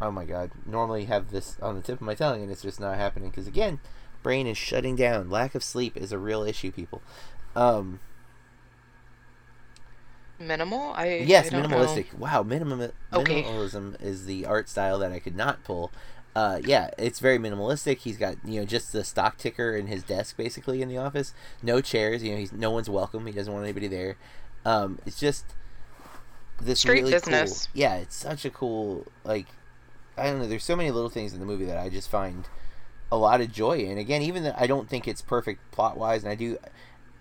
oh 0.00 0.10
my 0.10 0.24
god! 0.24 0.50
Normally 0.64 1.04
have 1.06 1.30
this 1.30 1.56
on 1.60 1.74
the 1.76 1.82
tip 1.82 1.96
of 1.96 2.02
my 2.02 2.14
tongue, 2.14 2.42
and 2.42 2.50
it's 2.50 2.62
just 2.62 2.80
not 2.80 2.96
happening 2.96 3.30
because 3.30 3.46
again, 3.46 3.80
brain 4.22 4.46
is 4.46 4.58
shutting 4.58 4.96
down. 4.96 5.30
Lack 5.30 5.54
of 5.54 5.62
sleep 5.64 5.96
is 5.96 6.12
a 6.12 6.18
real 6.18 6.42
issue, 6.42 6.70
people. 6.72 7.02
Um, 7.54 8.00
Minimal? 10.38 10.92
I 10.94 11.24
yes, 11.26 11.52
I 11.52 11.56
minimalistic. 11.62 12.12
know. 12.12 12.18
Wow, 12.18 12.42
minimum 12.42 12.90
Okay. 13.12 13.42
minimalism 13.42 14.00
is 14.02 14.26
the 14.26 14.44
art 14.44 14.68
style 14.68 14.98
that 14.98 15.10
I 15.12 15.18
could 15.18 15.36
not 15.36 15.64
pull. 15.64 15.90
Uh, 16.34 16.60
yeah, 16.62 16.90
it's 16.98 17.18
very 17.18 17.38
minimalistic. 17.38 17.98
He's 18.00 18.18
got 18.18 18.36
you 18.44 18.60
know 18.60 18.66
just 18.66 18.92
the 18.92 19.02
stock 19.02 19.38
ticker 19.38 19.74
in 19.74 19.86
his 19.86 20.02
desk 20.02 20.36
basically 20.36 20.82
in 20.82 20.88
the 20.90 20.98
office. 20.98 21.32
No 21.62 21.80
chairs. 21.80 22.22
You 22.22 22.32
know, 22.32 22.38
he's 22.38 22.52
no 22.52 22.70
one's 22.70 22.90
welcome. 22.90 23.24
He 23.24 23.32
doesn't 23.32 23.50
want 23.52 23.64
anybody 23.64 23.88
there. 23.88 24.16
Um, 24.66 24.98
it's 25.06 25.18
just 25.18 25.46
this 26.60 26.80
Straight 26.80 27.00
really 27.02 27.12
business. 27.12 27.66
Cool, 27.68 27.80
yeah, 27.80 27.94
it's 27.96 28.16
such 28.16 28.44
a 28.44 28.50
cool 28.50 29.06
like 29.24 29.46
I 30.16 30.24
don't 30.24 30.38
know. 30.38 30.48
There's 30.48 30.64
so 30.64 30.76
many 30.76 30.90
little 30.90 31.10
things 31.10 31.32
in 31.32 31.40
the 31.40 31.46
movie 31.46 31.66
that 31.66 31.78
I 31.78 31.88
just 31.88 32.10
find 32.10 32.48
a 33.10 33.16
lot 33.16 33.40
of 33.40 33.52
joy 33.52 33.78
in. 33.78 33.98
Again, 33.98 34.22
even 34.22 34.42
that 34.44 34.58
I 34.58 34.66
don't 34.66 34.88
think 34.88 35.06
it's 35.06 35.22
perfect 35.22 35.70
plot 35.70 35.96
wise, 35.96 36.22
and 36.22 36.32
I 36.32 36.34
do. 36.34 36.58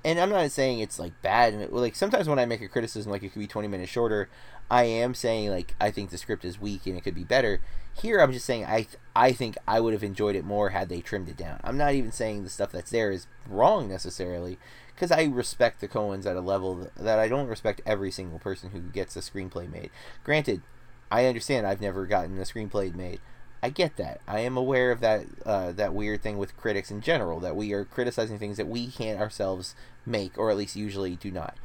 And 0.04 0.20
I'm 0.20 0.30
not 0.30 0.52
saying 0.52 0.80
it's 0.80 1.00
like 1.00 1.20
bad, 1.22 1.54
and 1.54 1.62
it, 1.62 1.74
like 1.74 1.96
sometimes 1.96 2.30
when 2.30 2.40
I 2.40 2.46
make 2.46 2.62
a 2.62 2.68
criticism, 2.68 3.12
like 3.12 3.24
it 3.24 3.34
could 3.34 3.40
be 3.40 3.48
20 3.48 3.68
minutes 3.68 3.92
shorter, 3.92 4.30
I 4.70 4.84
am 4.84 5.14
saying 5.14 5.50
like 5.50 5.76
I 5.80 5.92
think 5.92 6.10
the 6.10 6.18
script 6.18 6.46
is 6.46 6.60
weak 6.60 6.86
and 6.86 6.98
it 6.98 7.02
could 7.02 7.16
be 7.16 7.24
better. 7.24 7.60
Here, 7.94 8.20
I'm 8.20 8.34
just 8.34 8.46
saying 8.46 8.66
I 8.66 8.88
I 9.16 9.32
think 9.32 9.58
I 9.68 9.80
would 9.80 9.94
have 9.94 10.04
enjoyed 10.04 10.36
it 10.36 10.46
more 10.46 10.70
had 10.70 10.90
they 10.90 11.02
trimmed 11.02 11.30
it 11.30 11.38
down. 11.38 11.60
I'm 11.64 11.78
not 11.78 11.94
even 11.94 12.12
saying 12.12 12.44
the 12.44 12.50
stuff 12.50 12.72
that's 12.72 12.92
there 12.92 13.12
is 13.12 13.28
wrong 13.48 13.88
necessarily, 13.88 14.58
because 14.94 15.12
I 15.12 15.24
respect 15.24 15.82
the 15.82 15.88
Coens 15.88 16.26
at 16.26 16.36
a 16.36 16.42
level 16.42 16.90
that 16.98 17.20
I 17.20 17.28
don't 17.28 17.48
respect 17.48 17.82
every 17.86 18.12
single 18.12 18.40
person 18.40 18.72
who 18.72 18.80
gets 18.80 19.16
a 19.16 19.20
screenplay 19.20 19.72
made. 19.72 19.92
Granted, 20.24 20.62
I 21.12 21.26
understand 21.26 21.68
I've 21.68 21.82
never 21.82 22.06
gotten 22.06 22.38
a 22.38 22.42
screenplay 22.42 22.94
made. 22.94 23.20
I 23.64 23.70
get 23.70 23.98
that. 23.98 24.22
I 24.28 24.42
am 24.42 24.58
aware 24.58 24.92
of 24.92 25.00
that 25.00 25.26
uh, 25.46 25.72
that 25.72 25.94
weird 25.94 26.22
thing 26.22 26.38
with 26.38 26.58
critics 26.58 26.92
in 26.92 27.02
general 27.02 27.40
that 27.40 27.56
we 27.56 27.74
are 27.74 27.86
criticizing 27.86 28.38
things 28.38 28.58
that 28.58 28.68
we 28.68 28.88
can't 28.88 29.20
ourselves 29.20 29.76
make, 30.06 30.38
or 30.38 30.52
at 30.52 30.58
least 30.58 30.76
usually 30.76 31.16
do 31.16 31.32
not. 31.32 31.56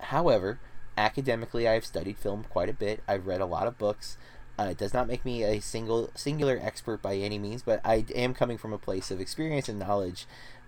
However, 0.00 0.58
academically, 0.96 1.68
I 1.68 1.74
have 1.74 1.86
studied 1.86 2.18
film 2.18 2.44
quite 2.48 2.68
a 2.68 2.72
bit. 2.72 3.02
I've 3.06 3.26
read 3.26 3.40
a 3.40 3.46
lot 3.46 3.66
of 3.66 3.78
books. 3.78 4.16
Uh, 4.58 4.68
it 4.70 4.78
does 4.78 4.92
not 4.92 5.06
make 5.06 5.24
me 5.24 5.44
a 5.44 5.60
single 5.60 6.10
singular 6.16 6.58
expert 6.60 7.00
by 7.00 7.14
any 7.14 7.38
means, 7.38 7.62
but 7.62 7.80
I 7.84 8.04
am 8.14 8.34
coming 8.34 8.58
from 8.58 8.72
a 8.72 8.78
place 8.78 9.10
of 9.12 9.20
experience 9.20 9.68
and 9.68 9.78
knowledge 9.78 10.26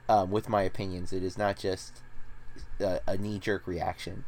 um, 0.09 0.31
with 0.31 0.49
my 0.49 0.63
opinions. 0.63 1.13
It 1.13 1.25
is 1.25 1.37
not 1.37 1.59
just 1.59 2.01
a, 2.79 3.01
a 3.07 3.17
knee 3.17 3.39
jerk 3.41 3.67
reaction. 3.67 4.25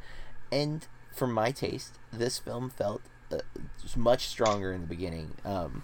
and 0.50 0.86
for 1.12 1.26
my 1.26 1.50
taste, 1.50 1.98
this 2.12 2.38
film 2.38 2.70
felt 2.70 3.02
uh, 3.32 3.38
much 3.96 4.28
stronger 4.28 4.72
in 4.72 4.82
the 4.82 4.86
beginning. 4.86 5.32
Um, 5.44 5.82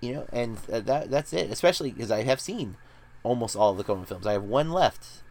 you 0.00 0.12
know, 0.14 0.26
and 0.32 0.56
that 0.68 1.10
that's 1.10 1.32
it. 1.32 1.50
Especially 1.50 1.90
because 1.90 2.10
I 2.10 2.22
have 2.22 2.40
seen 2.40 2.76
almost 3.22 3.56
all 3.56 3.72
of 3.72 3.78
the 3.78 3.84
Coen 3.84 4.06
films. 4.06 4.26
I 4.26 4.32
have 4.32 4.44
one 4.44 4.70
left 4.70 5.22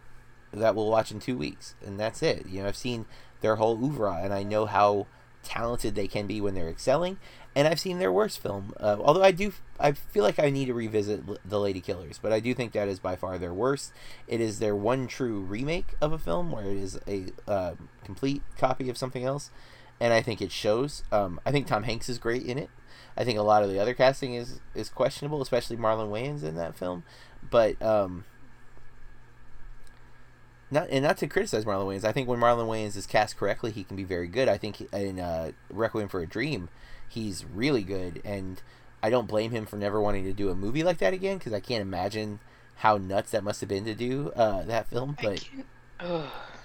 that 0.54 0.76
we'll 0.76 0.90
watch 0.90 1.12
in 1.12 1.20
two 1.20 1.38
weeks, 1.38 1.76
and 1.86 2.00
that's 2.00 2.22
it. 2.22 2.48
You 2.48 2.62
know, 2.62 2.68
I've 2.68 2.78
seen 2.78 3.06
their 3.42 3.56
whole 3.56 3.84
oeuvre, 3.84 4.20
and 4.24 4.34
I 4.34 4.44
know 4.44 4.66
how 4.66 5.08
talented 5.44 5.96
they 5.96 6.08
can 6.08 6.28
be 6.28 6.42
when 6.42 6.54
they're 6.54 6.70
excelling. 6.70 7.18
And 7.56 7.68
I've 7.68 7.80
seen 7.80 7.98
their 8.00 8.12
worst 8.12 8.40
film. 8.40 8.74
Uh, 8.80 8.98
although 9.00 9.24
I 9.24 9.32
do, 9.32 9.54
I 9.80 9.94
feel 9.94 10.24
like 10.24 10.38
I 10.38 10.50
need 10.50 10.66
to 10.66 10.74
revisit 10.74 11.26
The 11.26 11.58
Ladykillers, 11.58 12.20
but 12.22 12.32
I 12.32 12.40
do 12.40 12.54
think 12.54 12.74
that 12.74 12.88
is 12.88 13.00
by 13.00 13.16
far 13.16 13.38
their 13.38 13.54
worst. 13.54 13.94
It 14.28 14.42
is 14.42 14.60
their 14.60 14.76
one 14.76 15.08
true 15.08 15.40
remake 15.40 15.96
of 16.00 16.12
a 16.12 16.20
film 16.20 16.52
where 16.52 16.66
it 16.66 16.78
is 16.78 17.00
a 17.08 17.28
uh, 17.48 17.74
complete 18.04 18.44
copy 18.58 18.90
of 18.90 18.98
something 18.98 19.24
else, 19.24 19.50
and 20.00 20.14
I 20.14 20.22
think 20.22 20.41
it 20.41 20.52
shows. 20.52 21.04
Um, 21.12 21.39
I 21.45 21.52
think 21.52 21.68
Tom 21.68 21.84
Hanks 21.84 22.10
is 22.10 22.18
great 22.20 22.43
in 22.43 22.58
it. 22.58 22.70
I 23.18 23.24
think 23.24 23.39
a 23.39 23.43
lot 23.43 23.64
of 23.64 23.70
the 23.70 23.80
other 23.80 23.93
casting 23.93 24.36
is 24.36 24.60
is 24.76 24.89
questionable, 24.89 25.41
especially 25.41 25.78
Marlon 25.78 26.10
Wayans 26.10 26.43
in 26.43 26.56
that 26.56 26.78
film. 26.78 27.04
But 27.50 27.82
um, 27.82 28.26
not 30.70 30.89
and 30.89 31.04
not 31.04 31.18
to 31.18 31.28
criticize 31.28 31.66
Marlon 31.66 31.88
Wayans. 31.88 32.06
I 32.06 32.12
think 32.12 32.28
when 32.28 32.39
Marlon 32.39 32.68
Wayans 32.68 32.95
is 32.95 33.08
cast 33.08 33.38
correctly, 33.38 33.72
he 33.72 33.84
can 33.84 33.95
be 33.95 34.04
very 34.04 34.28
good. 34.28 34.48
I 34.48 34.58
think 34.58 34.82
in 34.93 35.20
uh, 35.20 35.52
Requiem 35.70 36.10
for 36.10 36.22
a 36.22 36.28
Dream, 36.28 36.70
he's 37.08 37.45
really 37.45 37.84
good, 37.84 38.22
and 38.24 38.62
I 39.02 39.10
don't 39.10 39.28
blame 39.28 39.52
him 39.52 39.66
for 39.66 39.78
never 39.78 40.02
wanting 40.02 40.26
to 40.26 40.34
do 40.34 40.50
a 40.50 40.56
movie 40.56 40.84
like 40.84 41.00
that 41.00 41.14
again 41.14 41.38
because 41.38 41.54
I 41.54 41.60
can't 41.60 41.82
imagine 41.82 42.39
how 42.76 42.98
nuts 42.98 43.32
that 43.32 43.43
must 43.43 43.62
have 43.62 43.70
been 43.70 43.86
to 43.86 43.95
do 43.95 44.32
uh, 44.36 44.64
that 44.64 44.89
film. 44.89 45.18
But 45.22 45.43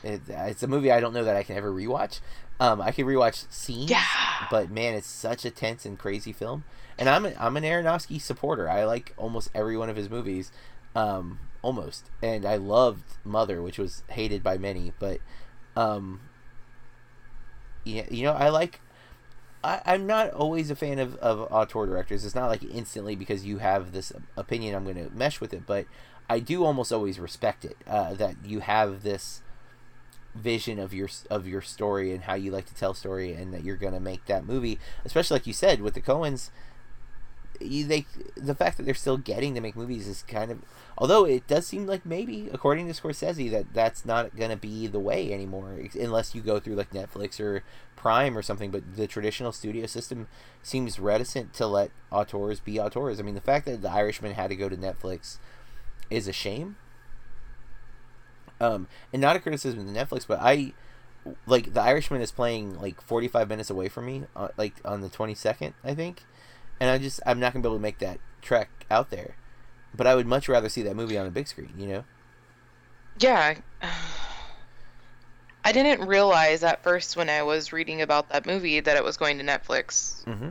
it, 0.02 0.22
it's 0.28 0.62
a 0.62 0.68
movie 0.68 0.90
I 0.90 1.00
don't 1.00 1.14
know 1.14 1.24
that 1.24 1.36
I 1.36 1.42
can 1.42 1.56
ever 1.56 1.72
rewatch. 1.72 2.20
Um, 2.62 2.80
I 2.80 2.92
can 2.92 3.06
rewatch 3.06 3.50
scenes, 3.50 3.90
Yeah. 3.90 4.04
but 4.48 4.70
man, 4.70 4.94
it's 4.94 5.08
such 5.08 5.44
a 5.44 5.50
tense 5.50 5.84
and 5.84 5.98
crazy 5.98 6.32
film. 6.32 6.62
And 6.96 7.08
I'm 7.08 7.26
a, 7.26 7.32
I'm 7.38 7.56
an 7.56 7.64
Aronofsky 7.64 8.20
supporter. 8.20 8.70
I 8.70 8.84
like 8.84 9.12
almost 9.16 9.50
every 9.52 9.76
one 9.76 9.90
of 9.90 9.96
his 9.96 10.08
movies, 10.08 10.52
um, 10.94 11.40
almost. 11.60 12.08
And 12.22 12.46
I 12.46 12.54
loved 12.56 13.02
Mother, 13.24 13.60
which 13.60 13.78
was 13.78 14.04
hated 14.10 14.44
by 14.44 14.58
many, 14.58 14.92
but 15.00 15.18
um, 15.74 16.20
yeah, 17.84 18.04
you 18.10 18.22
know, 18.22 18.32
I 18.32 18.48
like. 18.48 18.80
I, 19.64 19.80
I'm 19.84 20.06
not 20.06 20.30
always 20.32 20.70
a 20.70 20.76
fan 20.76 20.98
of, 21.00 21.16
of 21.16 21.48
auteur 21.52 21.86
directors. 21.86 22.24
It's 22.24 22.34
not 22.34 22.48
like 22.48 22.62
instantly 22.64 23.16
because 23.16 23.44
you 23.44 23.58
have 23.58 23.92
this 23.92 24.12
opinion 24.36 24.74
I'm 24.74 24.84
going 24.84 24.96
to 24.96 25.10
mesh 25.14 25.40
with 25.40 25.52
it, 25.54 25.66
but 25.66 25.86
I 26.30 26.38
do 26.38 26.64
almost 26.64 26.92
always 26.92 27.18
respect 27.18 27.64
it. 27.64 27.76
Uh, 27.86 28.14
that 28.14 28.36
you 28.44 28.60
have 28.60 29.02
this 29.02 29.40
vision 30.34 30.78
of 30.78 30.94
your 30.94 31.08
of 31.30 31.46
your 31.46 31.60
story 31.60 32.12
and 32.12 32.24
how 32.24 32.34
you 32.34 32.50
like 32.50 32.66
to 32.66 32.74
tell 32.74 32.94
story, 32.94 33.32
and 33.32 33.52
that 33.52 33.64
you're 33.64 33.76
going 33.76 33.94
to 33.94 34.00
make 34.00 34.26
that 34.26 34.46
movie. 34.46 34.78
Especially 35.04 35.36
like 35.36 35.46
you 35.46 35.52
said 35.52 35.80
with 35.80 35.94
the 35.94 36.00
Coens, 36.00 36.50
you, 37.60 37.86
they 37.86 38.06
the 38.36 38.54
fact 38.54 38.76
that 38.76 38.84
they're 38.84 38.94
still 38.94 39.16
getting 39.16 39.54
to 39.54 39.60
make 39.60 39.76
movies 39.76 40.08
is 40.08 40.22
kind 40.22 40.50
of 40.50 40.58
although 40.98 41.24
it 41.24 41.46
does 41.46 41.66
seem 41.66 41.86
like 41.86 42.04
maybe 42.04 42.48
according 42.52 42.86
to 42.86 43.00
Scorsese 43.00 43.50
that 43.50 43.72
that's 43.72 44.04
not 44.04 44.36
going 44.36 44.50
to 44.50 44.56
be 44.56 44.86
the 44.86 45.00
way 45.00 45.32
anymore 45.32 45.78
unless 45.94 46.34
you 46.34 46.40
go 46.40 46.58
through 46.58 46.74
like 46.74 46.90
Netflix 46.90 47.40
or 47.40 47.62
Prime 47.96 48.36
or 48.36 48.42
something 48.42 48.70
but 48.70 48.96
the 48.96 49.06
traditional 49.06 49.52
studio 49.52 49.86
system 49.86 50.28
seems 50.62 50.98
reticent 50.98 51.52
to 51.54 51.66
let 51.66 51.90
auteurs 52.10 52.60
be 52.60 52.80
auteurs 52.80 53.20
I 53.20 53.22
mean 53.22 53.34
the 53.34 53.40
fact 53.40 53.66
that 53.66 53.82
The 53.82 53.90
Irishman 53.90 54.34
had 54.34 54.50
to 54.50 54.56
go 54.56 54.68
to 54.68 54.76
Netflix 54.76 55.38
is 56.10 56.26
a 56.26 56.32
shame 56.32 56.76
um 58.62 58.86
and 59.12 59.20
not 59.20 59.36
a 59.36 59.40
criticism 59.40 59.80
of 59.80 59.86
Netflix 59.94 60.26
but 60.26 60.38
I 60.40 60.72
like 61.46 61.72
The 61.74 61.80
Irishman 61.80 62.20
is 62.20 62.32
playing 62.32 62.80
like 62.80 63.00
45 63.00 63.48
minutes 63.48 63.70
away 63.70 63.88
from 63.88 64.06
me 64.06 64.24
uh, 64.34 64.48
like 64.56 64.74
on 64.84 65.00
the 65.02 65.08
22nd 65.08 65.72
I 65.84 65.94
think 65.94 66.22
and 66.80 66.90
I 66.90 66.98
just 66.98 67.20
I'm 67.24 67.38
not 67.38 67.52
gonna 67.52 67.62
be 67.62 67.68
able 67.68 67.76
to 67.76 67.82
make 67.82 67.98
that 68.00 68.18
trek 68.40 68.68
out 68.90 69.10
there. 69.10 69.36
But 69.94 70.06
I 70.06 70.14
would 70.16 70.26
much 70.26 70.48
rather 70.48 70.68
see 70.68 70.82
that 70.82 70.96
movie 70.96 71.16
on 71.16 71.26
a 71.26 71.30
big 71.30 71.46
screen, 71.46 71.72
you 71.78 71.86
know. 71.86 72.04
Yeah. 73.20 73.54
I 75.64 75.70
didn't 75.70 76.08
realize 76.08 76.64
at 76.64 76.82
first 76.82 77.16
when 77.16 77.30
I 77.30 77.42
was 77.44 77.72
reading 77.72 78.02
about 78.02 78.30
that 78.30 78.46
movie 78.46 78.80
that 78.80 78.96
it 78.96 79.04
was 79.04 79.16
going 79.16 79.38
to 79.38 79.44
Netflix. 79.44 80.24
Mm-hmm. 80.24 80.48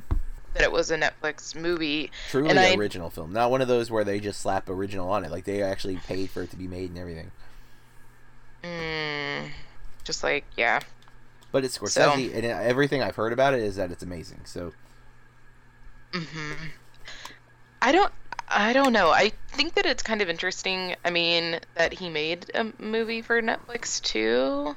That 0.53 0.64
it 0.64 0.72
was 0.72 0.89
a 0.91 0.97
Netflix 0.97 1.55
movie. 1.55 2.12
Truly 2.30 2.49
And 2.49 2.59
I- 2.59 2.76
original 2.76 3.09
film, 3.09 3.34
not 3.34 3.51
one 3.51 3.62
of 3.62 3.68
those 3.68 3.91
where 3.91 4.03
they 4.03 4.20
just 4.20 4.39
slap 4.39 4.70
original 4.70 5.09
on 5.09 5.26
it. 5.26 5.32
Like 5.32 5.43
they 5.43 5.62
actually 5.62 5.97
paid 5.97 6.30
for 6.30 6.43
it 6.43 6.51
to 6.51 6.55
be 6.55 6.68
made 6.68 6.89
and 6.91 6.99
everything. 6.99 7.32
Mm, 8.64 9.49
just 10.03 10.24
like 10.24 10.45
yeah. 10.57 10.80
But 11.51 11.66
it's 11.66 11.78
Scorsese, 11.78 12.34
and 12.34 12.45
everything 12.45 13.01
I've 13.03 13.16
heard 13.16 13.34
about 13.34 13.53
it 13.53 13.62
is 13.62 13.76
that 13.76 13.91
it's 13.91 14.03
amazing. 14.03 14.41
So 14.45 14.74
hmm 16.14 16.53
I 17.82 17.91
don't. 17.91 18.14
I 18.47 18.74
don't 18.74 18.91
know. 18.93 19.12
I 19.12 19.32
think 19.49 19.76
that 19.76 19.86
it's 19.86 20.03
kind 20.03 20.22
of 20.22 20.30
interesting. 20.30 20.95
I 21.05 21.09
mean, 21.09 21.59
that 21.76 21.93
he 21.93 22.09
made 22.09 22.51
a 22.53 22.72
movie 22.80 23.22
for 23.22 23.41
Netflix 23.41 24.01
too. 24.01 24.76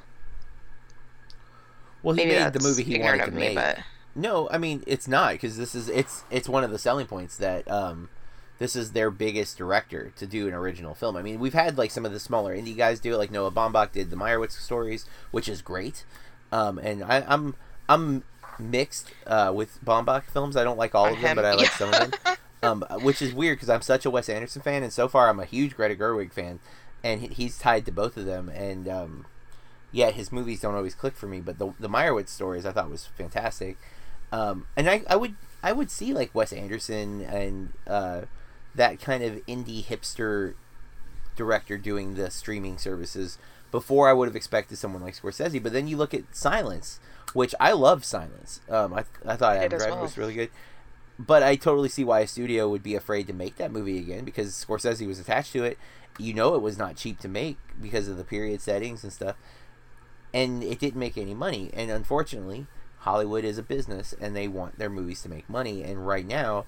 well, 2.03 2.15
he 2.15 2.25
Maybe 2.25 2.35
made 2.43 2.53
the 2.53 2.59
movie 2.59 2.83
he 2.83 2.99
wanted 2.99 3.25
to 3.25 3.31
me, 3.31 3.39
make. 3.39 3.55
but 3.55 3.79
No, 4.15 4.49
I 4.49 4.57
mean 4.57 4.83
it's 4.87 5.07
not 5.07 5.33
because 5.33 5.57
this 5.57 5.75
is 5.75 5.89
it's 5.89 6.23
it's 6.29 6.47
one 6.47 6.63
of 6.63 6.71
the 6.71 6.77
selling 6.79 7.07
points 7.07 7.37
that 7.37 7.69
um, 7.69 8.09
this 8.59 8.75
is 8.75 8.91
their 8.91 9.11
biggest 9.11 9.57
director 9.57 10.11
to 10.15 10.25
do 10.25 10.47
an 10.47 10.53
original 10.53 10.95
film. 10.95 11.15
I 11.17 11.21
mean 11.21 11.39
we've 11.39 11.53
had 11.53 11.77
like 11.77 11.91
some 11.91 12.05
of 12.05 12.11
the 12.13 12.19
smaller 12.19 12.55
indie 12.55 12.75
guys 12.77 12.99
do 12.99 13.13
it, 13.13 13.17
like 13.17 13.31
Noah 13.31 13.51
Baumbach 13.51 13.91
did 13.91 14.09
the 14.09 14.15
Meyerowitz 14.15 14.51
stories, 14.51 15.05
which 15.31 15.49
is 15.49 15.61
great. 15.61 16.05
Um, 16.51 16.77
and 16.79 17.03
I, 17.03 17.23
I'm 17.27 17.55
I'm 17.89 18.23
mixed 18.59 19.11
uh, 19.27 19.51
with 19.53 19.83
Baumbach 19.83 20.23
films. 20.25 20.55
I 20.55 20.63
don't 20.63 20.77
like 20.77 20.95
all 20.95 21.11
of 21.13 21.19
them, 21.21 21.35
but 21.35 21.45
I 21.45 21.53
like 21.53 21.71
some 21.71 21.93
of 21.93 21.99
them. 22.11 22.37
Um, 22.63 22.85
which 23.01 23.21
is 23.21 23.33
weird 23.33 23.57
because 23.57 23.69
I'm 23.69 23.81
such 23.81 24.05
a 24.05 24.09
Wes 24.09 24.29
Anderson 24.29 24.61
fan, 24.61 24.81
and 24.81 24.91
so 24.91 25.07
far 25.07 25.29
I'm 25.29 25.39
a 25.39 25.45
huge 25.45 25.75
Greta 25.75 25.93
Gerwig 25.95 26.31
fan, 26.31 26.59
and 27.03 27.21
he- 27.21 27.27
he's 27.27 27.59
tied 27.59 27.85
to 27.85 27.91
both 27.91 28.17
of 28.17 28.25
them. 28.25 28.49
And 28.49 28.87
um, 28.87 29.25
yeah, 29.91 30.09
his 30.11 30.31
movies 30.31 30.61
don't 30.61 30.73
always 30.75 30.95
click 30.95 31.15
for 31.15 31.27
me, 31.27 31.41
but 31.41 31.59
the 31.59 31.73
the 31.79 31.89
Meyerowitz 31.89 32.29
stories 32.29 32.65
I 32.65 32.71
thought 32.71 32.89
was 32.89 33.05
fantastic. 33.05 33.77
Um, 34.31 34.65
and 34.75 34.89
I, 34.89 35.03
I 35.07 35.15
would 35.15 35.35
I 35.61 35.73
would 35.73 35.91
see 35.91 36.13
like 36.13 36.33
Wes 36.33 36.51
Anderson 36.53 37.21
and 37.21 37.73
uh, 37.85 38.21
that 38.75 38.99
kind 38.99 39.23
of 39.23 39.45
indie 39.45 39.83
hipster 39.83 40.53
director 41.35 41.77
doing 41.77 42.15
the 42.15 42.29
streaming 42.31 42.77
services 42.77 43.37
before 43.71 44.07
I 44.09 44.13
would 44.13 44.27
have 44.27 44.35
expected 44.35 44.77
someone 44.77 45.01
like 45.01 45.15
Scorsese. 45.15 45.61
But 45.61 45.73
then 45.73 45.87
you 45.87 45.97
look 45.97 46.13
at 46.13 46.35
Silence, 46.35 46.99
which 47.33 47.53
I 47.59 47.73
love 47.73 48.05
Silence. 48.05 48.61
Um, 48.69 48.93
I, 48.93 49.03
I 49.25 49.35
thought 49.35 49.57
Adam 49.57 49.79
Driver 49.79 49.95
well. 49.95 50.03
was 50.03 50.17
really 50.17 50.33
good. 50.33 50.49
But 51.17 51.43
I 51.43 51.55
totally 51.55 51.89
see 51.89 52.03
why 52.03 52.21
a 52.21 52.27
studio 52.27 52.67
would 52.69 52.83
be 52.83 52.95
afraid 52.95 53.27
to 53.27 53.33
make 53.33 53.55
that 53.55 53.71
movie 53.71 53.97
again 53.97 54.25
because 54.25 54.53
Scorsese 54.53 55.07
was 55.07 55.19
attached 55.19 55.53
to 55.53 55.63
it. 55.63 55.77
You 56.17 56.33
know 56.33 56.55
it 56.55 56.61
was 56.61 56.77
not 56.77 56.95
cheap 56.95 57.19
to 57.19 57.27
make 57.27 57.57
because 57.81 58.07
of 58.07 58.17
the 58.17 58.23
period 58.23 58.61
settings 58.61 59.03
and 59.03 59.11
stuff. 59.11 59.35
And 60.33 60.63
it 60.63 60.79
didn't 60.79 60.99
make 60.99 61.17
any 61.17 61.33
money. 61.33 61.69
And 61.73 61.89
unfortunately, 61.89 62.67
Hollywood 62.99 63.45
is 63.45 63.57
a 63.57 63.63
business 63.63 64.13
and 64.19 64.35
they 64.35 64.47
want 64.47 64.77
their 64.77 64.89
movies 64.89 65.21
to 65.21 65.29
make 65.29 65.49
money. 65.49 65.83
And 65.83 66.05
right 66.05 66.25
now, 66.25 66.65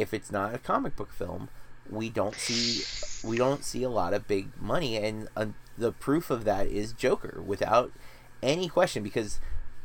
if 0.00 0.14
it's 0.14 0.32
not 0.32 0.54
a 0.54 0.58
comic 0.58 0.96
book 0.96 1.12
film, 1.12 1.48
we 1.88 2.08
don't 2.08 2.36
see 2.36 2.82
we 3.26 3.36
don't 3.36 3.64
see 3.64 3.82
a 3.82 3.88
lot 3.88 4.14
of 4.14 4.28
big 4.28 4.48
money 4.60 4.96
and 4.96 5.28
uh, 5.36 5.46
the 5.76 5.92
proof 5.92 6.30
of 6.30 6.44
that 6.44 6.66
is 6.66 6.92
Joker 6.92 7.42
without 7.44 7.90
any 8.42 8.68
question 8.68 9.02
because 9.02 9.40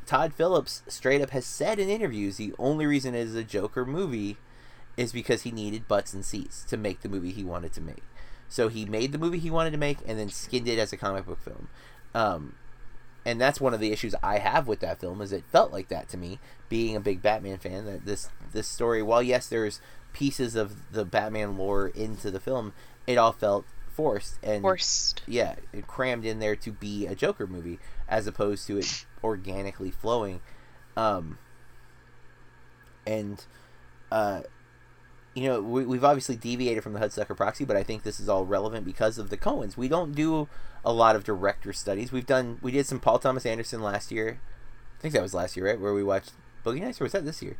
Todd 0.05 0.33
Phillips 0.33 0.83
straight 0.87 1.21
up 1.21 1.31
has 1.31 1.45
said 1.45 1.79
in 1.79 1.89
interviews 1.89 2.37
the 2.37 2.53
only 2.59 2.85
reason 2.85 3.15
it 3.15 3.21
is 3.21 3.35
a 3.35 3.43
Joker 3.43 3.85
movie 3.85 4.37
is 4.97 5.11
because 5.11 5.41
he 5.41 5.51
needed 5.51 5.87
butts 5.87 6.13
and 6.13 6.23
seats 6.23 6.63
to 6.65 6.77
make 6.77 7.01
the 7.01 7.09
movie 7.09 7.31
he 7.31 7.43
wanted 7.43 7.73
to 7.73 7.81
make. 7.81 8.03
So 8.47 8.69
he 8.69 8.85
made 8.85 9.11
the 9.11 9.17
movie 9.17 9.39
he 9.39 9.51
wanted 9.51 9.71
to 9.71 9.77
make 9.77 9.97
and 10.05 10.17
then 10.17 10.29
skinned 10.29 10.67
it 10.67 10.79
as 10.79 10.93
a 10.93 10.97
comic 10.97 11.25
book 11.25 11.41
film. 11.41 11.67
Um, 12.13 12.55
and 13.25 13.41
that's 13.41 13.59
one 13.59 13.73
of 13.73 13.79
the 13.79 13.91
issues 13.91 14.13
I 14.21 14.37
have 14.37 14.67
with 14.67 14.79
that 14.81 14.99
film 14.99 15.19
is 15.19 15.31
it 15.31 15.43
felt 15.51 15.73
like 15.73 15.87
that 15.89 16.07
to 16.09 16.17
me, 16.17 16.39
being 16.69 16.95
a 16.95 16.99
big 16.99 17.21
Batman 17.21 17.57
fan. 17.57 17.85
That 17.85 18.05
this 18.05 18.29
this 18.53 18.67
story, 18.67 19.01
while 19.01 19.23
yes, 19.23 19.47
there's 19.47 19.81
pieces 20.15 20.55
of 20.55 20.93
the 20.93 21.03
Batman 21.03 21.57
lore 21.57 21.89
into 21.89 22.31
the 22.31 22.39
film, 22.39 22.71
it 23.05 23.17
all 23.17 23.33
felt 23.33 23.65
forced 23.91 24.39
and 24.41 24.61
forced. 24.61 25.21
yeah, 25.27 25.55
it 25.73 25.87
crammed 25.87 26.25
in 26.25 26.39
there 26.39 26.55
to 26.55 26.71
be 26.71 27.05
a 27.05 27.13
Joker 27.13 27.45
movie 27.45 27.79
as 28.07 28.25
opposed 28.25 28.65
to 28.67 28.77
it 28.77 29.05
organically 29.23 29.91
flowing. 29.91 30.39
Um, 30.95 31.37
and, 33.05 33.43
uh, 34.09 34.43
you 35.33 35.49
know, 35.49 35.61
we, 35.61 35.85
we've 35.85 36.05
obviously 36.05 36.37
deviated 36.37 36.81
from 36.81 36.93
the 36.93 36.99
Hudsucker 36.99 37.35
Proxy, 37.35 37.65
but 37.65 37.75
I 37.75 37.83
think 37.83 38.03
this 38.03 38.21
is 38.21 38.29
all 38.29 38.45
relevant 38.45 38.85
because 38.85 39.17
of 39.17 39.29
the 39.29 39.37
Coens. 39.37 39.75
We 39.75 39.89
don't 39.89 40.15
do 40.15 40.47
a 40.85 40.93
lot 40.93 41.17
of 41.17 41.25
director 41.25 41.73
studies. 41.73 42.13
We've 42.13 42.25
done, 42.25 42.57
we 42.61 42.71
did 42.71 42.85
some 42.85 43.01
Paul 43.01 43.19
Thomas 43.19 43.45
Anderson 43.45 43.81
last 43.81 44.13
year. 44.13 44.39
I 44.97 45.01
think 45.01 45.13
that 45.13 45.21
was 45.21 45.33
last 45.33 45.57
year, 45.57 45.67
right? 45.67 45.79
Where 45.79 45.93
we 45.93 46.03
watched 46.03 46.31
Boogie 46.65 46.81
Nights, 46.81 47.01
or 47.01 47.03
was 47.03 47.11
that 47.11 47.25
this 47.25 47.41
year? 47.41 47.57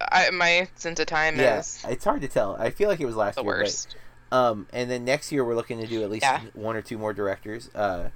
I, 0.00 0.30
my 0.30 0.68
sense 0.74 0.98
of 1.00 1.06
time 1.06 1.38
Yeah, 1.38 1.58
is 1.58 1.84
it's 1.88 2.04
hard 2.04 2.20
to 2.22 2.28
tell. 2.28 2.56
I 2.58 2.70
feel 2.70 2.88
like 2.88 3.00
it 3.00 3.06
was 3.06 3.16
last 3.16 3.36
the 3.36 3.42
year. 3.42 3.52
but- 3.52 3.58
worst. 3.60 3.96
Um, 4.30 4.66
and 4.74 4.90
then 4.90 5.04
next 5.06 5.32
year 5.32 5.42
we're 5.42 5.54
looking 5.54 5.80
to 5.80 5.86
do 5.86 6.02
at 6.02 6.10
least 6.10 6.22
Yeah. 6.24 6.42
one 6.52 6.76
or 6.76 6.82
two 6.82 6.98
more 6.98 7.14
directors. 7.14 7.70
Uh, 7.74 8.10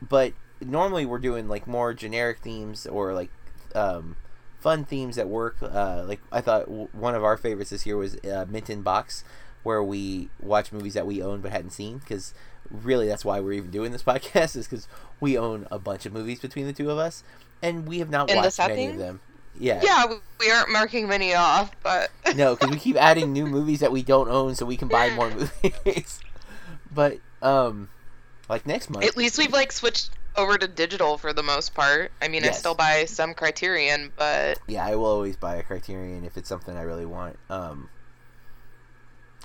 but 0.00 0.32
normally 0.60 1.04
we're 1.06 1.18
doing 1.18 1.48
like 1.48 1.66
more 1.66 1.92
generic 1.92 2.38
themes 2.38 2.86
or 2.86 3.12
like 3.14 3.30
um, 3.74 4.14
fun 4.60 4.84
themes 4.84 5.18
at 5.18 5.28
work. 5.28 5.56
Uh, 5.60 6.04
like 6.06 6.20
I 6.30 6.40
thought 6.40 6.66
w- 6.66 6.88
one 6.92 7.14
of 7.16 7.24
our 7.24 7.36
favorites 7.36 7.70
this 7.70 7.84
year 7.84 7.96
was 7.96 8.14
uh, 8.24 8.46
Minton 8.48 8.82
Box, 8.82 9.24
where 9.64 9.82
we 9.82 10.28
watch 10.40 10.70
movies 10.72 10.94
that 10.94 11.06
we 11.06 11.20
own 11.20 11.40
but 11.40 11.50
hadn't 11.50 11.70
seen. 11.70 11.98
Because 11.98 12.32
really, 12.70 13.08
that's 13.08 13.24
why 13.24 13.40
we're 13.40 13.52
even 13.54 13.70
doing 13.72 13.90
this 13.90 14.02
podcast 14.04 14.54
is 14.56 14.68
because 14.68 14.86
we 15.20 15.36
own 15.36 15.66
a 15.70 15.80
bunch 15.80 16.06
of 16.06 16.12
movies 16.12 16.38
between 16.38 16.66
the 16.66 16.72
two 16.72 16.90
of 16.92 16.98
us, 16.98 17.24
and 17.60 17.88
we 17.88 17.98
have 17.98 18.10
not 18.10 18.30
In 18.30 18.36
watched 18.36 18.58
many 18.60 18.86
of 18.86 18.98
them. 18.98 19.20
Yeah. 19.58 19.80
Yeah, 19.82 20.06
we- 20.40 20.50
aren't 20.50 20.70
marking 20.70 21.08
many 21.08 21.34
off, 21.34 21.70
but 21.82 22.10
No, 22.36 22.54
because 22.54 22.70
we 22.70 22.78
keep 22.78 22.96
adding 22.96 23.32
new 23.32 23.46
movies 23.46 23.80
that 23.80 23.92
we 23.92 24.02
don't 24.02 24.28
own, 24.28 24.54
so 24.54 24.64
we 24.64 24.76
can 24.76 24.88
buy 24.88 25.10
more 25.10 25.30
movies. 25.30 26.20
but 26.94 27.18
um, 27.42 27.88
like 28.48 28.66
next 28.66 28.90
month, 28.90 29.04
at 29.04 29.16
least 29.16 29.38
we've 29.38 29.52
like 29.52 29.72
switched 29.72 30.10
over 30.36 30.56
to 30.56 30.68
digital 30.68 31.18
for 31.18 31.32
the 31.32 31.42
most 31.42 31.74
part. 31.74 32.12
I 32.22 32.28
mean, 32.28 32.44
I 32.44 32.50
still 32.52 32.74
buy 32.74 33.04
some 33.06 33.34
Criterion, 33.34 34.12
but 34.16 34.58
yeah, 34.66 34.86
I 34.86 34.94
will 34.94 35.06
always 35.06 35.36
buy 35.36 35.56
a 35.56 35.62
Criterion 35.62 36.24
if 36.24 36.36
it's 36.36 36.48
something 36.48 36.76
I 36.76 36.82
really 36.82 37.06
want. 37.06 37.36
Um, 37.50 37.90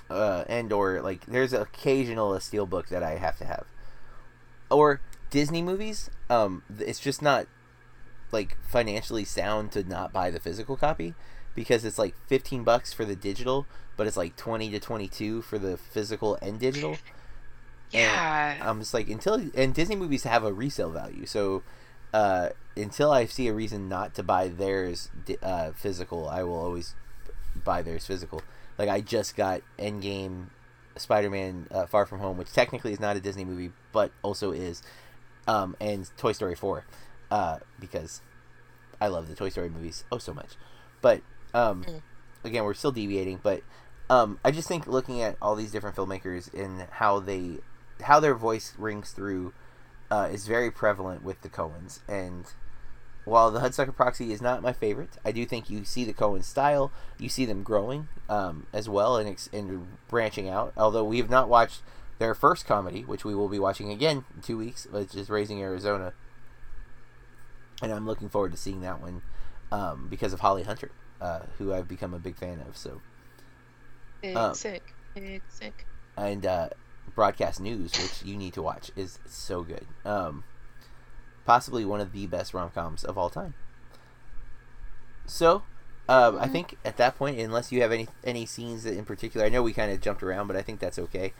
uh, 0.08 0.44
and 0.48 0.72
or 0.72 1.00
like 1.02 1.26
there's 1.26 1.52
occasional 1.52 2.34
a 2.34 2.38
steelbook 2.38 2.88
that 2.88 3.02
I 3.02 3.16
have 3.16 3.36
to 3.38 3.44
have, 3.44 3.66
or 4.70 5.00
Disney 5.30 5.62
movies. 5.62 6.10
Um, 6.30 6.62
it's 6.78 7.00
just 7.00 7.20
not 7.20 7.46
like 8.34 8.58
financially 8.66 9.24
sound 9.24 9.72
to 9.72 9.82
not 9.82 10.12
buy 10.12 10.30
the 10.30 10.38
physical 10.38 10.76
copy 10.76 11.14
because 11.54 11.84
it's 11.84 11.98
like 11.98 12.14
15 12.26 12.64
bucks 12.64 12.92
for 12.92 13.06
the 13.06 13.16
digital, 13.16 13.66
but 13.96 14.06
it's 14.06 14.16
like 14.16 14.36
20 14.36 14.70
to 14.70 14.80
22 14.80 15.40
for 15.40 15.58
the 15.58 15.78
physical 15.78 16.36
and 16.42 16.58
digital. 16.58 16.98
yeah. 17.90 18.58
I'm 18.60 18.80
just 18.80 18.92
like 18.92 19.08
until 19.08 19.40
and 19.54 19.72
Disney 19.72 19.96
movies 19.96 20.24
have 20.24 20.44
a 20.44 20.52
resale 20.52 20.90
value, 20.90 21.24
so 21.24 21.62
uh, 22.12 22.50
until 22.76 23.10
I 23.10 23.26
see 23.26 23.48
a 23.48 23.52
reason 23.52 23.88
not 23.88 24.14
to 24.14 24.22
buy 24.22 24.48
theirs 24.48 25.10
uh, 25.42 25.72
physical, 25.72 26.28
I 26.28 26.42
will 26.42 26.58
always 26.58 26.94
buy 27.64 27.82
theirs 27.82 28.06
physical. 28.06 28.42
Like 28.78 28.88
I 28.88 29.00
just 29.00 29.36
got 29.36 29.62
Endgame, 29.78 30.46
Spider-Man: 30.96 31.68
uh, 31.70 31.86
Far 31.86 32.06
From 32.06 32.20
Home, 32.20 32.36
which 32.36 32.52
technically 32.52 32.92
is 32.92 33.00
not 33.00 33.16
a 33.16 33.20
Disney 33.20 33.44
movie, 33.44 33.72
but 33.92 34.12
also 34.22 34.52
is, 34.52 34.82
um, 35.46 35.76
and 35.80 36.08
Toy 36.16 36.32
Story 36.32 36.54
4, 36.54 36.84
uh, 37.30 37.58
because 37.80 38.20
I 39.00 39.08
love 39.08 39.28
the 39.28 39.34
Toy 39.34 39.48
Story 39.48 39.68
movies 39.68 40.04
oh 40.12 40.18
so 40.18 40.32
much. 40.34 40.54
But 41.00 41.20
um, 41.52 41.84
Mm. 41.84 42.02
again, 42.44 42.64
we're 42.64 42.74
still 42.74 42.92
deviating, 42.92 43.40
but 43.42 43.62
um, 44.10 44.38
I 44.44 44.50
just 44.50 44.68
think 44.68 44.86
looking 44.86 45.22
at 45.22 45.36
all 45.40 45.54
these 45.56 45.70
different 45.72 45.96
filmmakers 45.96 46.52
and 46.52 46.86
how 46.90 47.20
they 47.20 47.58
how 48.02 48.20
their 48.20 48.34
voice 48.34 48.74
rings 48.76 49.12
through 49.12 49.52
uh, 50.10 50.28
is 50.32 50.46
very 50.46 50.70
prevalent 50.70 51.22
with 51.22 51.40
the 51.42 51.48
Coens. 51.48 52.00
And 52.08 52.44
while 53.24 53.50
the 53.50 53.60
Hudsucker 53.60 53.94
Proxy 53.96 54.32
is 54.32 54.42
not 54.42 54.62
my 54.62 54.72
favorite, 54.72 55.16
I 55.24 55.32
do 55.32 55.46
think 55.46 55.70
you 55.70 55.84
see 55.84 56.04
the 56.04 56.12
Coen 56.12 56.44
style, 56.44 56.90
you 57.18 57.28
see 57.28 57.46
them 57.46 57.62
growing 57.62 58.08
um, 58.28 58.66
as 58.72 58.88
well 58.88 59.16
and, 59.16 59.28
ex- 59.28 59.48
and 59.52 59.86
branching 60.08 60.48
out. 60.48 60.72
Although 60.76 61.04
we 61.04 61.18
have 61.18 61.30
not 61.30 61.48
watched 61.48 61.80
their 62.18 62.34
first 62.34 62.66
comedy, 62.66 63.02
which 63.02 63.24
we 63.24 63.34
will 63.34 63.48
be 63.48 63.58
watching 63.58 63.90
again 63.90 64.24
in 64.36 64.42
two 64.42 64.58
weeks, 64.58 64.86
which 64.90 65.14
is 65.14 65.30
Raising 65.30 65.62
Arizona. 65.62 66.12
And 67.84 67.92
I'm 67.92 68.06
looking 68.06 68.28
forward 68.28 68.52
to 68.52 68.58
seeing 68.58 68.80
that 68.80 69.00
one 69.00 69.22
um, 69.70 70.06
because 70.08 70.32
of 70.32 70.40
Holly 70.40 70.62
Hunter, 70.62 70.90
uh, 71.20 71.40
who 71.58 71.72
I've 71.72 71.88
become 71.88 72.14
a 72.14 72.18
big 72.18 72.36
fan 72.36 72.60
of. 72.66 72.76
So 72.76 73.00
Big 74.22 74.36
um, 74.36 74.54
sick, 74.54 74.94
big 75.14 75.42
sick. 75.48 75.86
and 76.16 76.46
uh, 76.46 76.68
broadcast 77.14 77.60
news, 77.60 77.92
which 77.92 78.22
you 78.24 78.36
need 78.36 78.54
to 78.54 78.62
watch, 78.62 78.90
is 78.96 79.18
so 79.26 79.62
good. 79.62 79.86
Um, 80.04 80.44
possibly 81.44 81.84
one 81.84 82.00
of 82.00 82.12
the 82.12 82.26
best 82.26 82.54
rom 82.54 82.70
coms 82.70 83.04
of 83.04 83.18
all 83.18 83.28
time. 83.30 83.54
So, 85.26 85.62
um, 86.08 86.38
I 86.38 86.46
think 86.48 86.76
at 86.84 86.96
that 86.98 87.16
point, 87.16 87.38
unless 87.38 87.72
you 87.72 87.80
have 87.82 87.92
any 87.92 88.08
any 88.24 88.46
scenes 88.46 88.84
that 88.84 88.96
in 88.96 89.04
particular, 89.04 89.44
I 89.46 89.48
know 89.48 89.62
we 89.62 89.72
kind 89.72 89.90
of 89.92 90.00
jumped 90.00 90.22
around, 90.22 90.46
but 90.46 90.56
I 90.56 90.62
think 90.62 90.80
that's 90.80 90.98
okay. 90.98 91.32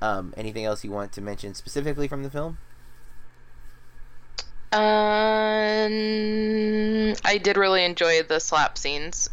Um, 0.00 0.34
anything 0.36 0.64
else 0.64 0.84
you 0.84 0.90
want 0.90 1.12
to 1.12 1.20
mention 1.20 1.54
specifically 1.54 2.08
from 2.08 2.22
the 2.24 2.30
film? 2.30 2.58
Um, 4.72 5.92
I 7.24 7.38
did 7.38 7.56
really 7.56 7.84
enjoy 7.84 8.22
the 8.22 8.40
slap 8.40 8.78
scenes 8.78 9.28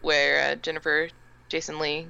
where 0.00 0.50
uh, 0.52 0.54
Jennifer 0.56 1.08
Jason 1.48 1.78
Leigh 1.78 2.08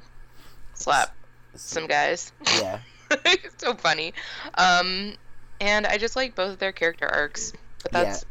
slap 0.75 1.15
some 1.55 1.87
guys. 1.87 2.33
Yeah, 2.59 2.81
it's 3.11 3.63
so 3.63 3.75
funny. 3.75 4.15
Um, 4.55 5.15
and 5.61 5.87
I 5.87 5.99
just 5.99 6.17
like 6.17 6.35
both 6.35 6.53
of 6.53 6.59
their 6.59 6.73
character 6.73 7.07
arcs. 7.07 7.53
But 7.83 7.93
that's 7.93 8.25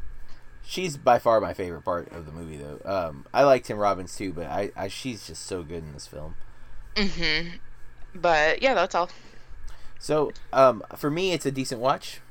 she's 0.63 0.97
by 0.97 1.19
far 1.19 1.39
my 1.41 1.53
favorite 1.53 1.83
part 1.83 2.11
of 2.11 2.25
the 2.25 2.31
movie, 2.31 2.57
though. 2.57 2.79
Um, 2.85 3.25
I 3.33 3.43
like 3.43 3.63
Tim 3.63 3.77
Robbins 3.77 4.15
too, 4.15 4.31
but 4.33 4.45
I, 4.47 4.71
I 4.75 4.87
she's 4.87 5.27
just 5.27 5.45
so 5.45 5.63
good 5.63 5.83
in 5.83 5.93
this 5.93 6.07
film. 6.07 6.35
hmm 6.97 7.57
But 8.15 8.61
yeah, 8.61 8.73
that's 8.73 8.95
all. 8.95 9.09
So, 9.99 10.31
um, 10.53 10.83
for 10.95 11.11
me, 11.11 11.33
it's 11.33 11.45
a 11.45 11.51
decent 11.51 11.81
watch. 11.81 12.21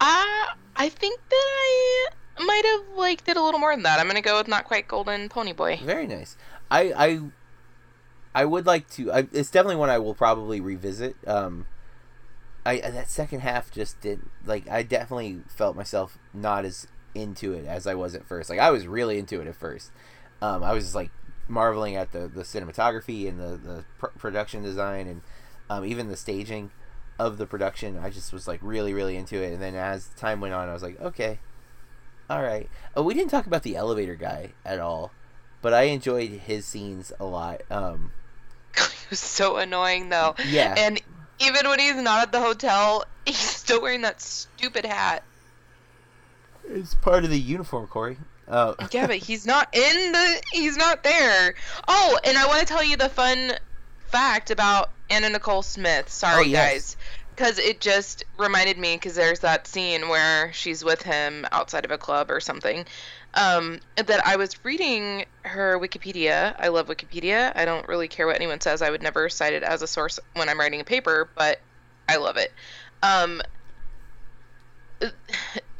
Uh, 0.00 0.46
I 0.76 0.88
think 0.88 1.20
that 1.28 2.10
I 2.38 2.44
might 2.44 2.64
have 2.64 2.96
liked 2.96 3.28
it 3.28 3.36
a 3.36 3.42
little 3.42 3.60
more 3.60 3.74
than 3.74 3.82
that. 3.82 3.98
I'm 3.98 4.06
gonna 4.06 4.22
go 4.22 4.38
with 4.38 4.48
not 4.48 4.64
quite 4.64 4.86
golden 4.86 5.28
pony 5.28 5.52
boy. 5.52 5.80
Very 5.82 6.06
nice. 6.06 6.36
I 6.70 6.92
I 6.96 7.20
I 8.34 8.44
would 8.44 8.66
like 8.66 8.88
to. 8.90 9.10
I, 9.12 9.18
it's 9.32 9.50
definitely 9.50 9.76
one 9.76 9.90
I 9.90 9.98
will 9.98 10.14
probably 10.14 10.60
revisit. 10.60 11.16
Um, 11.26 11.66
I 12.64 12.78
that 12.78 13.10
second 13.10 13.40
half 13.40 13.70
just 13.70 14.00
did 14.00 14.20
like 14.44 14.68
I 14.68 14.82
definitely 14.82 15.40
felt 15.48 15.74
myself 15.74 16.18
not 16.32 16.64
as 16.64 16.86
into 17.14 17.52
it 17.54 17.66
as 17.66 17.86
I 17.86 17.94
was 17.94 18.14
at 18.14 18.24
first. 18.24 18.50
Like 18.50 18.60
I 18.60 18.70
was 18.70 18.86
really 18.86 19.18
into 19.18 19.40
it 19.40 19.46
at 19.48 19.56
first. 19.56 19.90
Um, 20.40 20.62
I 20.62 20.72
was 20.72 20.84
just, 20.84 20.94
like 20.94 21.10
marveling 21.48 21.96
at 21.96 22.12
the 22.12 22.28
the 22.28 22.42
cinematography 22.42 23.28
and 23.28 23.40
the 23.40 23.56
the 23.56 23.84
pr- 23.98 24.18
production 24.18 24.62
design 24.62 25.08
and 25.08 25.22
um, 25.70 25.84
even 25.84 26.08
the 26.08 26.16
staging 26.16 26.70
of 27.18 27.38
the 27.38 27.46
production. 27.46 27.98
I 27.98 28.10
just 28.10 28.32
was 28.32 28.46
like 28.48 28.60
really 28.62 28.92
really 28.94 29.16
into 29.16 29.42
it. 29.42 29.52
And 29.52 29.62
then 29.62 29.74
as 29.74 30.08
time 30.16 30.40
went 30.40 30.54
on, 30.54 30.68
I 30.68 30.72
was 30.72 30.82
like, 30.82 31.00
okay, 31.00 31.38
all 32.30 32.42
right. 32.42 32.68
Oh, 32.94 33.02
we 33.02 33.14
didn't 33.14 33.30
talk 33.30 33.46
about 33.46 33.62
the 33.62 33.76
elevator 33.76 34.14
guy 34.14 34.52
at 34.64 34.78
all, 34.78 35.12
but 35.62 35.72
I 35.72 35.82
enjoyed 35.82 36.30
his 36.30 36.66
scenes 36.66 37.12
a 37.18 37.24
lot. 37.24 37.62
Um, 37.70 38.12
he 38.76 38.82
was 39.10 39.18
so 39.20 39.56
annoying 39.56 40.08
though. 40.08 40.34
yeah, 40.46 40.74
And 40.76 41.00
even 41.40 41.68
when 41.68 41.78
he's 41.78 41.96
not 41.96 42.22
at 42.22 42.32
the 42.32 42.40
hotel, 42.40 43.04
he's 43.24 43.38
still 43.38 43.80
wearing 43.80 44.02
that 44.02 44.20
stupid 44.20 44.84
hat. 44.84 45.22
it's 46.68 46.94
part 46.94 47.24
of 47.24 47.30
the 47.30 47.38
uniform, 47.38 47.86
Corey. 47.86 48.18
Uh, 48.46 48.74
Yeah, 48.92 49.06
but 49.06 49.16
he's 49.16 49.46
not 49.46 49.68
in 49.74 50.12
the. 50.12 50.42
He's 50.52 50.76
not 50.76 51.02
there. 51.02 51.54
Oh, 51.86 52.18
and 52.24 52.36
I 52.38 52.46
want 52.46 52.60
to 52.60 52.66
tell 52.66 52.82
you 52.82 52.96
the 52.96 53.08
fun 53.10 53.52
fact 54.08 54.50
about 54.50 54.90
Anna 55.10 55.30
Nicole 55.30 55.62
Smith. 55.62 56.08
Sorry, 56.08 56.40
Oh, 56.44 56.46
yes. 56.46 56.72
guys, 56.72 56.96
because 57.34 57.58
it 57.58 57.80
just 57.80 58.24
reminded 58.36 58.78
me. 58.78 58.96
Because 58.96 59.14
there's 59.14 59.40
that 59.40 59.66
scene 59.66 60.08
where 60.08 60.52
she's 60.52 60.84
with 60.84 61.02
him 61.02 61.46
outside 61.52 61.84
of 61.84 61.90
a 61.90 61.98
club 61.98 62.30
or 62.30 62.40
something. 62.40 62.84
Um, 63.34 63.80
that 63.96 64.26
I 64.26 64.36
was 64.36 64.64
reading 64.64 65.26
her 65.42 65.78
Wikipedia. 65.78 66.54
I 66.58 66.68
love 66.68 66.88
Wikipedia. 66.88 67.52
I 67.54 67.64
don't 67.64 67.86
really 67.86 68.08
care 68.08 68.26
what 68.26 68.36
anyone 68.36 68.60
says. 68.60 68.82
I 68.82 68.90
would 68.90 69.02
never 69.02 69.28
cite 69.28 69.52
it 69.52 69.62
as 69.62 69.82
a 69.82 69.86
source 69.86 70.18
when 70.34 70.48
I'm 70.48 70.58
writing 70.58 70.80
a 70.80 70.84
paper, 70.84 71.28
but 71.34 71.60
I 72.08 72.16
love 72.16 72.36
it. 72.38 72.52
Um, 73.02 73.42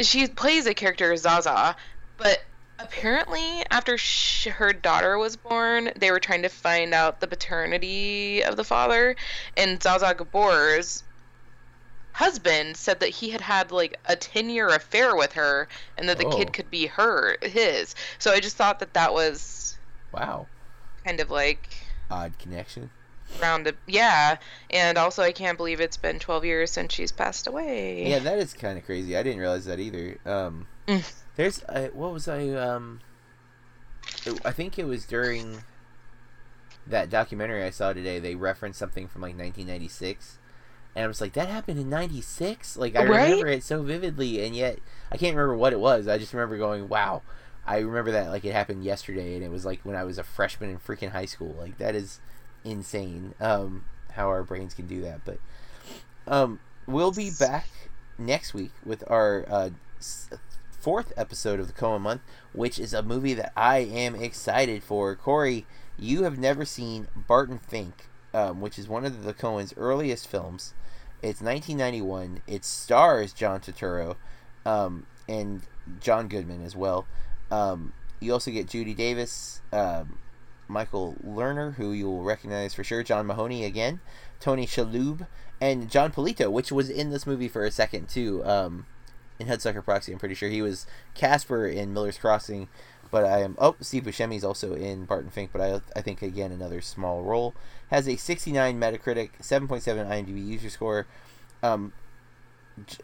she 0.00 0.26
plays 0.28 0.66
a 0.66 0.74
character 0.74 1.16
Zaza, 1.16 1.74
but 2.18 2.38
apparently 2.78 3.64
after 3.70 3.98
sh- 3.98 4.46
her 4.46 4.72
daughter 4.72 5.18
was 5.18 5.36
born, 5.36 5.90
they 5.96 6.10
were 6.10 6.20
trying 6.20 6.42
to 6.42 6.48
find 6.48 6.94
out 6.94 7.20
the 7.20 7.26
paternity 7.26 8.42
of 8.44 8.56
the 8.56 8.64
father, 8.64 9.16
and 9.56 9.80
Zsa 9.80 9.98
Zsa 10.00 10.14
Gabor's 10.16 11.02
husband 12.12 12.76
said 12.76 12.98
that 13.00 13.10
he 13.10 13.30
had 13.30 13.40
had 13.40 13.70
like 13.70 13.96
a 14.06 14.16
10 14.16 14.50
year 14.50 14.68
affair 14.68 15.14
with 15.14 15.32
her 15.34 15.68
and 15.96 16.08
that 16.08 16.18
the 16.18 16.26
Oh. 16.26 16.36
kid 16.36 16.52
could 16.52 16.68
be 16.68 16.86
her 16.86 17.36
his 17.42 17.94
so 18.18 18.32
i 18.32 18.40
just 18.40 18.56
thought 18.56 18.80
that 18.80 18.94
that 18.94 19.12
was 19.12 19.78
wow, 20.10 20.46
kind 21.04 21.20
of 21.20 21.30
like 21.30 21.68
odd 22.10 22.36
connection. 22.40 22.90
round 23.40 23.72
yeah 23.86 24.36
and 24.70 24.98
also 24.98 25.22
i 25.22 25.30
can't 25.30 25.56
believe 25.58 25.80
it's 25.80 25.96
been 25.98 26.18
12 26.18 26.44
years 26.44 26.72
since 26.72 26.92
she's 26.92 27.12
passed 27.12 27.46
away 27.46 28.08
Yeah, 28.10 28.18
that 28.20 28.38
is 28.38 28.52
kind 28.52 28.78
of 28.78 28.84
crazy. 28.84 29.16
I 29.16 29.22
didn't 29.22 29.38
realize 29.38 29.66
that 29.66 29.78
either. 29.78 30.18
Um, 30.26 30.66
Mm. 30.88 31.12
There's 31.38 31.64
uh, 31.64 31.88
what 31.94 32.12
was 32.12 32.28
I 32.28 32.50
um, 32.50 33.00
it- 34.26 34.40
I 34.44 34.50
think 34.52 34.78
it 34.78 34.84
was 34.86 35.06
during 35.06 35.62
that 36.86 37.10
documentary 37.10 37.62
I 37.64 37.70
saw 37.70 37.92
today. 37.92 38.18
They 38.18 38.34
referenced 38.34 38.78
something 38.78 39.08
from 39.08 39.22
like 39.22 39.36
1996, 39.36 40.38
and 40.96 41.04
I 41.04 41.08
was 41.08 41.20
like, 41.20 41.34
that 41.34 41.48
happened 41.48 41.78
in 41.78 41.88
'96. 41.88 42.76
Like 42.76 42.96
I 42.96 43.04
Right? 43.04 43.30
remember 43.30 43.46
it 43.46 43.62
so 43.62 43.82
vividly, 43.82 44.44
and 44.44 44.54
yet 44.56 44.80
I 45.12 45.16
can't 45.16 45.36
remember 45.36 45.56
what 45.56 45.72
it 45.72 45.80
was. 45.80 46.08
I 46.08 46.18
just 46.18 46.32
remember 46.34 46.58
going, 46.58 46.88
wow. 46.88 47.22
I 47.66 47.78
remember 47.80 48.12
that 48.12 48.30
like 48.30 48.44
it 48.44 48.52
happened 48.54 48.84
yesterday, 48.84 49.36
and 49.36 49.44
it 49.44 49.50
was 49.50 49.64
like 49.66 49.80
when 49.84 49.96
I 49.96 50.04
was 50.04 50.18
a 50.18 50.24
freshman 50.24 50.70
in 50.70 50.78
freaking 50.78 51.12
high 51.12 51.26
school. 51.26 51.54
Like 51.58 51.78
that 51.78 51.94
is 51.94 52.20
insane. 52.64 53.34
Um, 53.40 53.84
how 54.12 54.28
our 54.28 54.42
brains 54.42 54.74
can 54.74 54.86
do 54.88 55.02
that, 55.02 55.20
but 55.24 55.38
um, 56.26 56.60
we'll 56.86 57.12
be 57.12 57.30
back 57.30 57.68
next 58.18 58.54
week 58.54 58.72
with 58.84 59.04
our 59.10 59.44
uh, 59.48 59.70
fourth 60.80 61.12
episode 61.16 61.60
of 61.60 61.66
the 61.66 61.72
Coen 61.72 62.00
month, 62.00 62.22
which 62.52 62.78
is 62.78 62.94
a 62.94 63.02
movie 63.02 63.34
that 63.34 63.52
I 63.56 63.78
am 63.78 64.14
excited 64.14 64.82
for. 64.82 65.14
Corey, 65.14 65.66
you 65.98 66.22
have 66.22 66.38
never 66.38 66.64
seen 66.64 67.08
Barton 67.14 67.58
Fink, 67.58 68.08
um, 68.32 68.60
which 68.60 68.78
is 68.78 68.88
one 68.88 69.04
of 69.04 69.24
the 69.24 69.34
Coen's 69.34 69.74
earliest 69.76 70.28
films. 70.28 70.74
It's 71.20 71.40
1991. 71.40 72.42
It 72.46 72.64
stars 72.64 73.32
John 73.32 73.60
Turturro 73.60 74.16
um, 74.64 75.06
and 75.28 75.62
John 76.00 76.28
Goodman 76.28 76.64
as 76.64 76.76
well. 76.76 77.06
Um, 77.50 77.92
you 78.20 78.32
also 78.32 78.50
get 78.50 78.68
Judy 78.68 78.94
Davis, 78.94 79.62
um, 79.72 80.18
Michael 80.68 81.16
Lerner, 81.26 81.74
who 81.74 81.92
you 81.92 82.06
will 82.06 82.22
recognize 82.22 82.74
for 82.74 82.84
sure, 82.84 83.02
John 83.02 83.26
Mahoney 83.26 83.64
again, 83.64 84.00
Tony 84.38 84.66
Shalhoub, 84.66 85.26
and 85.60 85.90
Jon 85.90 86.12
Polito, 86.12 86.50
which 86.50 86.70
was 86.70 86.88
in 86.88 87.10
this 87.10 87.26
movie 87.26 87.48
for 87.48 87.64
a 87.64 87.70
second 87.70 88.08
too. 88.08 88.44
Um, 88.44 88.86
in 89.38 89.46
Hudsucker 89.46 89.84
Proxy, 89.84 90.12
I'm 90.12 90.18
pretty 90.18 90.34
sure 90.34 90.48
he 90.48 90.62
was 90.62 90.86
Caspar 91.14 91.66
in 91.66 91.92
Miller's 91.92 92.18
Crossing, 92.18 92.68
but 93.10 93.24
I 93.24 93.42
am. 93.42 93.56
Oh, 93.58 93.76
Steve 93.80 94.04
Buscemi's 94.04 94.44
also 94.44 94.74
in 94.74 95.04
Barton 95.04 95.30
Fink, 95.30 95.50
but 95.52 95.60
I 95.60 95.80
I 95.96 96.02
think 96.02 96.22
again 96.22 96.52
another 96.52 96.80
small 96.80 97.22
role. 97.22 97.54
Has 97.90 98.06
a 98.08 98.16
69 98.16 98.78
Metacritic, 98.78 99.30
7.7 99.40 100.06
IMDb 100.06 100.46
user 100.46 100.70
score. 100.70 101.06
Um, 101.62 101.92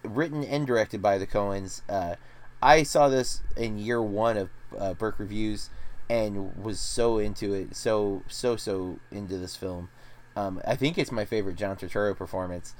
written 0.02 0.44
and 0.44 0.66
directed 0.66 1.02
by 1.02 1.18
the 1.18 1.26
Coens. 1.26 1.82
Uh, 1.88 2.16
I 2.62 2.82
saw 2.82 3.08
this 3.08 3.42
in 3.56 3.78
year 3.78 4.00
one 4.02 4.36
of 4.36 4.50
uh, 4.78 4.94
Burke 4.94 5.18
reviews 5.18 5.70
and 6.08 6.56
was 6.56 6.78
so 6.78 7.18
into 7.18 7.54
it, 7.54 7.76
so 7.76 8.22
so 8.28 8.56
so 8.56 8.98
into 9.10 9.38
this 9.38 9.56
film. 9.56 9.88
Um, 10.36 10.60
I 10.66 10.74
think 10.76 10.98
it's 10.98 11.12
my 11.12 11.24
favorite 11.24 11.56
John 11.56 11.76
Turturro 11.76 12.16
performance. 12.16 12.74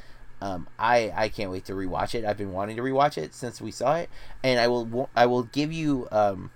Um, 0.45 0.69
I 0.79 1.11
I 1.17 1.29
can't 1.31 1.51
wait 1.51 1.65
to 1.65 1.73
rewatch 1.73 2.15
it. 2.15 2.23
I've 2.23 2.37
been 2.37 2.53
wanting 2.53 2.77
to 2.77 2.83
rewatch 2.83 3.17
it 3.17 3.33
since 3.33 3.63
we 3.63 3.71
saw 3.71 3.97
it, 3.97 4.11
and 4.43 4.61
I 4.61 4.69
will 4.69 5.09
I 5.17 5.25
will 5.25 5.45
give 5.45 5.73
you. 5.73 6.07
Um, 6.13 6.51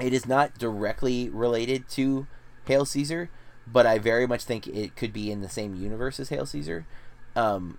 it 0.00 0.12
is 0.12 0.24
not 0.24 0.56
directly 0.56 1.28
related 1.28 1.88
to 1.90 2.28
Hail 2.66 2.84
Caesar, 2.84 3.28
but 3.66 3.86
I 3.86 3.98
very 3.98 4.24
much 4.24 4.44
think 4.44 4.68
it 4.68 4.94
could 4.94 5.12
be 5.12 5.32
in 5.32 5.40
the 5.40 5.48
same 5.48 5.74
universe 5.74 6.20
as 6.20 6.28
Hail 6.28 6.46
Caesar. 6.46 6.86
Um, 7.34 7.78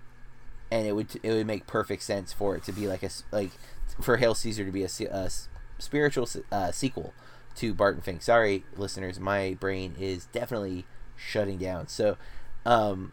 and 0.70 0.86
it 0.86 0.92
would 0.92 1.18
it 1.22 1.32
would 1.32 1.46
make 1.46 1.66
perfect 1.66 2.02
sense 2.02 2.34
for 2.34 2.54
it 2.54 2.64
to 2.64 2.72
be 2.72 2.86
like 2.86 3.02
a 3.02 3.08
like 3.30 3.52
for 3.98 4.18
Hail 4.18 4.34
Caesar 4.34 4.66
to 4.66 4.70
be 4.70 4.84
a, 4.84 4.90
a 5.10 5.30
spiritual 5.78 6.28
uh, 6.52 6.70
sequel 6.70 7.14
to 7.56 7.72
Barton 7.72 8.02
Fink. 8.02 8.20
Sorry, 8.20 8.64
listeners, 8.76 9.18
my 9.18 9.56
brain 9.58 9.94
is 9.98 10.26
definitely 10.26 10.84
shutting 11.16 11.56
down. 11.56 11.88
So, 11.88 12.18
um, 12.66 13.12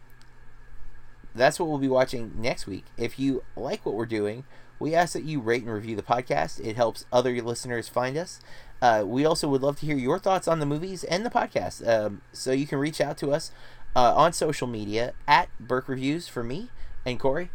that's 1.39 1.59
what 1.59 1.67
we'll 1.69 1.77
be 1.79 1.87
watching 1.87 2.33
next 2.37 2.67
week. 2.67 2.85
If 2.97 3.17
you 3.19 3.43
like 3.55 3.85
what 3.85 3.95
we're 3.95 4.05
doing, 4.05 4.43
we 4.79 4.93
ask 4.95 5.13
that 5.13 5.23
you 5.23 5.39
rate 5.41 5.63
and 5.63 5.73
review 5.73 5.95
the 5.95 6.03
podcast. 6.03 6.59
It 6.65 6.75
helps 6.75 7.05
other 7.11 7.31
listeners 7.41 7.89
find 7.89 8.17
us. 8.17 8.39
Uh, 8.81 9.03
we 9.05 9.25
also 9.25 9.47
would 9.49 9.61
love 9.61 9.79
to 9.79 9.85
hear 9.85 9.97
your 9.97 10.19
thoughts 10.19 10.47
on 10.47 10.59
the 10.59 10.65
movies 10.65 11.03
and 11.03 11.25
the 11.25 11.29
podcast. 11.29 11.85
Um, 11.87 12.21
so 12.31 12.51
you 12.51 12.65
can 12.67 12.79
reach 12.79 13.01
out 13.01 13.17
to 13.17 13.31
us 13.31 13.51
uh, 13.95 14.13
on 14.15 14.31
social 14.33 14.67
media 14.67 15.13
at 15.27 15.49
Burke 15.59 15.89
Reviews 15.89 16.27
for 16.27 16.43
me 16.43 16.69
and 17.05 17.19
Corey. 17.19 17.49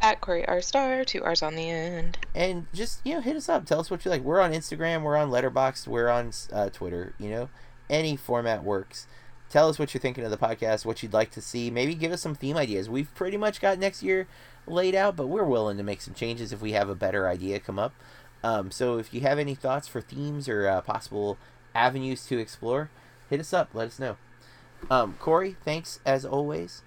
At 0.00 0.20
Corey 0.20 0.46
R 0.46 0.60
Star, 0.60 1.04
two 1.04 1.24
R's 1.24 1.42
on 1.42 1.56
the 1.56 1.68
end. 1.70 2.18
and 2.34 2.66
just 2.72 3.00
you 3.04 3.14
know 3.14 3.20
hit 3.20 3.34
us 3.34 3.48
up 3.48 3.64
tell 3.66 3.80
us 3.80 3.90
what 3.90 4.04
you 4.04 4.10
like 4.12 4.22
we're 4.22 4.40
on 4.40 4.52
instagram 4.52 5.02
we're 5.02 5.16
on 5.16 5.28
letterboxd 5.28 5.88
we're 5.88 6.08
on 6.08 6.30
uh, 6.52 6.68
twitter 6.70 7.14
you 7.18 7.28
know 7.28 7.48
any 7.90 8.14
format 8.14 8.62
works 8.62 9.08
tell 9.50 9.68
us 9.68 9.78
what 9.78 9.94
you're 9.94 10.00
thinking 10.00 10.24
of 10.24 10.30
the 10.30 10.36
podcast 10.36 10.84
what 10.84 11.02
you'd 11.02 11.12
like 11.12 11.30
to 11.32 11.40
see. 11.40 11.70
Maybe 11.70 11.94
give 11.94 12.12
us 12.12 12.22
some 12.22 12.34
theme 12.34 12.56
ideas. 12.56 12.88
We've 12.88 13.12
pretty 13.14 13.36
much 13.36 13.60
got 13.60 13.78
next 13.78 14.02
year 14.02 14.26
laid 14.66 14.94
out 14.94 15.16
but 15.16 15.28
we're 15.28 15.44
willing 15.44 15.78
to 15.78 15.82
make 15.82 16.00
some 16.02 16.14
changes 16.14 16.52
if 16.52 16.60
we 16.60 16.72
have 16.72 16.88
a 16.88 16.94
better 16.94 17.26
idea 17.28 17.58
come 17.58 17.78
up. 17.78 17.94
Um, 18.42 18.70
so 18.70 18.98
if 18.98 19.12
you 19.12 19.20
have 19.22 19.38
any 19.38 19.54
thoughts 19.54 19.88
for 19.88 20.00
themes 20.00 20.48
or 20.48 20.68
uh, 20.68 20.80
possible 20.82 21.38
avenues 21.74 22.26
to 22.26 22.38
explore 22.38 22.90
hit 23.28 23.40
us 23.40 23.52
up. 23.52 23.70
Let 23.74 23.88
us 23.88 23.98
know. 23.98 24.16
Um, 24.90 25.16
corey 25.18 25.56
thanks 25.64 26.00
as 26.06 26.24
always. 26.24 26.82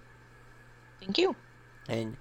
Thank 1.00 1.18
you. 1.18 1.36
and 1.90 2.18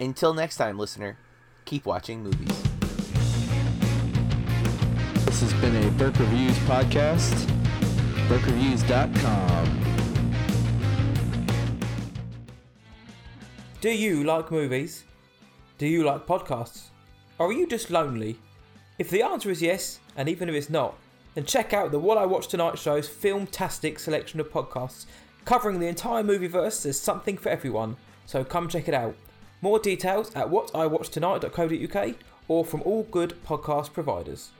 until 0.00 0.34
next 0.34 0.56
time 0.56 0.78
listener 0.78 1.18
keep 1.64 1.84
watching 1.84 2.22
movies. 2.22 2.62
This 5.26 5.40
has 5.40 5.52
been 5.54 5.76
a 5.76 5.90
Burke 5.92 6.18
Reviews 6.18 6.56
podcast. 6.60 7.55
BurkeReviews.com. 8.28 9.80
Do 13.80 13.90
you 13.90 14.24
like 14.24 14.50
movies? 14.50 15.04
Do 15.78 15.86
you 15.86 16.02
like 16.02 16.26
podcasts? 16.26 16.86
Or 17.38 17.48
are 17.48 17.52
you 17.52 17.68
just 17.68 17.90
lonely? 17.90 18.38
If 18.98 19.10
the 19.10 19.22
answer 19.22 19.50
is 19.50 19.62
yes, 19.62 20.00
and 20.16 20.28
even 20.28 20.48
if 20.48 20.54
it's 20.56 20.70
not, 20.70 20.96
then 21.34 21.44
check 21.44 21.72
out 21.72 21.92
the 21.92 21.98
What 22.00 22.18
I 22.18 22.26
Watched 22.26 22.50
Tonight 22.50 22.78
show's 22.78 23.08
filmtastic 23.08 24.00
selection 24.00 24.40
of 24.40 24.50
podcasts 24.50 25.06
covering 25.44 25.78
the 25.78 25.86
entire 25.86 26.24
movieverse. 26.24 26.82
There's 26.82 26.98
something 26.98 27.36
for 27.36 27.50
everyone, 27.50 27.96
so 28.24 28.42
come 28.42 28.68
check 28.68 28.88
it 28.88 28.94
out. 28.94 29.14
More 29.60 29.78
details 29.78 30.34
at 30.34 30.48
whatiwatchtonight.co.uk 30.48 32.14
or 32.48 32.64
from 32.64 32.82
all 32.82 33.04
good 33.04 33.34
podcast 33.46 33.92
providers. 33.92 34.50